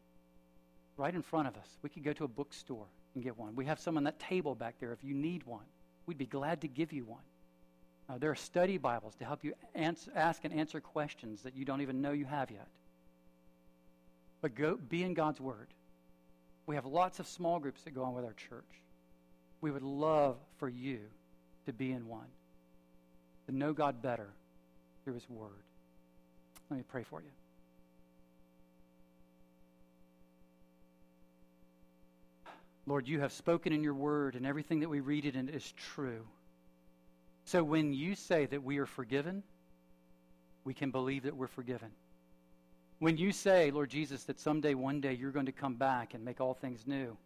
right 0.96 1.14
in 1.14 1.22
front 1.22 1.48
of 1.48 1.56
us. 1.56 1.68
We 1.82 1.88
could 1.88 2.04
go 2.04 2.12
to 2.12 2.24
a 2.24 2.28
bookstore 2.28 2.86
and 3.14 3.22
get 3.24 3.38
one. 3.38 3.56
We 3.56 3.66
have 3.66 3.80
some 3.80 3.96
on 3.96 4.04
that 4.04 4.18
table 4.18 4.54
back 4.54 4.76
there 4.80 4.92
if 4.92 5.02
you 5.02 5.14
need 5.14 5.44
one. 5.44 5.64
We'd 6.06 6.18
be 6.18 6.26
glad 6.26 6.62
to 6.62 6.68
give 6.68 6.92
you 6.92 7.04
one. 7.04 7.22
Uh, 8.08 8.18
there 8.18 8.30
are 8.30 8.36
study 8.36 8.78
Bibles 8.78 9.14
to 9.16 9.24
help 9.24 9.44
you 9.44 9.54
answer, 9.74 10.10
ask 10.14 10.44
and 10.44 10.54
answer 10.54 10.80
questions 10.80 11.42
that 11.42 11.54
you 11.54 11.64
don't 11.64 11.82
even 11.82 12.00
know 12.00 12.12
you 12.12 12.24
have 12.24 12.50
yet. 12.50 12.66
But 14.40 14.54
go 14.54 14.76
be 14.76 15.02
in 15.02 15.14
God's 15.14 15.40
Word. 15.40 15.68
We 16.66 16.76
have 16.76 16.86
lots 16.86 17.18
of 17.18 17.26
small 17.26 17.58
groups 17.58 17.82
that 17.82 17.94
go 17.94 18.04
on 18.04 18.14
with 18.14 18.24
our 18.24 18.34
church. 18.34 18.64
We 19.60 19.70
would 19.70 19.82
love 19.82 20.36
for 20.58 20.68
you 20.68 21.00
to 21.66 21.72
be 21.72 21.92
in 21.92 22.08
one, 22.08 22.28
to 23.46 23.54
know 23.54 23.72
God 23.72 24.00
better 24.00 24.28
through 25.04 25.14
His 25.14 25.28
Word. 25.28 25.50
Let 26.70 26.76
me 26.76 26.84
pray 26.88 27.02
for 27.02 27.20
you. 27.20 27.30
Lord, 32.86 33.06
you 33.06 33.20
have 33.20 33.32
spoken 33.32 33.72
in 33.72 33.82
your 33.82 33.94
word, 33.94 34.34
and 34.34 34.46
everything 34.46 34.80
that 34.80 34.88
we 34.88 35.00
read 35.00 35.26
it 35.26 35.36
in 35.36 35.48
is 35.50 35.72
true. 35.94 36.24
So 37.44 37.62
when 37.62 37.92
you 37.92 38.14
say 38.14 38.46
that 38.46 38.62
we 38.62 38.78
are 38.78 38.86
forgiven, 38.86 39.42
we 40.64 40.74
can 40.74 40.90
believe 40.90 41.24
that 41.24 41.36
we're 41.36 41.48
forgiven. 41.48 41.90
When 42.98 43.16
you 43.16 43.30
say, 43.30 43.70
Lord 43.70 43.90
Jesus, 43.90 44.24
that 44.24 44.40
someday, 44.40 44.74
one 44.74 45.00
day, 45.00 45.12
you're 45.14 45.30
going 45.30 45.46
to 45.46 45.52
come 45.52 45.74
back 45.74 46.14
and 46.14 46.24
make 46.24 46.40
all 46.40 46.54
things 46.54 46.86
new, 46.86 47.16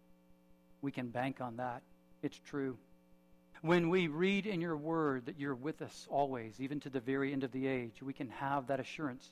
we 0.82 0.90
can 0.90 1.08
bank 1.08 1.40
on 1.40 1.56
that. 1.56 1.82
It's 2.22 2.38
true. 2.46 2.76
When 3.62 3.90
we 3.90 4.08
read 4.08 4.46
in 4.46 4.60
your 4.60 4.76
word 4.76 5.26
that 5.26 5.38
you're 5.38 5.54
with 5.54 5.82
us 5.82 6.08
always, 6.10 6.60
even 6.60 6.80
to 6.80 6.90
the 6.90 6.98
very 6.98 7.32
end 7.32 7.44
of 7.44 7.52
the 7.52 7.68
age, 7.68 8.02
we 8.02 8.12
can 8.12 8.28
have 8.28 8.66
that 8.66 8.80
assurance 8.80 9.30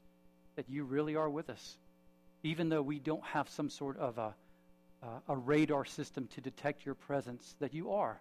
that 0.55 0.70
you 0.70 0.85
really 0.85 1.16
are 1.16 1.28
with 1.28 1.51
us, 1.51 1.76
even 2.45 2.68
though 2.68 2.81
we 2.81 3.01
don't 3.01 3.24
have 3.24 3.49
some 3.49 3.68
sort 3.68 3.99
of 3.99 4.18
a, 4.18 4.35
uh, 5.03 5.07
a 5.28 5.37
radar 5.37 5.85
system 5.85 6.28
to 6.28 6.41
detect 6.41 6.87
your 6.87 6.95
presence, 6.95 7.57
that 7.59 7.74
you 7.74 7.91
are, 7.91 8.20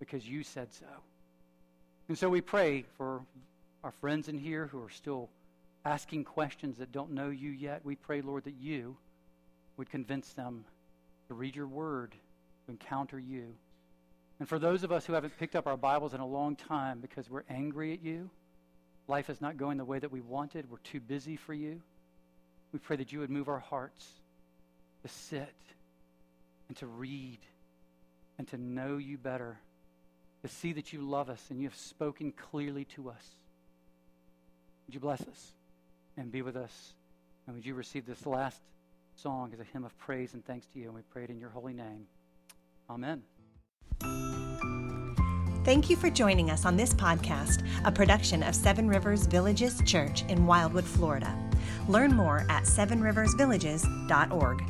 because 0.00 0.26
you 0.26 0.42
said 0.42 0.72
so. 0.72 0.86
And 2.08 2.16
so 2.16 2.30
we 2.30 2.40
pray 2.40 2.86
for 2.96 3.20
our 3.84 3.92
friends 3.92 4.28
in 4.28 4.38
here 4.38 4.68
who 4.68 4.82
are 4.82 4.90
still 4.90 5.28
asking 5.84 6.24
questions 6.24 6.78
that 6.78 6.92
don't 6.92 7.12
know 7.12 7.28
you 7.28 7.50
yet. 7.50 7.84
We 7.84 7.96
pray, 7.96 8.22
Lord, 8.22 8.44
that 8.44 8.54
you 8.58 8.96
would 9.76 9.90
convince 9.90 10.32
them 10.32 10.64
to 11.28 11.34
read 11.34 11.54
your 11.54 11.66
word, 11.66 12.12
to 12.64 12.72
encounter 12.72 13.18
you. 13.18 13.54
And 14.38 14.48
for 14.48 14.58
those 14.58 14.82
of 14.82 14.92
us 14.92 15.06
who 15.06 15.14
haven't 15.14 15.38
picked 15.38 15.56
up 15.56 15.66
our 15.66 15.76
Bibles 15.76 16.12
in 16.12 16.20
a 16.20 16.26
long 16.26 16.56
time 16.56 17.00
because 17.00 17.30
we're 17.30 17.44
angry 17.48 17.92
at 17.92 18.02
you, 18.02 18.30
life 19.08 19.30
is 19.30 19.40
not 19.40 19.56
going 19.56 19.78
the 19.78 19.84
way 19.84 19.98
that 19.98 20.12
we 20.12 20.20
wanted, 20.20 20.70
we're 20.70 20.78
too 20.78 21.00
busy 21.00 21.36
for 21.36 21.54
you, 21.54 21.80
we 22.72 22.78
pray 22.78 22.96
that 22.96 23.12
you 23.12 23.20
would 23.20 23.30
move 23.30 23.48
our 23.48 23.58
hearts 23.58 24.06
to 25.02 25.08
sit 25.08 25.54
and 26.68 26.76
to 26.78 26.86
read 26.86 27.38
and 28.38 28.46
to 28.48 28.58
know 28.58 28.98
you 28.98 29.16
better 29.16 29.58
to 30.42 30.48
see 30.48 30.72
that 30.74 30.92
you 30.92 31.00
love 31.00 31.28
us 31.28 31.42
and 31.50 31.60
you 31.60 31.68
have 31.68 31.76
spoken 31.76 32.32
clearly 32.32 32.84
to 32.84 33.08
us. 33.08 33.26
Would 34.86 34.94
you 34.94 35.00
bless 35.00 35.20
us 35.22 35.52
and 36.16 36.30
be 36.30 36.42
with 36.42 36.56
us? 36.56 36.94
And 37.46 37.56
would 37.56 37.66
you 37.66 37.74
receive 37.74 38.06
this 38.06 38.26
last 38.26 38.60
song 39.16 39.50
as 39.52 39.60
a 39.60 39.64
hymn 39.64 39.84
of 39.84 39.96
praise 39.98 40.34
and 40.34 40.44
thanks 40.44 40.66
to 40.72 40.78
you? 40.78 40.86
And 40.86 40.94
we 40.94 41.02
pray 41.10 41.24
it 41.24 41.30
in 41.30 41.40
your 41.40 41.50
holy 41.50 41.72
name. 41.72 42.06
Amen. 42.88 43.22
Thank 45.64 45.90
you 45.90 45.96
for 45.96 46.10
joining 46.10 46.50
us 46.50 46.64
on 46.64 46.76
this 46.76 46.94
podcast, 46.94 47.66
a 47.84 47.90
production 47.90 48.44
of 48.44 48.54
Seven 48.54 48.86
Rivers 48.86 49.26
Villages 49.26 49.82
Church 49.84 50.24
in 50.28 50.46
Wildwood, 50.46 50.84
Florida. 50.84 51.36
Learn 51.88 52.14
more 52.14 52.46
at 52.48 52.62
sevenriversvillages.org. 52.64 54.62